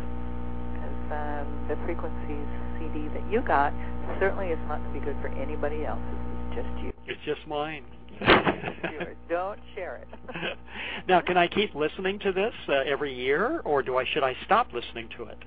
Because 0.72 0.98
um, 1.12 1.46
the 1.68 1.76
frequencies 1.84 2.48
CD 2.78 3.08
that 3.08 3.24
you 3.30 3.40
got 3.42 3.72
certainly 4.18 4.48
is 4.48 4.58
not 4.68 4.80
going 4.80 4.94
to 4.94 5.00
be 5.00 5.04
good 5.04 5.16
for 5.20 5.28
anybody 5.28 5.84
else. 5.84 6.00
It's 6.04 6.62
just 6.62 6.84
you. 6.84 6.92
It's 7.06 7.20
just 7.24 7.46
mine. 7.46 7.84
Don't 9.28 9.60
share 9.74 9.96
it. 9.96 10.58
now, 11.08 11.20
can 11.20 11.36
I 11.36 11.48
keep 11.48 11.74
listening 11.74 12.18
to 12.20 12.32
this 12.32 12.54
uh, 12.68 12.72
every 12.86 13.14
year, 13.14 13.60
or 13.64 13.82
do 13.82 13.98
I 13.98 14.04
should 14.12 14.22
I 14.22 14.34
stop 14.44 14.72
listening 14.72 15.08
to 15.16 15.24
it? 15.24 15.38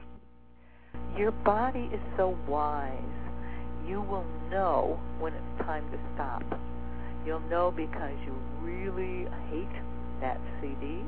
Your 1.18 1.32
body 1.32 1.90
is 1.92 2.00
so 2.16 2.38
wise. 2.48 2.94
You 3.88 4.02
will 4.02 4.26
know 4.52 5.00
when 5.20 5.34
it's 5.34 5.66
time 5.66 5.90
to 5.92 5.98
stop. 6.14 6.44
You'll 7.26 7.40
know 7.42 7.72
because 7.76 8.14
you 8.26 8.34
really 8.62 9.30
hate 9.50 9.82
that 10.22 10.40
CD, 10.62 11.02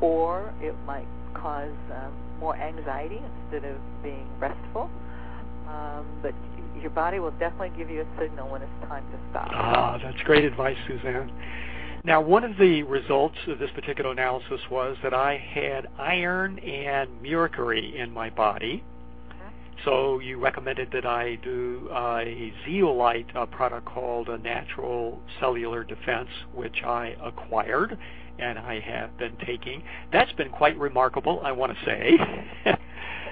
or 0.00 0.52
it 0.60 0.74
might 0.86 1.06
cause 1.34 1.74
um, 1.94 2.12
more 2.38 2.56
anxiety 2.56 3.20
instead 3.42 3.70
of 3.70 3.76
being 4.02 4.26
restful. 4.38 4.90
Um, 5.68 6.06
but 6.22 6.34
your 6.80 6.90
body 6.90 7.18
will 7.18 7.30
definitely 7.32 7.72
give 7.76 7.90
you 7.90 8.02
a 8.02 8.20
signal 8.20 8.50
when 8.50 8.62
it's 8.62 8.88
time 8.88 9.04
to 9.12 9.18
stop. 9.30 9.48
Ah, 9.52 9.98
that's 10.02 10.20
great 10.22 10.44
advice, 10.44 10.76
Suzanne. 10.88 11.30
Now, 12.02 12.20
one 12.20 12.44
of 12.44 12.56
the 12.56 12.82
results 12.84 13.36
of 13.46 13.58
this 13.58 13.70
particular 13.74 14.10
analysis 14.10 14.60
was 14.70 14.96
that 15.02 15.12
I 15.12 15.36
had 15.36 15.86
iron 15.98 16.58
and 16.58 17.10
mercury 17.22 17.98
in 17.98 18.10
my 18.10 18.30
body. 18.30 18.82
So 19.84 20.18
you 20.18 20.38
recommended 20.38 20.90
that 20.92 21.06
I 21.06 21.36
do 21.36 21.88
uh, 21.90 22.18
a 22.18 22.52
zeolite 22.66 23.28
product 23.50 23.86
called 23.86 24.28
a 24.28 24.38
natural 24.38 25.20
cellular 25.38 25.84
defense, 25.84 26.28
which 26.54 26.82
I 26.84 27.16
acquired 27.22 27.98
and 28.38 28.58
I 28.58 28.80
have 28.80 29.16
been 29.18 29.36
taking. 29.46 29.82
That's 30.12 30.32
been 30.32 30.50
quite 30.50 30.78
remarkable, 30.78 31.40
I 31.44 31.52
want 31.52 31.76
to 31.76 31.84
say. 31.84 32.18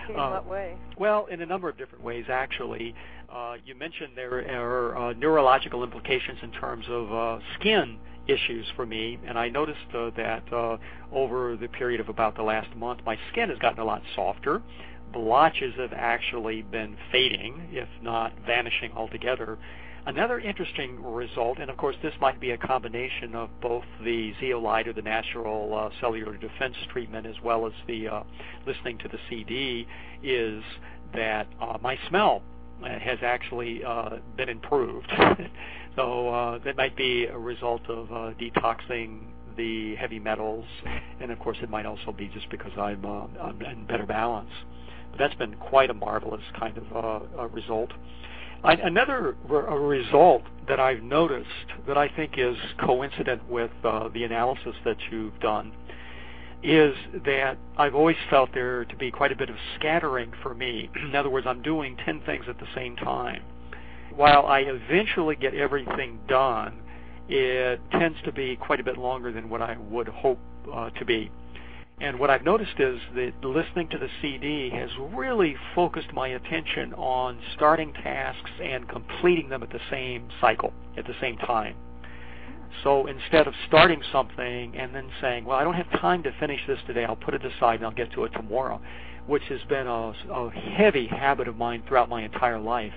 in 0.09 0.15
what 0.15 0.47
way? 0.47 0.77
Well, 0.99 1.27
in 1.27 1.41
a 1.41 1.47
number 1.47 1.69
of 1.69 1.79
different 1.79 2.05
ways, 2.05 2.27
actually. 2.29 2.95
Uh, 3.33 3.57
you 3.65 3.75
mentioned 3.75 4.13
there 4.17 4.39
are 4.61 4.97
uh, 4.97 5.13
neurological 5.15 5.85
implications 5.85 6.39
in 6.43 6.51
terms 6.53 6.85
of 6.89 7.13
uh, 7.13 7.39
skin 7.59 7.99
issues 8.27 8.67
for 8.77 8.87
me, 8.87 9.19
and 9.27 9.39
I 9.39 9.49
noticed 9.49 9.79
uh, 9.95 10.11
that 10.17 10.53
uh, 10.53 10.77
over 11.13 11.57
the 11.57 11.69
period 11.69 12.01
of 12.01 12.09
about 12.09 12.37
the 12.37 12.43
last 12.43 12.75
month, 12.77 13.01
my 13.05 13.19
skin 13.33 13.49
has 13.49 13.59
gotten 13.59 13.81
a 13.81 13.85
lot 13.85 14.03
softer. 14.15 14.63
Blotches 15.13 15.75
have 15.77 15.93
actually 15.93 16.63
been 16.63 16.97
fading, 17.11 17.69
if 17.73 17.89
not 18.03 18.33
vanishing 18.47 18.93
altogether. 18.93 19.59
Another 20.07 20.41
interesting 20.41 21.03
result, 21.03 21.59
and 21.59 21.71
of 21.71 21.77
course 21.77 21.97
this 22.03 22.15
might 22.21 22.41
be 22.41 22.53
a 22.53 22.59
combination 22.59 23.35
of 23.35 23.51
both 23.61 23.85
the 24.03 24.33
zeolite 24.41 24.89
or 24.89 24.93
the 24.93 25.03
natural 25.03 25.75
uh, 25.75 25.91
cellular 26.01 26.37
defense 26.37 26.77
treatment 26.91 27.27
as 27.27 27.35
well 27.45 27.67
as 27.67 27.73
the 27.87 28.09
uh, 28.09 28.23
listening 28.67 28.97
to 28.99 29.09
the 29.09 29.19
CD, 29.29 29.87
is 30.23 30.63
that 31.15 31.47
uh, 31.61 31.77
my 31.83 31.99
smell 32.09 32.43
has 32.83 33.19
actually 33.23 33.83
uh, 33.85 34.17
been 34.37 34.49
improved. 34.49 35.11
so 35.97 36.29
uh, 36.29 36.59
that 36.65 36.77
might 36.77 36.97
be 36.97 37.27
a 37.27 37.37
result 37.37 37.83
of 37.89 38.11
uh, 38.11 38.35
detoxing 38.41 39.21
the 39.57 39.97
heavy 39.97 40.21
metals, 40.21 40.65
and 41.21 41.31
of 41.31 41.39
course 41.39 41.59
it 41.63 41.69
might 41.69 41.85
also 41.85 42.13
be 42.13 42.29
just 42.29 42.49
because 42.51 42.73
I'm, 42.79 43.05
uh, 43.05 43.27
I'm 43.43 43.61
in 43.61 43.87
better 43.87 44.07
balance. 44.07 44.51
That's 45.19 45.35
been 45.35 45.55
quite 45.55 45.91
a 45.91 45.95
marvelous 45.95 46.43
kind 46.59 46.79
of 46.79 47.25
uh, 47.39 47.49
result. 47.49 47.93
Another 48.65 49.37
re- 49.49 49.99
result 49.99 50.43
that 50.67 50.81
I've 50.81 51.03
noticed 51.03 51.49
that 51.87 51.97
I 51.97 52.09
think 52.09 52.35
is 52.37 52.57
coincident 52.85 53.49
with 53.49 53.71
uh, 53.85 54.09
the 54.13 54.25
analysis 54.25 54.75
that 54.85 54.97
you've 55.11 55.39
done 55.41 55.73
is 56.63 56.95
that 57.25 57.57
I've 57.77 57.95
always 57.95 58.17
felt 58.31 58.51
there 58.53 58.85
to 58.85 58.97
be 58.97 59.13
quite 59.13 59.31
a 59.31 59.37
bit 59.37 59.49
of 59.49 59.57
scattering 59.77 60.33
for 60.43 60.55
me. 60.55 60.91
In 61.03 61.15
other 61.15 61.31
words, 61.31 61.47
I'm 61.47 61.63
doing 61.63 61.97
10 62.05 62.23
things 62.27 62.47
at 62.49 62.59
the 62.59 62.67
same 62.75 62.97
time. 62.97 63.43
While 64.15 64.47
I 64.47 64.61
eventually 64.61 65.37
get 65.37 65.55
everything 65.55 66.19
done, 66.29 66.81
it 67.29 67.81
tends 67.93 68.19
to 68.25 68.33
be 68.33 68.57
quite 68.57 68.81
a 68.81 68.85
bit 68.85 68.99
longer 68.99 69.31
than 69.31 69.49
what 69.49 69.63
I 69.63 69.77
would 69.91 70.09
hope 70.09 70.39
uh, 70.73 70.91
to 70.91 71.05
be. 71.05 71.31
And 72.01 72.19
what 72.21 72.31
I've 72.31 72.45
noticed 72.45 72.79
is 72.79 73.01
that 73.17 73.33
listening 73.43 73.89
to 73.89 73.99
the 73.99 74.09
CD 74.23 74.71
has 74.71 74.89
really 75.13 75.57
focused 75.75 76.13
my 76.13 76.29
attention 76.29 76.95
on 76.95 77.41
starting 77.57 77.93
tasks 77.93 78.51
and 78.63 78.89
completing 78.89 79.49
them 79.49 79.65
at 79.65 79.71
the 79.71 79.81
same 79.91 80.29
cycle, 80.41 80.73
at 80.97 81.07
the 81.07 81.15
same 81.21 81.37
time. 81.39 81.75
So 82.85 83.07
instead 83.07 83.49
of 83.49 83.55
starting 83.67 84.01
something 84.13 84.77
and 84.77 84.95
then 84.95 85.11
saying, 85.21 85.45
well, 85.45 85.59
I 85.59 85.65
don't 85.65 85.75
have 85.75 85.91
time 86.01 86.23
to 86.23 86.33
finish 86.39 86.61
this 86.69 86.79
today, 86.87 87.05
I'll 87.05 87.17
put 87.17 87.35
it 87.35 87.45
aside 87.45 87.77
and 87.77 87.85
I'll 87.85 87.91
get 87.91 88.13
to 88.13 88.25
it 88.25 88.33
tomorrow, 88.33 88.81
which 89.27 89.43
has 89.45 89.61
been 89.69 89.89
a, 89.89 90.13
a 90.31 90.51
heavy 90.51 91.09
habit 91.09 91.49
of 91.49 91.57
mine 91.57 91.83
throughout 91.89 92.09
my 92.09 92.23
entire 92.23 92.61
life. 92.61 92.93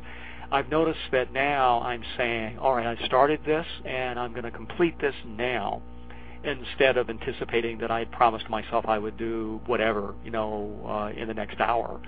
I've 0.51 0.69
noticed 0.69 0.99
that 1.11 1.33
now 1.33 1.81
I'm 1.81 2.03
saying, 2.17 2.59
all 2.59 2.75
right, 2.75 2.85
I 2.85 3.05
started 3.07 3.39
this 3.45 3.65
and 3.83 4.19
I'm 4.19 4.31
going 4.33 4.43
to 4.43 4.51
complete 4.51 4.99
this 4.99 5.15
now 5.25 5.81
instead 6.43 6.97
of 6.97 7.09
anticipating 7.09 7.77
that 7.79 7.91
I 7.91 7.99
had 7.99 8.11
promised 8.11 8.49
myself 8.49 8.85
I 8.87 8.97
would 8.97 9.17
do 9.17 9.59
whatever, 9.65 10.15
you 10.23 10.31
know, 10.31 10.79
uh, 10.87 11.19
in 11.19 11.27
the 11.27 11.33
next 11.33 11.59
hour. 11.59 12.01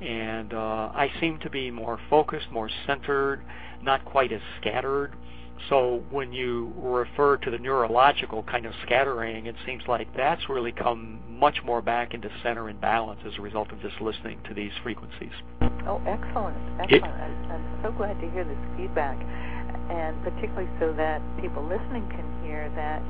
And 0.00 0.54
uh, 0.54 0.90
I 0.94 1.10
seem 1.20 1.38
to 1.40 1.50
be 1.50 1.70
more 1.70 1.98
focused, 2.08 2.50
more 2.50 2.70
centered, 2.86 3.42
not 3.82 4.04
quite 4.04 4.32
as 4.32 4.40
scattered. 4.60 5.14
So 5.68 6.02
when 6.10 6.32
you 6.32 6.72
refer 6.76 7.36
to 7.36 7.50
the 7.50 7.58
neurological 7.58 8.42
kind 8.44 8.64
of 8.64 8.72
scattering, 8.86 9.44
it 9.44 9.54
seems 9.66 9.82
like 9.86 10.08
that's 10.16 10.48
really 10.48 10.72
come 10.72 11.20
much 11.28 11.58
more 11.64 11.82
back 11.82 12.14
into 12.14 12.30
center 12.42 12.68
and 12.68 12.80
balance 12.80 13.20
as 13.26 13.34
a 13.38 13.42
result 13.42 13.70
of 13.70 13.80
just 13.82 14.00
listening 14.00 14.40
to 14.48 14.54
these 14.54 14.72
frequencies. 14.82 15.32
Oh, 15.86 16.00
excellent, 16.06 16.56
excellent. 16.80 17.04
I'm, 17.04 17.52
I'm 17.52 17.80
so 17.82 17.92
glad 17.92 18.18
to 18.20 18.30
hear 18.30 18.44
this 18.44 18.56
feedback, 18.76 19.20
and 19.90 20.22
particularly 20.22 20.68
so 20.80 20.94
that 20.94 21.20
people 21.42 21.62
listening 21.62 22.08
can 22.08 22.24
hear 22.42 22.72
that 22.74 23.02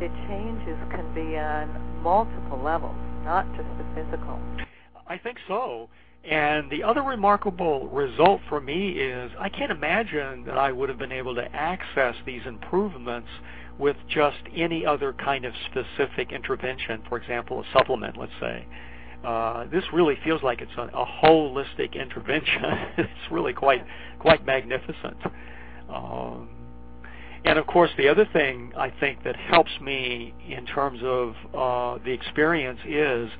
the 0.00 0.08
changes 0.26 0.78
can 0.90 1.14
be 1.14 1.36
on 1.36 2.02
multiple 2.02 2.60
levels, 2.62 2.96
not 3.22 3.46
just 3.54 3.68
the 3.76 3.84
physical. 3.94 4.40
I 5.06 5.18
think 5.18 5.36
so. 5.46 5.88
And 6.24 6.70
the 6.70 6.82
other 6.82 7.02
remarkable 7.02 7.88
result 7.88 8.40
for 8.48 8.60
me 8.60 8.92
is 8.92 9.30
I 9.38 9.48
can't 9.48 9.70
imagine 9.70 10.44
that 10.46 10.58
I 10.58 10.72
would 10.72 10.88
have 10.88 10.98
been 10.98 11.12
able 11.12 11.34
to 11.34 11.44
access 11.54 12.14
these 12.26 12.42
improvements 12.46 13.28
with 13.78 13.96
just 14.08 14.38
any 14.54 14.84
other 14.84 15.12
kind 15.14 15.44
of 15.44 15.52
specific 15.70 16.32
intervention, 16.32 17.02
for 17.08 17.16
example, 17.16 17.60
a 17.60 17.64
supplement, 17.72 18.16
let's 18.16 18.32
say. 18.40 18.66
Uh, 19.24 19.66
this 19.70 19.84
really 19.92 20.16
feels 20.24 20.42
like 20.42 20.60
it's 20.62 20.72
a, 20.78 20.82
a 20.94 21.06
holistic 21.22 21.94
intervention. 21.94 22.62
it's 22.98 23.30
really 23.30 23.52
quite 23.52 23.84
quite 24.18 24.44
magnificent. 24.46 25.16
Um, 25.88 26.48
of 27.58 27.66
course, 27.66 27.90
the 27.96 28.08
other 28.08 28.28
thing 28.32 28.72
I 28.76 28.90
think 29.00 29.24
that 29.24 29.36
helps 29.36 29.70
me 29.80 30.34
in 30.48 30.66
terms 30.66 31.00
of 31.02 31.34
uh, 31.54 32.04
the 32.04 32.12
experience 32.12 32.80
is 32.86 33.30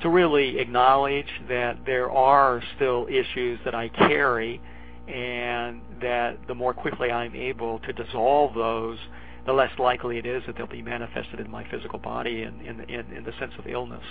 to 0.00 0.08
really 0.08 0.58
acknowledge 0.58 1.26
that 1.48 1.78
there 1.86 2.10
are 2.10 2.62
still 2.76 3.06
issues 3.08 3.58
that 3.64 3.74
I 3.74 3.88
carry, 3.88 4.60
and 5.08 5.80
that 6.00 6.38
the 6.46 6.54
more 6.54 6.74
quickly 6.74 7.10
I'm 7.10 7.34
able 7.34 7.78
to 7.80 7.92
dissolve 7.92 8.54
those, 8.54 8.98
the 9.46 9.52
less 9.52 9.76
likely 9.78 10.18
it 10.18 10.26
is 10.26 10.42
that 10.46 10.56
they'll 10.56 10.66
be 10.66 10.82
manifested 10.82 11.40
in 11.40 11.50
my 11.50 11.68
physical 11.70 11.98
body 11.98 12.42
in, 12.42 12.60
in, 12.60 12.80
in, 12.82 13.12
in 13.12 13.24
the 13.24 13.32
sense 13.38 13.52
of 13.58 13.66
illness. 13.66 14.04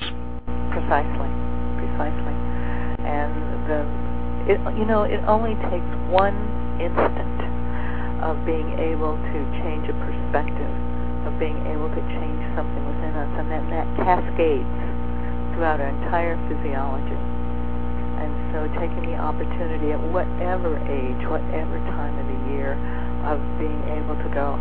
Precisely, 0.72 1.32
precisely. 1.80 2.36
And 3.04 3.32
the, 3.68 4.52
it, 4.52 4.78
you 4.78 4.86
know, 4.86 5.04
it 5.04 5.20
only 5.28 5.56
takes 5.72 6.12
one 6.12 6.36
instant 6.80 7.51
of 8.22 8.38
being 8.46 8.70
able 8.78 9.18
to 9.18 9.38
change 9.66 9.90
a 9.90 9.96
perspective, 9.98 10.74
of 11.26 11.34
being 11.42 11.58
able 11.70 11.90
to 11.90 12.02
change 12.18 12.42
something 12.54 12.84
within 12.86 13.14
us, 13.18 13.32
and 13.42 13.50
then 13.50 13.66
that 13.74 13.86
cascades 14.02 14.70
throughout 15.54 15.82
our 15.82 15.90
entire 15.90 16.38
physiology. 16.50 17.20
And 18.22 18.32
so 18.54 18.70
taking 18.78 19.10
the 19.10 19.18
opportunity 19.18 19.92
at 19.92 20.02
whatever 20.14 20.78
age, 20.86 21.22
whatever 21.26 21.82
time 21.98 22.14
of 22.22 22.26
the 22.30 22.40
year, 22.54 22.78
of 23.26 23.38
being 23.62 23.82
able 23.94 24.18
to 24.18 24.30
go, 24.34 24.58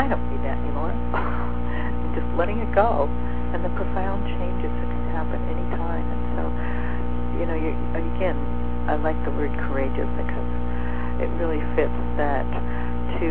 I 0.00 0.08
don't 0.08 0.24
need 0.32 0.40
that 0.44 0.56
anymore. 0.60 0.92
just 2.16 2.28
letting 2.34 2.58
it 2.58 2.72
go. 2.74 3.06
And 3.52 3.64
the 3.64 3.72
profound 3.76 4.24
changes 4.36 4.68
that 4.68 4.88
can 4.88 5.06
happen 5.12 5.40
anytime. 5.48 6.04
And 6.04 6.22
so, 6.36 6.42
you 7.40 7.44
know, 7.48 7.56
you, 7.56 7.72
again, 7.96 8.36
I 8.88 8.96
like 8.96 9.16
the 9.24 9.32
word 9.32 9.52
courageous 9.68 10.08
because 10.16 10.47
it 11.20 11.30
really 11.38 11.60
fits 11.74 11.98
that 12.16 12.46
to 13.18 13.28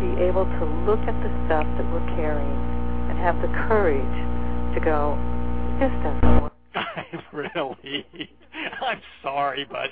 be 0.00 0.22
able 0.24 0.44
to 0.44 0.64
look 0.88 1.00
at 1.04 1.16
the 1.22 1.30
stuff 1.46 1.66
that 1.76 1.86
we're 1.92 2.06
carrying 2.16 2.60
and 3.10 3.18
have 3.18 3.36
the 3.42 3.48
courage 3.68 4.16
to 4.74 4.80
go, 4.80 5.16
this 5.78 5.92
doesn't 6.02 6.42
work. 6.42 6.52
I 6.74 7.04
really, 7.32 8.06
I'm 8.80 9.00
sorry, 9.22 9.66
but 9.70 9.90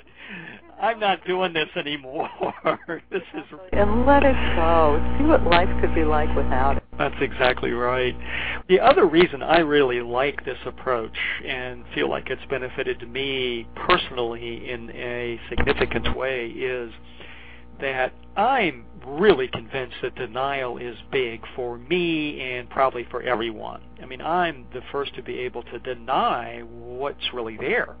I'm 0.81 0.99
not 0.99 1.25
doing 1.25 1.53
this 1.53 1.69
anymore. 1.75 2.29
this 3.11 3.21
is 3.33 3.43
and 3.73 4.05
let 4.05 4.23
it 4.23 4.35
go. 4.55 5.15
See 5.17 5.25
what 5.25 5.43
life 5.43 5.69
could 5.81 5.93
be 5.93 6.03
like 6.03 6.33
without 6.35 6.77
it. 6.77 6.83
That's 6.97 7.15
exactly 7.21 7.71
right. 7.71 8.15
The 8.67 8.79
other 8.79 9.05
reason 9.05 9.43
I 9.43 9.59
really 9.59 10.01
like 10.01 10.43
this 10.45 10.57
approach 10.65 11.17
and 11.45 11.83
feel 11.93 12.09
like 12.09 12.29
it's 12.29 12.41
benefited 12.49 13.09
me 13.09 13.67
personally 13.75 14.69
in 14.69 14.89
a 14.91 15.39
significant 15.49 16.15
way 16.15 16.47
is 16.47 16.91
that 17.81 18.13
I'm 18.35 18.85
really 19.05 19.47
convinced 19.47 19.95
that 20.01 20.15
denial 20.15 20.77
is 20.77 20.95
big 21.11 21.41
for 21.55 21.77
me 21.77 22.41
and 22.41 22.69
probably 22.69 23.05
for 23.09 23.21
everyone. 23.21 23.81
I 24.01 24.05
mean, 24.05 24.21
I'm 24.21 24.65
the 24.73 24.81
first 24.91 25.15
to 25.15 25.23
be 25.23 25.39
able 25.39 25.63
to 25.63 25.79
deny 25.79 26.61
what's 26.61 27.33
really 27.33 27.57
there. 27.57 27.95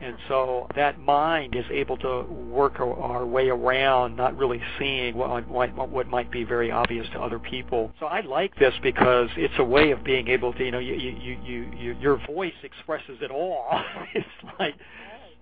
And 0.00 0.16
so 0.28 0.66
that 0.76 0.98
mind 1.00 1.54
is 1.54 1.64
able 1.70 1.96
to 1.98 2.22
work 2.22 2.80
our 2.80 3.26
way 3.26 3.48
around 3.48 4.16
not 4.16 4.36
really 4.36 4.62
seeing 4.78 5.14
what, 5.16 5.46
what, 5.48 5.90
what 5.90 6.06
might 6.06 6.30
be 6.30 6.44
very 6.44 6.70
obvious 6.70 7.06
to 7.12 7.20
other 7.20 7.38
people. 7.38 7.92
So 8.00 8.06
I 8.06 8.20
like 8.20 8.54
this 8.56 8.72
because 8.82 9.28
it's 9.36 9.54
a 9.58 9.64
way 9.64 9.90
of 9.90 10.02
being 10.04 10.28
able 10.28 10.52
to, 10.54 10.64
you 10.64 10.70
know, 10.70 10.78
you, 10.78 10.94
you, 10.94 11.38
you, 11.42 11.72
you, 11.76 11.96
your 12.00 12.16
voice 12.26 12.54
expresses 12.62 13.18
it 13.20 13.30
all. 13.30 13.66
it's 14.14 14.26
like 14.58 14.74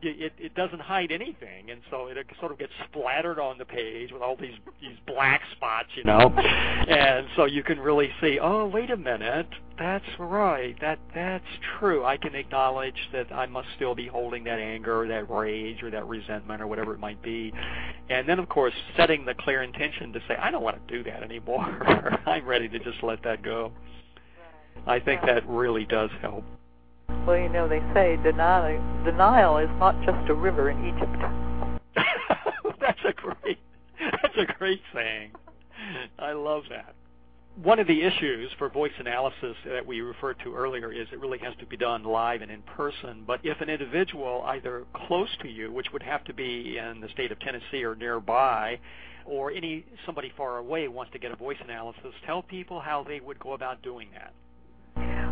it, 0.00 0.32
it 0.38 0.54
doesn't 0.54 0.80
hide 0.80 1.10
anything, 1.10 1.70
and 1.70 1.80
so 1.90 2.06
it 2.06 2.16
sort 2.38 2.52
of 2.52 2.58
gets 2.58 2.72
splattered 2.88 3.38
on 3.38 3.58
the 3.58 3.64
page 3.64 4.12
with 4.12 4.22
all 4.22 4.36
these 4.36 4.54
these 4.80 4.96
black 5.06 5.40
spots, 5.56 5.88
you 5.96 6.04
know, 6.04 6.30
and 6.30 7.26
so 7.36 7.46
you 7.46 7.62
can 7.62 7.80
really 7.80 8.10
see. 8.20 8.38
Oh, 8.40 8.66
wait 8.66 8.90
a 8.90 8.96
minute, 8.96 9.48
that's 9.78 10.04
right. 10.18 10.76
That 10.80 10.98
that's 11.14 11.44
true. 11.78 12.04
I 12.04 12.16
can 12.16 12.34
acknowledge 12.34 13.08
that 13.12 13.32
I 13.32 13.46
must 13.46 13.68
still 13.76 13.94
be 13.94 14.06
holding 14.06 14.44
that 14.44 14.60
anger, 14.60 15.02
or 15.02 15.08
that 15.08 15.28
rage, 15.28 15.82
or 15.82 15.90
that 15.90 16.06
resentment, 16.06 16.62
or 16.62 16.66
whatever 16.66 16.94
it 16.94 17.00
might 17.00 17.20
be, 17.22 17.52
and 18.08 18.28
then 18.28 18.38
of 18.38 18.48
course 18.48 18.74
setting 18.96 19.24
the 19.24 19.34
clear 19.34 19.62
intention 19.62 20.12
to 20.12 20.20
say, 20.28 20.36
I 20.36 20.50
don't 20.50 20.62
want 20.62 20.86
to 20.86 20.96
do 20.96 21.02
that 21.10 21.22
anymore. 21.22 21.82
I'm 22.26 22.44
ready 22.44 22.68
to 22.68 22.78
just 22.78 23.02
let 23.02 23.22
that 23.24 23.42
go. 23.42 23.72
I 24.86 25.00
think 25.00 25.22
that 25.22 25.46
really 25.48 25.84
does 25.84 26.10
help. 26.22 26.44
Well, 27.28 27.38
you 27.38 27.50
know, 27.50 27.68
they 27.68 27.82
say 27.92 28.16
denial, 28.22 28.82
denial 29.04 29.58
is 29.58 29.68
not 29.78 29.94
just 30.02 30.30
a 30.30 30.34
river 30.34 30.70
in 30.70 30.82
Egypt. 30.82 31.94
that's 32.80 33.00
a 33.06 33.12
great, 33.12 33.58
that's 34.00 34.36
a 34.38 34.46
great 34.54 34.80
saying. 34.94 35.32
I 36.18 36.32
love 36.32 36.62
that. 36.70 36.94
One 37.62 37.80
of 37.80 37.86
the 37.86 38.00
issues 38.00 38.50
for 38.56 38.70
voice 38.70 38.92
analysis 38.98 39.56
that 39.66 39.86
we 39.86 40.00
referred 40.00 40.38
to 40.44 40.54
earlier 40.54 40.90
is 40.90 41.06
it 41.12 41.20
really 41.20 41.36
has 41.40 41.52
to 41.60 41.66
be 41.66 41.76
done 41.76 42.02
live 42.02 42.40
and 42.40 42.50
in 42.50 42.62
person. 42.62 43.24
But 43.26 43.40
if 43.44 43.60
an 43.60 43.68
individual 43.68 44.42
either 44.46 44.86
close 45.06 45.28
to 45.42 45.48
you, 45.48 45.70
which 45.70 45.92
would 45.92 46.02
have 46.02 46.24
to 46.24 46.32
be 46.32 46.78
in 46.78 47.02
the 47.02 47.10
state 47.10 47.30
of 47.30 47.38
Tennessee 47.40 47.84
or 47.84 47.94
nearby, 47.94 48.78
or 49.26 49.52
any 49.52 49.84
somebody 50.06 50.32
far 50.34 50.56
away 50.56 50.88
wants 50.88 51.12
to 51.12 51.18
get 51.18 51.30
a 51.30 51.36
voice 51.36 51.58
analysis, 51.62 52.14
tell 52.24 52.40
people 52.40 52.80
how 52.80 53.04
they 53.04 53.20
would 53.20 53.38
go 53.38 53.52
about 53.52 53.82
doing 53.82 54.08
that. 54.14 54.32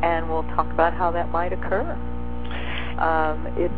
and 0.03 0.31
we'll 0.31 0.49
talk 0.57 0.73
about 0.73 0.95
how 0.95 1.11
that 1.11 1.31
might 1.31 1.53
occur. 1.53 1.93
Um, 2.99 3.47
it, 3.61 3.71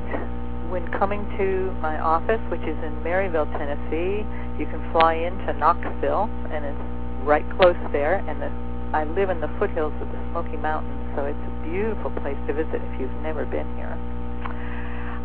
when 0.70 0.86
coming 0.98 1.26
to 1.38 1.72
my 1.80 1.98
office, 1.98 2.40
which 2.50 2.62
is 2.62 2.78
in 2.84 3.02
Maryville, 3.02 3.50
Tennessee, 3.58 4.24
you 4.58 4.66
can 4.66 4.80
fly 4.92 5.14
into 5.14 5.52
Knoxville, 5.58 6.28
and 6.52 6.64
it's 6.64 6.80
right 7.26 7.44
close 7.58 7.76
there, 7.90 8.22
and 8.28 8.40
the, 8.40 8.52
I 8.96 9.02
live 9.02 9.30
in 9.30 9.40
the 9.40 9.48
foothills 9.58 9.94
of 10.00 10.08
the 10.10 10.18
Smoky 10.30 10.56
Mountains, 10.56 11.12
so 11.16 11.24
it's 11.24 11.55
beautiful 11.70 12.10
place 12.22 12.38
to 12.46 12.52
visit 12.52 12.80
if 12.80 13.00
you've 13.00 13.20
never 13.22 13.44
been 13.44 13.66
here. 13.76 13.94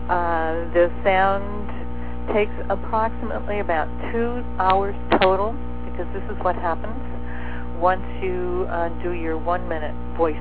Uh, 0.10 0.68
the 0.74 0.92
sound 1.04 1.70
takes 2.34 2.54
approximately 2.70 3.60
about 3.60 3.88
two 4.12 4.44
hours 4.60 4.96
total 5.22 5.54
because 5.90 6.08
this 6.14 6.24
is 6.30 6.38
what 6.44 6.56
happens 6.56 7.00
once 7.80 8.06
you 8.22 8.68
uh, 8.70 8.90
do 9.02 9.12
your 9.14 9.38
one 9.38 9.68
minute 9.68 9.96
voice 10.18 10.38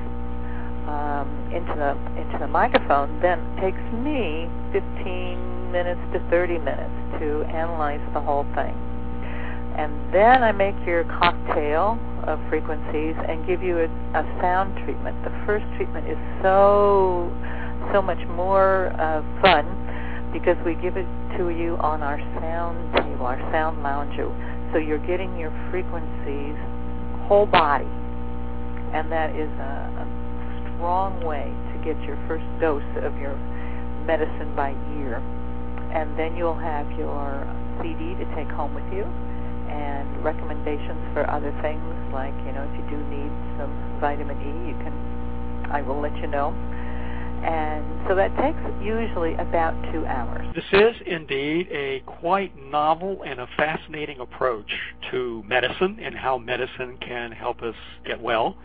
um, 0.87 1.25
into 1.53 1.73
the 1.73 1.91
into 2.19 2.37
the 2.39 2.47
microphone. 2.47 3.19
Then 3.21 3.39
it 3.57 3.71
takes 3.71 3.83
me 3.93 4.49
15 4.71 5.71
minutes 5.71 6.01
to 6.13 6.19
30 6.29 6.59
minutes 6.59 6.93
to 7.19 7.43
analyze 7.49 8.01
the 8.13 8.21
whole 8.21 8.45
thing, 8.53 8.75
and 9.77 10.13
then 10.13 10.43
I 10.43 10.51
make 10.51 10.75
your 10.85 11.03
cocktail 11.05 11.97
of 12.27 12.39
frequencies 12.49 13.15
and 13.27 13.45
give 13.47 13.63
you 13.63 13.79
a, 13.79 13.89
a 14.13 14.23
sound 14.41 14.75
treatment. 14.83 15.17
The 15.23 15.33
first 15.45 15.65
treatment 15.77 16.07
is 16.07 16.17
so 16.41 17.31
so 17.93 18.01
much 18.01 18.21
more 18.37 18.93
uh, 18.99 19.23
fun 19.41 19.65
because 20.31 20.55
we 20.65 20.75
give 20.75 20.95
it 20.97 21.07
to 21.37 21.49
you 21.49 21.75
on 21.79 22.01
our 22.03 22.19
sound 22.39 22.77
table, 22.95 23.25
our 23.25 23.39
sound 23.51 23.81
lounger. 23.83 24.29
So 24.71 24.77
you're 24.77 25.05
getting 25.05 25.35
your 25.37 25.51
frequencies 25.71 26.55
whole 27.27 27.45
body, 27.45 27.87
and 28.93 29.11
that 29.11 29.31
is 29.35 29.49
a, 29.59 30.03
a 30.03 30.05
strong 30.75 31.23
way 31.23 31.47
to 31.71 31.75
get 31.83 31.95
your 32.03 32.19
first 32.27 32.45
dose 32.59 32.83
of 33.03 33.15
your 33.17 33.35
medicine 34.05 34.53
by 34.55 34.71
ear. 34.99 35.23
And 35.95 36.17
then 36.17 36.35
you'll 36.35 36.59
have 36.59 36.89
your 36.99 37.43
CD 37.81 38.15
to 38.15 38.25
take 38.35 38.47
home 38.51 38.73
with 38.75 38.87
you 38.93 39.07
and 39.81 40.23
recommendations 40.23 41.01
for 41.13 41.25
other 41.29 41.49
things 41.65 41.81
like 42.13 42.33
you 42.45 42.53
know 42.53 42.61
if 42.61 42.73
you 42.77 42.85
do 42.93 42.97
need 43.09 43.33
some 43.57 43.73
vitamin 43.99 44.37
E 44.37 44.69
you 44.69 44.77
can 44.85 44.93
I 45.71 45.81
will 45.81 45.99
let 45.99 46.15
you 46.17 46.27
know 46.27 46.53
and 47.43 48.07
so 48.07 48.15
that 48.15 48.29
takes 48.37 48.59
usually 48.83 49.33
about 49.33 49.73
two 49.91 50.05
hours. 50.05 50.45
This 50.53 50.65
is 50.71 50.95
indeed 51.07 51.67
a 51.71 52.03
quite 52.05 52.55
novel 52.69 53.23
and 53.25 53.39
a 53.39 53.47
fascinating 53.57 54.19
approach 54.19 54.71
to 55.09 55.43
medicine 55.47 55.97
and 55.99 56.13
how 56.13 56.37
medicine 56.37 56.97
can 57.01 57.31
help 57.31 57.63
us 57.63 57.73
get 58.05 58.21
well. 58.21 58.57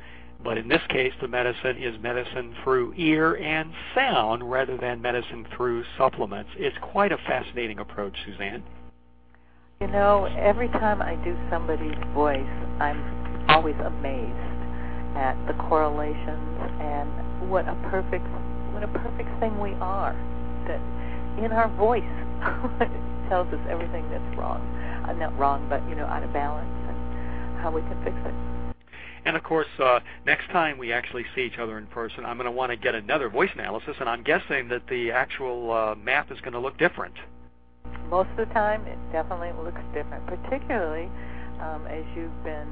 But 0.45 0.59
in 0.59 0.69
this 0.69 0.83
case, 0.91 1.12
the 1.23 1.29
medicine 1.29 1.79
is 1.79 1.99
medicine 2.03 2.55
through 2.62 2.93
ear 2.99 3.37
and 3.37 3.73
sound 3.95 4.49
rather 4.51 4.77
than 4.77 5.01
medicine 5.01 5.47
through 5.57 5.83
supplements. 5.97 6.51
It's 6.57 6.77
quite 6.83 7.12
a 7.12 7.17
fascinating 7.17 7.79
approach, 7.79 8.14
Suzanne. 8.27 8.62
You 9.81 9.89
know, 9.89 10.24
every 10.39 10.68
time 10.68 11.03
I 11.03 11.16
do 11.16 11.37
somebody's 11.51 12.01
voice, 12.14 12.49
I'm 12.81 12.97
always 13.51 13.77
amazed 13.77 14.57
at 15.14 15.37
the 15.47 15.53
correlations 15.68 16.81
and 16.81 17.51
what 17.51 17.68
a 17.68 17.74
perfect 17.91 18.24
what 18.72 18.83
a 18.83 18.89
perfect 18.89 19.29
thing 19.39 19.61
we 19.61 19.72
are. 19.74 20.16
That 20.66 20.81
in 21.45 21.53
our 21.53 21.68
voice 21.77 22.09
it 22.81 22.89
tells 23.29 23.53
us 23.53 23.61
everything 23.68 24.09
that's 24.09 24.39
wrong. 24.39 24.64
I'm 25.05 25.18
not 25.18 25.39
wrong, 25.39 25.68
but 25.68 25.87
you 25.91 25.95
know, 25.95 26.07
out 26.07 26.22
of 26.22 26.33
balance 26.33 26.72
and 26.89 27.61
how 27.61 27.70
we 27.70 27.83
can 27.83 28.03
fix 28.03 28.16
it. 28.24 28.35
And 29.27 29.37
of 29.37 29.43
course, 29.43 29.68
uh, 29.79 30.01
next 30.24 30.47
time 30.53 30.79
we 30.79 30.91
actually 30.91 31.27
see 31.35 31.43
each 31.43 31.59
other 31.59 31.77
in 31.77 31.87
person, 31.89 32.24
I'm 32.24 32.39
going 32.39 32.47
to 32.47 32.51
want 32.51 32.72
to 32.72 32.77
get 32.77 32.95
another 32.95 33.29
voice 33.29 33.51
analysis, 33.53 33.97
and 34.01 34.09
I'm 34.09 34.22
guessing 34.22 34.68
that 34.68 34.89
the 34.89 35.11
actual 35.11 35.70
uh, 35.70 35.95
map 35.97 36.33
is 36.33 36.41
going 36.41 36.55
to 36.55 36.61
look 36.61 36.79
different 36.79 37.14
most 38.11 38.31
of 38.31 38.49
the 38.49 38.53
time 38.55 38.87
it 38.87 38.99
definitely 39.13 39.53
looks 39.63 39.81
different, 39.95 40.27
particularly 40.27 41.11
um, 41.61 41.87
as 41.87 42.05
you've 42.15 42.45
been 42.45 42.69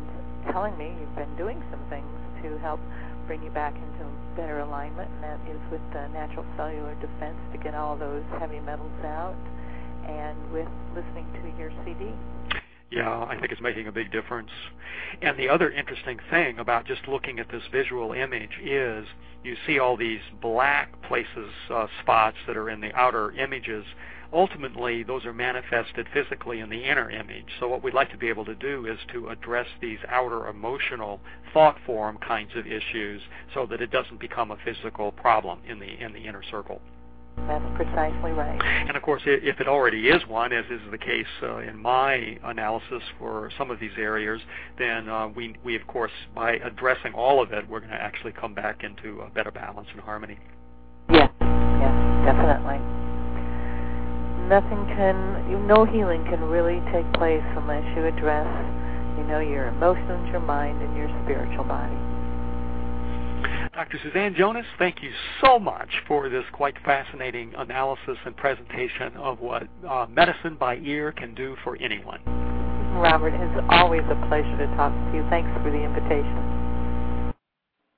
telling 0.53 0.76
me 0.76 0.93
you've 1.01 1.16
been 1.16 1.35
doing 1.37 1.62
some 1.70 1.80
things 1.89 2.07
to 2.43 2.59
help 2.59 2.80
bring 3.26 3.43
you 3.43 3.51
back 3.51 3.74
into 3.74 4.05
better 4.37 4.61
alignment, 4.61 5.11
and 5.11 5.22
that 5.24 5.41
is 5.49 5.61
with 5.70 5.80
the 5.93 6.07
natural 6.09 6.45
cellular 6.57 6.95
defense 6.97 7.39
to 7.53 7.59
get 7.59 7.74
all 7.74 7.97
those 7.97 8.24
heavy 8.39 8.61
metals 8.61 8.93
out, 9.05 9.37
and 10.07 10.37
with 10.53 10.68
listening 10.95 11.26
to 11.32 11.59
your 11.59 11.72
CD. 11.85 12.12
Yeah, 12.91 13.24
I 13.24 13.37
think 13.41 13.51
it's 13.51 13.61
making 13.61 13.89
a 13.89 13.93
big 13.93 14.12
difference. 14.12 14.51
And 15.22 15.39
the 15.39 15.49
other 15.49 15.70
interesting 15.70 16.18
thing 16.30 16.59
about 16.59 16.87
just 16.87 17.09
looking 17.09 17.41
at 17.41 17.49
this 17.51 17.62
visual 17.72 18.12
image 18.12 18.53
is 18.62 19.07
you 19.43 19.57
see 19.66 19.78
all 19.78 19.97
these 19.97 20.20
black 20.41 20.91
places, 21.09 21.51
uh, 21.70 21.87
spots 22.03 22.37
that 22.47 22.57
are 22.57 22.70
in 22.70 22.80
the 22.80 22.95
outer 22.95 23.32
images 23.32 23.85
ultimately 24.35 25.03
those 25.03 25.24
are 25.24 25.32
manifested 25.32 26.07
physically 26.12 26.61
in 26.61 26.68
the 26.68 26.85
inner 26.85 27.11
image. 27.11 27.47
So 27.61 27.68
what 27.68 27.82
we'd 27.82 27.95
like 27.95 28.11
to 28.11 28.18
be 28.18 28.28
able 28.28 28.45
to 28.47 28.55
do 28.55 28.87
is 28.87 28.99
to 29.12 29.28
address 29.28 29.66
these 29.80 29.99
outer 30.09 30.49
emotional 30.49 31.20
thought 31.53 31.76
form 31.87 32.18
kinds 32.18 32.51
of 32.57 32.66
issues 32.66 33.22
so 33.55 33.66
that 33.66 33.80
it 33.80 33.91
doesn't 33.91 34.20
become 34.20 34.51
a 34.51 34.57
physical 34.64 35.12
problem 35.12 35.61
in 35.66 35.78
the 35.78 36.05
in 36.05 36.12
the 36.12 36.20
inner 36.20 36.43
circle. 36.51 36.80
That's 37.49 37.64
precisely 37.74 38.30
right. 38.30 38.61
And 38.62 38.97
of 38.97 39.03
course, 39.03 39.22
if 39.26 39.61
it 39.61 39.66
already 39.66 40.09
is 40.09 40.24
one, 40.28 40.53
as 40.53 40.64
is 40.70 40.80
the 40.91 40.99
case 40.99 41.26
uh, 41.43 41.59
in 41.59 41.76
my 41.76 42.39
analysis 42.45 43.03
for 43.18 43.51
some 43.59 43.72
of 43.72 43.80
these 43.80 43.91
areas, 43.99 44.41
then 44.78 45.09
uh, 45.09 45.28
we, 45.28 45.57
we, 45.64 45.74
of 45.74 45.85
course, 45.89 46.12
by 46.32 46.53
addressing 46.53 47.12
all 47.12 47.43
of 47.43 47.53
it, 47.53 47.68
we're 47.68 47.80
going 47.80 47.91
to 47.91 48.01
actually 48.01 48.32
come 48.32 48.55
back 48.55 48.85
into 48.85 49.20
a 49.22 49.30
better 49.30 49.51
balance 49.51 49.89
and 49.93 50.01
harmony. 50.01 50.39
Yes, 51.11 51.28
yes, 51.41 52.24
definitely 52.24 53.03
nothing 54.49 54.86
can, 54.97 55.66
no 55.66 55.84
healing 55.84 56.24
can 56.24 56.40
really 56.45 56.80
take 56.92 57.11
place 57.14 57.45
unless 57.57 57.84
you 57.97 58.07
address, 58.07 58.49
you 59.18 59.24
know, 59.24 59.40
your 59.40 59.68
emotions, 59.68 60.28
your 60.30 60.40
mind, 60.40 60.82
and 60.82 60.97
your 60.97 61.09
spiritual 61.24 61.64
body. 61.64 61.97
Dr. 63.74 63.99
Suzanne 64.05 64.34
Jonas, 64.38 64.66
thank 64.78 65.03
you 65.03 65.11
so 65.42 65.59
much 65.59 65.88
for 66.07 66.28
this 66.28 66.45
quite 66.53 66.76
fascinating 66.84 67.53
analysis 67.57 68.16
and 68.24 68.36
presentation 68.36 69.16
of 69.16 69.40
what 69.40 69.66
uh, 69.88 70.07
medicine 70.09 70.57
by 70.59 70.76
ear 70.76 71.11
can 71.11 71.34
do 71.34 71.57
for 71.64 71.76
anyone. 71.80 72.20
Robert, 72.95 73.34
it's 73.34 73.66
always 73.70 74.03
a 74.03 74.26
pleasure 74.28 74.57
to 74.59 74.66
talk 74.76 74.92
to 74.92 75.16
you. 75.16 75.26
Thanks 75.28 75.51
for 75.62 75.70
the 75.70 75.82
invitation. 75.82 76.53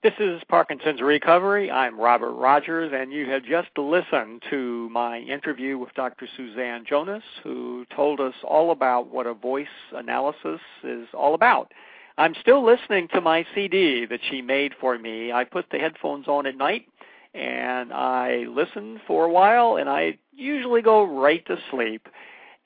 This 0.07 0.15
is 0.21 0.41
Parkinson's 0.49 1.03
Recovery. 1.03 1.69
I'm 1.69 1.99
Robert 1.99 2.31
Rogers, 2.31 2.93
and 2.95 3.13
you 3.13 3.29
have 3.29 3.43
just 3.43 3.77
listened 3.77 4.41
to 4.51 4.89
my 4.91 5.19
interview 5.19 5.79
with 5.79 5.93
Dr. 5.95 6.29
Suzanne 6.37 6.85
Jonas, 6.89 7.25
who 7.43 7.85
told 7.87 8.21
us 8.21 8.35
all 8.45 8.71
about 8.71 9.09
what 9.09 9.27
a 9.27 9.35
voice 9.35 9.67
analysis 9.93 10.61
is 10.85 11.09
all 11.13 11.35
about. 11.35 11.73
I'm 12.19 12.37
still 12.41 12.65
listening 12.65 13.09
to 13.15 13.21
my 13.21 13.45
CD 13.53 14.07
that 14.07 14.21
she 14.31 14.43
made 14.43 14.75
for 14.81 14.97
me. 14.97 15.33
I 15.33 15.43
put 15.43 15.71
the 15.73 15.79
headphones 15.79 16.29
on 16.29 16.47
at 16.47 16.57
night 16.57 16.87
and 17.35 17.93
I 17.93 18.47
listen 18.49 19.01
for 19.09 19.25
a 19.25 19.33
while, 19.33 19.75
and 19.75 19.91
I 19.91 20.19
usually 20.33 20.83
go 20.83 21.03
right 21.03 21.45
to 21.47 21.59
sleep. 21.73 22.07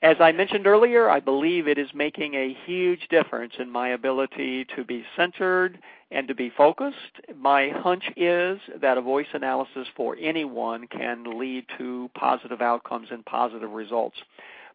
As 0.03 0.17
I 0.19 0.31
mentioned 0.31 0.65
earlier, 0.65 1.11
I 1.11 1.19
believe 1.19 1.67
it 1.67 1.77
is 1.77 1.89
making 1.93 2.33
a 2.33 2.57
huge 2.65 3.07
difference 3.09 3.53
in 3.59 3.69
my 3.69 3.89
ability 3.89 4.65
to 4.75 4.83
be 4.83 5.05
centered 5.15 5.77
and 6.09 6.27
to 6.27 6.33
be 6.33 6.49
focused. 6.49 7.21
My 7.37 7.69
hunch 7.69 8.05
is 8.17 8.59
that 8.81 8.97
a 8.97 9.01
voice 9.01 9.27
analysis 9.33 9.87
for 9.95 10.17
anyone 10.19 10.87
can 10.87 11.37
lead 11.37 11.65
to 11.77 12.09
positive 12.15 12.63
outcomes 12.63 13.09
and 13.11 13.23
positive 13.25 13.69
results. 13.69 14.17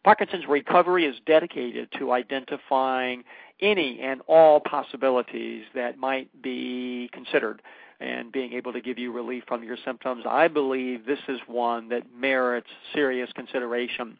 Parkinson's 0.05 0.47
recovery 0.47 1.05
is 1.05 1.17
dedicated 1.25 1.89
to 1.99 2.13
identifying 2.13 3.25
any 3.59 3.99
and 3.99 4.21
all 4.27 4.61
possibilities 4.61 5.65
that 5.75 5.97
might 5.97 6.29
be 6.41 7.09
considered 7.11 7.61
and 7.99 8.31
being 8.31 8.53
able 8.53 8.71
to 8.71 8.79
give 8.79 8.97
you 8.97 9.11
relief 9.11 9.43
from 9.45 9.61
your 9.61 9.77
symptoms. 9.83 10.23
I 10.25 10.47
believe 10.47 11.05
this 11.05 11.19
is 11.27 11.41
one 11.47 11.89
that 11.89 12.03
merits 12.15 12.69
serious 12.93 13.29
consideration. 13.33 14.17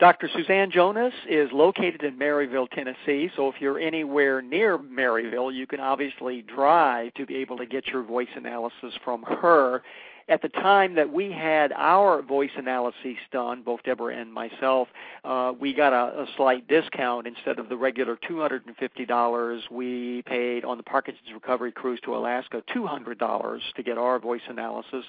Dr. 0.00 0.28
Suzanne 0.34 0.72
Jonas 0.72 1.14
is 1.28 1.48
located 1.52 2.02
in 2.02 2.18
Maryville, 2.18 2.68
Tennessee, 2.70 3.30
so 3.36 3.48
if 3.48 3.54
you're 3.60 3.78
anywhere 3.78 4.42
near 4.42 4.76
Maryville, 4.76 5.54
you 5.54 5.68
can 5.68 5.78
obviously 5.78 6.42
drive 6.42 7.14
to 7.14 7.24
be 7.24 7.36
able 7.36 7.56
to 7.58 7.66
get 7.66 7.86
your 7.86 8.02
voice 8.02 8.28
analysis 8.34 8.92
from 9.04 9.22
her 9.22 9.82
at 10.28 10.40
the 10.42 10.48
time 10.48 10.94
that 10.94 11.12
we 11.12 11.30
had 11.30 11.72
our 11.72 12.22
voice 12.22 12.50
analyses 12.56 13.16
done, 13.30 13.62
both 13.62 13.82
Deborah 13.82 14.16
and 14.16 14.32
myself, 14.32 14.88
uh, 15.24 15.52
we 15.58 15.74
got 15.74 15.92
a, 15.92 16.22
a 16.22 16.26
slight 16.36 16.66
discount 16.66 17.26
instead 17.26 17.58
of 17.58 17.68
the 17.68 17.76
regular 17.76 18.16
$250 18.16 19.70
we 19.70 20.22
paid 20.22 20.64
on 20.64 20.76
the 20.76 20.82
Parkinson's 20.82 21.32
Recovery 21.32 21.72
Cruise 21.72 22.00
to 22.04 22.16
Alaska, 22.16 22.62
$200 22.74 23.60
to 23.76 23.82
get 23.82 23.98
our 23.98 24.18
voice 24.18 24.42
analysis. 24.48 25.04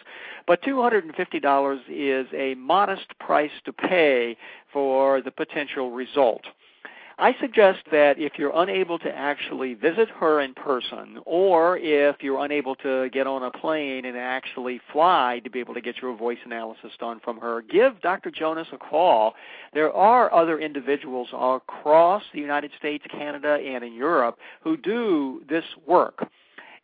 But 0.47 0.61
$250 0.63 1.79
is 1.87 2.27
a 2.33 2.55
modest 2.55 3.17
price 3.19 3.51
to 3.65 3.73
pay 3.73 4.37
for 4.73 5.21
the 5.21 5.31
potential 5.31 5.91
result. 5.91 6.43
I 7.17 7.33
suggest 7.39 7.79
that 7.91 8.19
if 8.19 8.33
you're 8.37 8.51
unable 8.53 8.99
to 8.99 9.09
actually 9.09 9.73
visit 9.73 10.09
her 10.19 10.41
in 10.41 10.53
person, 10.53 11.19
or 11.25 11.77
if 11.77 12.17
you're 12.21 12.43
unable 12.43 12.75
to 12.75 13.09
get 13.09 13.25
on 13.25 13.41
a 13.43 13.51
plane 13.51 14.03
and 14.03 14.17
actually 14.17 14.81
fly 14.91 15.39
to 15.45 15.49
be 15.49 15.59
able 15.59 15.73
to 15.75 15.81
get 15.81 16.01
your 16.01 16.15
voice 16.15 16.39
analysis 16.45 16.91
done 16.99 17.21
from 17.23 17.39
her, 17.39 17.61
give 17.61 18.01
Dr. 18.01 18.31
Jonas 18.31 18.67
a 18.73 18.77
call. 18.77 19.35
There 19.73 19.93
are 19.93 20.33
other 20.33 20.59
individuals 20.59 21.29
across 21.31 22.23
the 22.33 22.41
United 22.41 22.71
States, 22.77 23.05
Canada, 23.09 23.59
and 23.65 23.85
in 23.85 23.93
Europe 23.93 24.37
who 24.61 24.75
do 24.75 25.41
this 25.47 25.65
work 25.87 26.29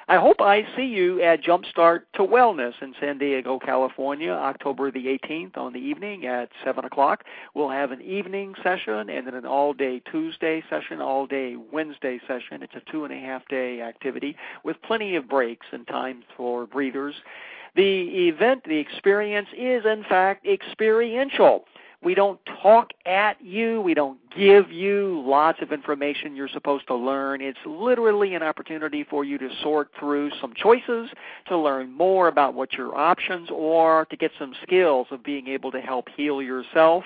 I 0.10 0.16
hope 0.16 0.40
I 0.40 0.66
see 0.78 0.86
you 0.86 1.22
at 1.22 1.44
Jumpstart 1.44 2.04
to 2.14 2.22
Wellness 2.22 2.82
in 2.82 2.96
San 2.98 3.18
Diego, 3.18 3.60
California, 3.60 4.32
October 4.32 4.90
the 4.90 5.06
18th 5.06 5.58
on 5.58 5.74
the 5.74 5.80
evening 5.80 6.26
at 6.26 6.50
7 6.64 6.86
o'clock. 6.86 7.26
We'll 7.54 7.72
have 7.72 7.92
an 7.92 8.02
evening 8.02 8.56
session 8.64 9.10
and 9.10 9.28
then 9.28 9.34
an 9.34 9.46
all 9.46 9.74
day 9.74 10.00
Tuesday 10.10 10.64
session, 10.70 11.02
all 11.02 11.28
day 11.28 11.58
Wednesday 11.58 12.22
session. 12.26 12.64
It's 12.64 12.74
a 12.74 12.90
two 12.90 13.04
and 13.04 13.14
a 13.14 13.20
half 13.20 13.46
day 13.50 13.82
activity 13.82 14.38
with 14.64 14.82
plenty 14.82 15.18
of 15.18 15.28
breaks 15.28 15.66
and 15.74 15.86
times 15.86 16.24
for 16.38 16.66
breathers. 16.66 17.16
The 17.76 18.30
event, 18.30 18.64
the 18.64 18.78
experience 18.78 19.50
is 19.58 19.86
in 19.86 20.06
fact 20.08 20.48
experiential. 20.48 21.66
We 22.04 22.14
don't 22.14 22.40
talk 22.62 22.92
at 23.06 23.42
you. 23.42 23.82
We 23.82 23.96
don't 23.96 24.20
give 24.36 24.72
you 24.72 25.24
lots 25.26 25.62
of 25.62 25.72
information 25.72 26.36
you're 26.36 26.48
supposed 26.48 26.86
to 26.88 26.96
learn. 26.96 27.42
It's 27.42 27.58
literally 27.66 28.36
an 28.36 28.44
opportunity 28.44 29.04
for 29.04 29.24
you 29.24 29.40
to 29.40 29.50
sort 29.64 29.90
through 30.00 30.32
some 30.40 30.54
choices, 30.56 31.10
to 31.48 31.58
learn 31.58 31.92
more 31.92 32.28
about 32.28 32.54
what 32.54 32.74
your 32.74 32.96
options 32.96 33.50
are, 33.50 34.06
to 34.06 34.16
get 34.16 34.32
some 34.38 34.54
skills 34.62 35.08
of 35.10 35.24
being 35.24 35.48
able 35.48 35.72
to 35.72 35.82
help 35.82 36.08
heal 36.16 36.42
yourself. 36.42 37.04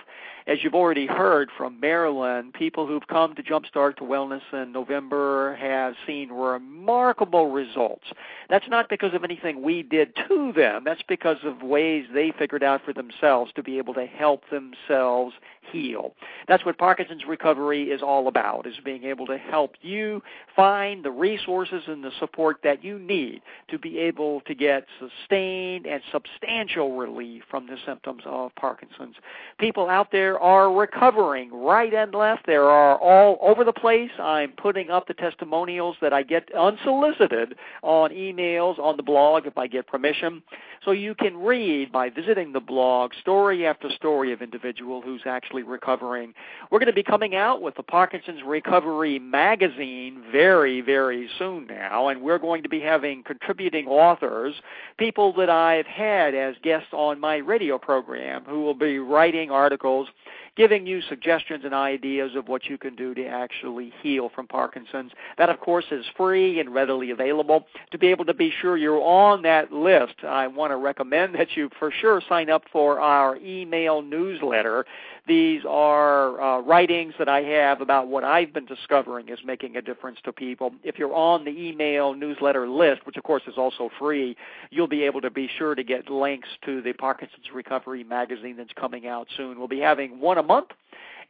As 0.48 0.64
you've 0.64 0.74
already 0.74 1.06
heard 1.06 1.50
from 1.56 1.80
Marilyn, 1.80 2.52
people 2.52 2.88
who've 2.88 3.06
come 3.08 3.36
to 3.36 3.44
Jumpstart 3.44 3.98
to 3.98 4.04
Wellness 4.04 4.42
in 4.52 4.72
November 4.72 5.56
have 5.56 5.94
seen 6.08 6.30
remarkable 6.30 7.52
results. 7.52 8.06
That's 8.50 8.68
not 8.68 8.90
because 8.90 9.14
of 9.14 9.24
anything 9.24 9.62
we 9.62 9.84
did 9.84 10.16
to 10.28 10.52
them. 10.56 10.84
That's 10.84 11.04
because 11.08 11.38
of 11.44 11.62
ways 11.62 12.06
they 12.14 12.34
figured 12.38 12.64
out 12.64 12.84
for 12.84 12.92
themselves 12.94 13.52
to 13.56 13.64
be 13.64 13.78
able 13.78 13.94
to 13.94 14.06
help 14.06 14.44
themselves 14.50 15.36
heal. 15.72 16.14
That's 16.48 16.66
what 16.66 16.78
Parkinson's 16.78 17.26
recovery 17.28 17.92
is 17.92 18.02
all 18.02 18.28
about, 18.28 18.66
is 18.66 18.74
being 18.84 19.04
able 19.04 19.28
to 19.28 19.38
help 19.38 19.76
you 19.82 20.24
find 20.56 21.06
the 21.06 21.12
resources 21.12 21.84
and 21.88 22.04
the 22.04 22.12
support 22.20 22.58
that 22.64 22.84
you 22.84 22.98
need 22.98 23.42
to 23.70 23.78
be 23.78 24.00
able 24.00 24.42
to 24.42 24.56
get 24.56 24.86
sustained 25.00 25.86
and 25.86 26.02
substantial 26.12 26.98
relief 26.98 27.44
from 27.50 27.68
the 27.68 27.78
symptoms 27.86 28.24
of 28.26 28.54
Parkinson's. 28.56 29.16
People 29.60 29.88
out 29.88 30.12
there 30.12 30.31
are 30.40 30.72
recovering 30.72 31.50
right 31.52 31.94
and 31.94 32.14
left. 32.14 32.46
They 32.46 32.56
are 32.56 32.98
all 32.98 33.38
over 33.42 33.64
the 33.64 33.74
place. 33.74 34.12
I'm 34.20 34.52
putting 34.52 34.90
up 34.90 35.08
the 35.08 35.14
testimonials 35.14 35.98
that 36.02 36.14
I 36.14 36.24
get 36.24 36.54
unsolicited 36.56 37.56
on 37.82 38.12
emails 38.12 38.80
on 38.80 38.98
the 38.98 39.04
blog 39.04 39.48
if 39.48 39.58
I 39.58 39.68
get 39.68 39.88
permission. 39.88 40.44
So 40.84 40.92
you 40.92 41.14
can 41.14 41.38
read 41.38 41.92
by 41.92 42.10
visiting 42.10 42.54
the 42.54 42.60
blog 42.60 43.12
story 43.22 43.68
after 43.68 43.90
story 43.92 44.34
of 44.34 44.42
individual 44.42 45.02
who's 45.02 45.22
actually 45.26 45.62
recovering. 45.62 46.34
We're 46.72 46.80
going 46.80 46.88
to 46.88 46.94
be 46.94 47.04
coming 47.04 47.36
out 47.36 47.62
with 47.62 47.76
the 47.76 47.84
Parkinson's 47.84 48.42
Recovery 48.44 49.20
magazine 49.20 50.24
very, 50.32 50.82
very 50.82 51.30
soon 51.38 51.68
now, 51.68 52.08
and 52.08 52.22
we're 52.22 52.40
going 52.40 52.64
to 52.64 52.70
be 52.70 52.80
having 52.80 53.22
contributing 53.24 53.86
authors, 53.88 54.56
people 54.98 55.34
that 55.34 55.52
I've 55.52 55.86
had 55.86 56.34
as 56.34 56.56
guests 56.64 56.90
on 56.94 57.20
my 57.20 57.38
radio 57.38 57.78
program 57.78 58.44
who 58.46 58.62
will 58.62 58.74
be 58.74 58.98
writing 58.98 59.52
articles 59.52 60.08
giving 60.56 60.86
you 60.86 61.02
suggestions 61.02 61.64
and 61.64 61.74
ideas 61.74 62.36
of 62.36 62.48
what 62.48 62.66
you 62.66 62.78
can 62.78 62.96
do 62.96 63.14
to 63.14 63.26
actually 63.26 63.94
heal 64.02 64.30
from 64.34 64.48
Parkinson's. 64.48 65.12
That, 65.38 65.50
of 65.50 65.60
course, 65.60 65.86
is 65.92 66.06
free 66.18 66.60
and 66.60 66.74
readily 66.74 67.12
available. 67.12 67.66
To 67.92 67.98
be 67.98 68.08
able 68.08 68.26
to 68.26 68.34
be 68.34 68.52
sure 68.62 68.78
you're 68.78 69.02
on 69.02 69.42
that 69.44 69.72
list, 69.72 70.16
I 70.24 70.48
want 70.48 70.72
to 70.72 70.78
recommend 70.78 71.36
that 71.36 71.56
you 71.56 71.70
for 71.80 71.92
sure 71.92 72.22
sign 72.28 72.50
up 72.50 72.64
for 72.72 73.00
our 73.00 73.38
email 73.38 74.02
newsletter. 74.02 74.86
These 75.28 75.62
are 75.70 76.42
uh, 76.42 76.62
writings 76.62 77.14
that 77.20 77.30
I 77.30 77.42
have 77.42 77.80
about 77.80 78.08
what 78.08 78.24
I've 78.24 78.54
been 78.54 78.66
discovering 78.66 79.30
is 79.30 79.40
making 79.46 79.78
a 79.78 79.82
difference 79.82 80.18
to 80.26 80.34
people. 80.34 80.72
If 80.84 80.98
you're 80.98 81.14
on 81.14 81.46
the 81.46 81.52
email 81.52 82.16
newsletter 82.16 82.68
list, 82.68 83.06
which 83.06 83.18
of 83.18 83.24
course 83.24 83.44
is 83.48 83.54
also 83.56 83.90
free, 84.00 84.36
you'll 84.72 84.88
be 84.88 85.04
able 85.04 85.22
to 85.22 85.30
be 85.30 85.48
sure 85.58 85.76
to 85.76 85.84
get 85.84 86.10
links 86.10 86.50
to 86.66 86.82
the 86.82 86.94
Parkinson's 86.94 87.46
Recovery 87.54 88.04
magazine 88.04 88.58
that's 88.58 88.74
coming 88.74 89.08
out 89.08 89.28
soon. 89.38 89.60
We'll 89.60 89.68
be 89.68 89.80
having 89.80 90.20
one 90.20 90.40
a 90.40 90.44
month 90.44 90.70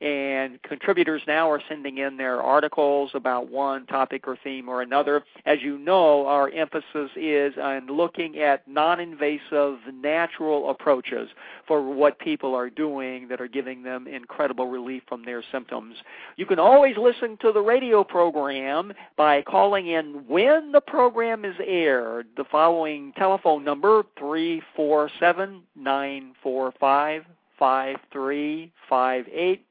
and 0.02 0.62
contributors 0.64 1.22
now 1.28 1.50
are 1.50 1.62
sending 1.70 2.00
in 2.00 2.18
their 2.18 2.42
articles 2.42 3.12
about 3.14 3.50
one 3.50 3.86
topic 3.86 4.28
or 4.28 4.38
theme 4.44 4.68
or 4.68 4.82
another. 4.82 5.24
As 5.46 5.62
you 5.62 5.78
know, 5.78 6.26
our 6.26 6.50
emphasis 6.50 7.12
is 7.16 7.54
on 7.62 7.88
looking 7.88 8.40
at 8.40 8.68
non-invasive, 8.68 9.78
natural 9.94 10.72
approaches 10.72 11.30
for 11.68 11.82
what 11.82 12.20
people 12.20 12.56
are 12.56 12.70
doing 12.70 13.28
that 13.28 13.40
are 13.40 13.48
giving 13.48 13.84
them 13.84 14.08
incredible 14.08 14.68
relief 14.68 15.04
from 15.08 15.24
their 15.24 15.44
symptoms. 15.52 15.98
You 16.36 16.48
can 16.48 16.60
always 16.60 16.98
listen 16.98 17.38
to 17.42 17.52
the 17.52 17.62
radio 17.62 18.04
program 18.04 18.94
by 19.18 19.44
calling 19.44 19.88
in 19.88 20.24
when 20.28 20.72
the 20.72 20.82
program 20.82 21.46
is 21.46 21.56
aired. 21.66 22.28
The 22.38 22.46
following 22.46 23.14
telephone 23.14 23.64
number, 23.64 24.04
347 24.18 25.62
945 25.76 27.26
5358 27.62 29.71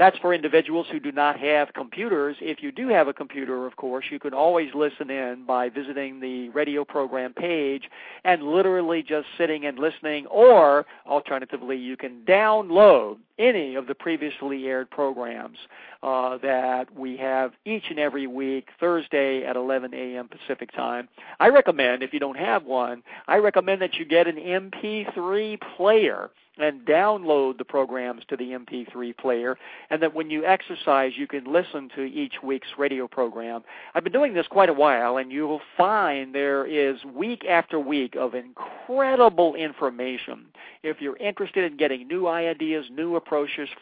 that's 0.00 0.16
for 0.16 0.32
individuals 0.32 0.86
who 0.90 0.98
do 0.98 1.12
not 1.12 1.38
have 1.38 1.74
computers. 1.74 2.34
If 2.40 2.62
you 2.62 2.72
do 2.72 2.88
have 2.88 3.06
a 3.06 3.12
computer, 3.12 3.66
of 3.66 3.76
course, 3.76 4.06
you 4.10 4.18
can 4.18 4.32
always 4.32 4.70
listen 4.74 5.10
in 5.10 5.44
by 5.46 5.68
visiting 5.68 6.20
the 6.20 6.48
radio 6.48 6.86
program 6.86 7.34
page 7.34 7.82
and 8.24 8.42
literally 8.42 9.02
just 9.02 9.26
sitting 9.36 9.66
and 9.66 9.78
listening, 9.78 10.24
or 10.28 10.86
alternatively, 11.06 11.76
you 11.76 11.98
can 11.98 12.22
download 12.26 13.18
any 13.40 13.74
of 13.74 13.86
the 13.86 13.94
previously 13.94 14.66
aired 14.66 14.90
programs 14.90 15.58
uh, 16.02 16.38
that 16.38 16.94
we 16.96 17.16
have 17.16 17.52
each 17.64 17.84
and 17.90 17.98
every 17.98 18.26
week, 18.26 18.68
Thursday 18.78 19.44
at 19.44 19.56
11 19.56 19.92
a.m. 19.94 20.28
Pacific 20.28 20.72
time. 20.72 21.08
I 21.40 21.48
recommend, 21.48 22.02
if 22.02 22.12
you 22.12 22.20
don't 22.20 22.38
have 22.38 22.64
one, 22.64 23.02
I 23.26 23.36
recommend 23.38 23.82
that 23.82 23.94
you 23.94 24.04
get 24.04 24.26
an 24.26 24.36
MP3 24.36 25.58
player 25.76 26.30
and 26.58 26.84
download 26.84 27.56
the 27.58 27.64
programs 27.64 28.22
to 28.28 28.36
the 28.36 28.50
MP3 28.50 29.16
player, 29.16 29.56
and 29.88 30.02
that 30.02 30.14
when 30.14 30.30
you 30.30 30.44
exercise, 30.44 31.12
you 31.16 31.26
can 31.26 31.50
listen 31.50 31.88
to 31.96 32.02
each 32.02 32.34
week's 32.42 32.68
radio 32.76 33.08
program. 33.08 33.62
I've 33.94 34.04
been 34.04 34.12
doing 34.12 34.34
this 34.34 34.46
quite 34.46 34.68
a 34.68 34.74
while, 34.74 35.16
and 35.16 35.32
you 35.32 35.46
will 35.46 35.62
find 35.76 36.34
there 36.34 36.66
is 36.66 37.02
week 37.04 37.44
after 37.48 37.80
week 37.80 38.14
of 38.14 38.34
incredible 38.34 39.54
information. 39.54 40.46
If 40.82 41.00
you're 41.00 41.16
interested 41.16 41.70
in 41.70 41.78
getting 41.78 42.06
new 42.06 42.26
ideas, 42.26 42.86
new 42.90 43.16
approaches, 43.16 43.29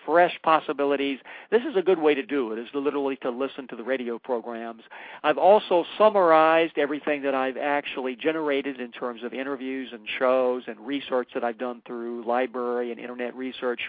fresh 0.05 0.39
possibilities, 0.43 1.19
this 1.51 1.63
is 1.63 1.77
a 1.77 1.83
good 1.83 1.99
way 1.99 2.15
to 2.15 2.25
do 2.25 2.53
it, 2.53 2.59
is 2.59 2.69
literally 2.75 3.17
to 3.17 3.31
listen 3.31 3.67
to 3.69 3.77
the 3.77 3.85
radio 3.85 4.19
programs. 4.19 4.83
I've 5.23 5.39
also 5.39 5.85
summarized 5.97 6.79
everything 6.79 7.23
that 7.23 7.35
I've 7.35 7.57
actually 7.57 8.17
generated 8.17 8.81
in 8.81 8.93
terms 8.93 9.23
of 9.23 9.33
interviews 9.33 9.91
and 9.93 10.07
shows 10.19 10.65
and 10.67 10.79
research 10.81 11.31
that 11.35 11.45
I've 11.45 11.59
done 11.59 11.83
through 11.87 12.25
library 12.25 12.49
library 12.59 12.91
and 12.91 13.01
internet 13.01 13.35
research. 13.35 13.81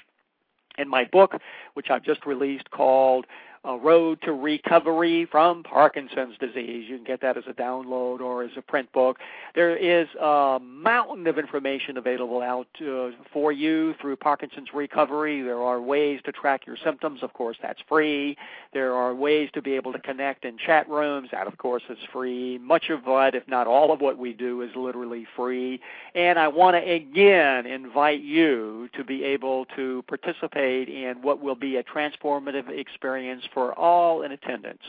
In 0.77 0.87
my 0.87 1.03
book, 1.11 1.35
which 1.73 1.89
I've 1.89 2.03
just 2.03 2.25
released 2.25 2.71
called 2.71 3.25
a 3.65 3.77
Road 3.77 4.21
to 4.21 4.31
Recovery 4.31 5.27
from 5.29 5.63
Parkinson's 5.63 6.37
Disease. 6.39 6.85
You 6.87 6.95
can 6.95 7.05
get 7.05 7.21
that 7.21 7.37
as 7.37 7.43
a 7.47 7.53
download 7.53 8.21
or 8.21 8.43
as 8.43 8.51
a 8.55 8.61
print 8.61 8.91
book. 8.93 9.17
There 9.53 9.75
is 9.75 10.07
a 10.19 10.59
mountain 10.61 11.27
of 11.27 11.37
information 11.37 11.97
available 11.97 12.41
out 12.41 12.67
uh, 12.81 13.09
for 13.33 13.51
you 13.51 13.95
through 13.99 14.15
Parkinson's 14.15 14.69
Recovery. 14.73 15.41
There 15.41 15.61
are 15.61 15.81
ways 15.81 16.21
to 16.25 16.31
track 16.31 16.65
your 16.65 16.77
symptoms. 16.81 17.21
Of 17.21 17.33
course, 17.33 17.57
that's 17.61 17.81
free. 17.89 18.37
There 18.71 18.93
are 18.93 19.13
ways 19.13 19.49
to 19.53 19.61
be 19.61 19.73
able 19.73 19.91
to 19.91 19.99
connect 19.99 20.45
in 20.45 20.57
chat 20.57 20.89
rooms. 20.89 21.29
That, 21.31 21.47
of 21.47 21.57
course, 21.57 21.83
is 21.89 21.97
free. 22.13 22.59
Much 22.59 22.89
of 22.89 23.05
what, 23.05 23.35
if 23.35 23.47
not 23.47 23.67
all 23.67 23.91
of 23.91 23.99
what 23.99 24.17
we 24.17 24.31
do, 24.31 24.61
is 24.61 24.69
literally 24.75 25.27
free. 25.35 25.81
And 26.15 26.39
I 26.39 26.47
want 26.47 26.75
to 26.75 26.91
again 26.91 27.65
invite 27.65 28.21
you 28.21 28.89
to 28.93 29.03
be 29.03 29.23
able 29.25 29.65
to 29.75 30.03
participate 30.07 30.87
in 30.87 31.21
what 31.21 31.41
will 31.41 31.55
be 31.55 31.75
a 31.75 31.83
transformative 31.83 32.69
experience 32.69 33.43
for 33.53 33.73
all 33.77 34.21
in 34.23 34.31
attendance 34.31 34.81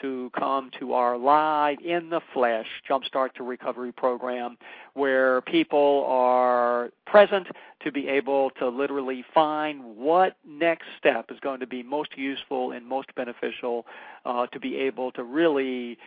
to 0.00 0.30
come 0.38 0.70
to 0.78 0.92
our 0.92 1.16
live 1.16 1.78
in 1.84 2.10
the 2.10 2.20
flesh 2.32 2.66
Jumpstart 2.88 3.34
to 3.34 3.42
Recovery 3.42 3.92
program 3.92 4.56
where 4.94 5.40
people 5.42 6.04
are 6.06 6.90
present 7.06 7.46
to 7.82 7.92
be 7.92 8.08
able 8.08 8.50
to 8.50 8.68
literally 8.68 9.24
find 9.34 9.82
what 9.96 10.36
next 10.46 10.86
step 10.98 11.26
is 11.30 11.38
going 11.40 11.60
to 11.60 11.66
be 11.66 11.82
most 11.82 12.16
useful 12.16 12.72
and 12.72 12.86
most 12.86 13.14
beneficial 13.14 13.86
uh, 14.24 14.46
to 14.48 14.60
be 14.60 14.76
able 14.76 15.12
to 15.12 15.22
really 15.24 15.98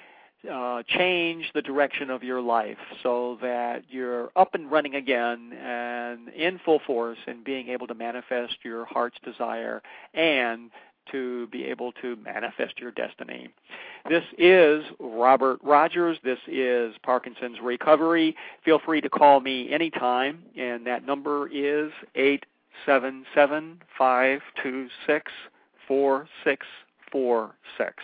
uh, 0.49 0.81
change 0.87 1.51
the 1.53 1.61
direction 1.61 2.09
of 2.09 2.23
your 2.23 2.41
life 2.41 2.77
so 3.03 3.37
that 3.41 3.83
you're 3.89 4.31
up 4.35 4.55
and 4.55 4.71
running 4.71 4.95
again 4.95 5.53
and 5.53 6.29
in 6.29 6.59
full 6.65 6.79
force 6.87 7.19
and 7.27 7.43
being 7.43 7.69
able 7.69 7.85
to 7.85 7.93
manifest 7.93 8.55
your 8.63 8.85
heart's 8.85 9.17
desire 9.23 9.83
and 10.15 10.71
to 11.11 11.47
be 11.47 11.65
able 11.65 11.91
to 11.93 12.15
manifest 12.17 12.79
your 12.79 12.91
destiny. 12.91 13.49
This 14.09 14.23
is 14.37 14.83
Robert 14.99 15.59
Rogers. 15.63 16.17
This 16.23 16.39
is 16.47 16.95
Parkinson's 17.03 17.59
Recovery. 17.61 18.35
Feel 18.63 18.79
free 18.79 19.01
to 19.01 19.09
call 19.09 19.39
me 19.39 19.71
anytime, 19.71 20.43
and 20.57 20.85
that 20.87 21.05
number 21.05 21.47
is 21.47 21.91
877 22.15 23.81
526 23.97 25.31
4646. 25.87 28.03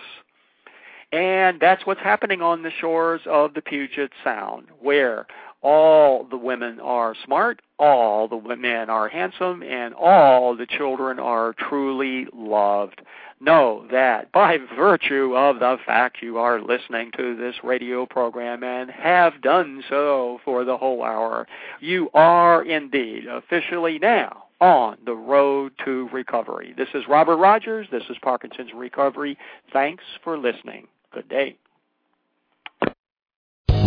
And 1.13 1.59
that's 1.59 1.85
what's 1.85 2.01
happening 2.01 2.41
on 2.41 2.63
the 2.63 2.71
shores 2.81 3.21
of 3.25 3.53
the 3.53 3.61
Puget 3.61 4.11
Sound, 4.23 4.67
where 4.81 5.25
all 5.61 6.25
the 6.25 6.37
women 6.37 6.79
are 6.81 7.15
smart, 7.23 7.61
all 7.79 8.27
the 8.27 8.55
men 8.55 8.89
are 8.89 9.07
handsome, 9.07 9.61
and 9.63 9.93
all 9.93 10.55
the 10.55 10.65
children 10.65 11.19
are 11.19 11.53
truly 11.53 12.27
loved. 12.33 13.01
Know 13.39 13.85
that 13.91 14.31
by 14.31 14.57
virtue 14.75 15.35
of 15.35 15.59
the 15.59 15.77
fact 15.85 16.23
you 16.23 16.37
are 16.39 16.59
listening 16.59 17.11
to 17.17 17.35
this 17.35 17.55
radio 17.63 18.05
program 18.05 18.63
and 18.63 18.89
have 18.89 19.41
done 19.41 19.83
so 19.89 20.39
for 20.43 20.63
the 20.63 20.77
whole 20.77 21.03
hour, 21.03 21.47
you 21.79 22.09
are 22.15 22.63
indeed 22.63 23.27
officially 23.27 23.99
now 23.99 24.45
on 24.59 24.97
the 25.05 25.13
road 25.13 25.71
to 25.85 26.09
recovery. 26.11 26.73
This 26.75 26.89
is 26.95 27.03
Robert 27.07 27.37
Rogers. 27.37 27.87
This 27.91 28.03
is 28.09 28.17
Parkinson's 28.23 28.73
Recovery. 28.73 29.37
Thanks 29.71 30.03
for 30.23 30.35
listening. 30.35 30.87
Good 31.13 31.29
day. 31.29 31.57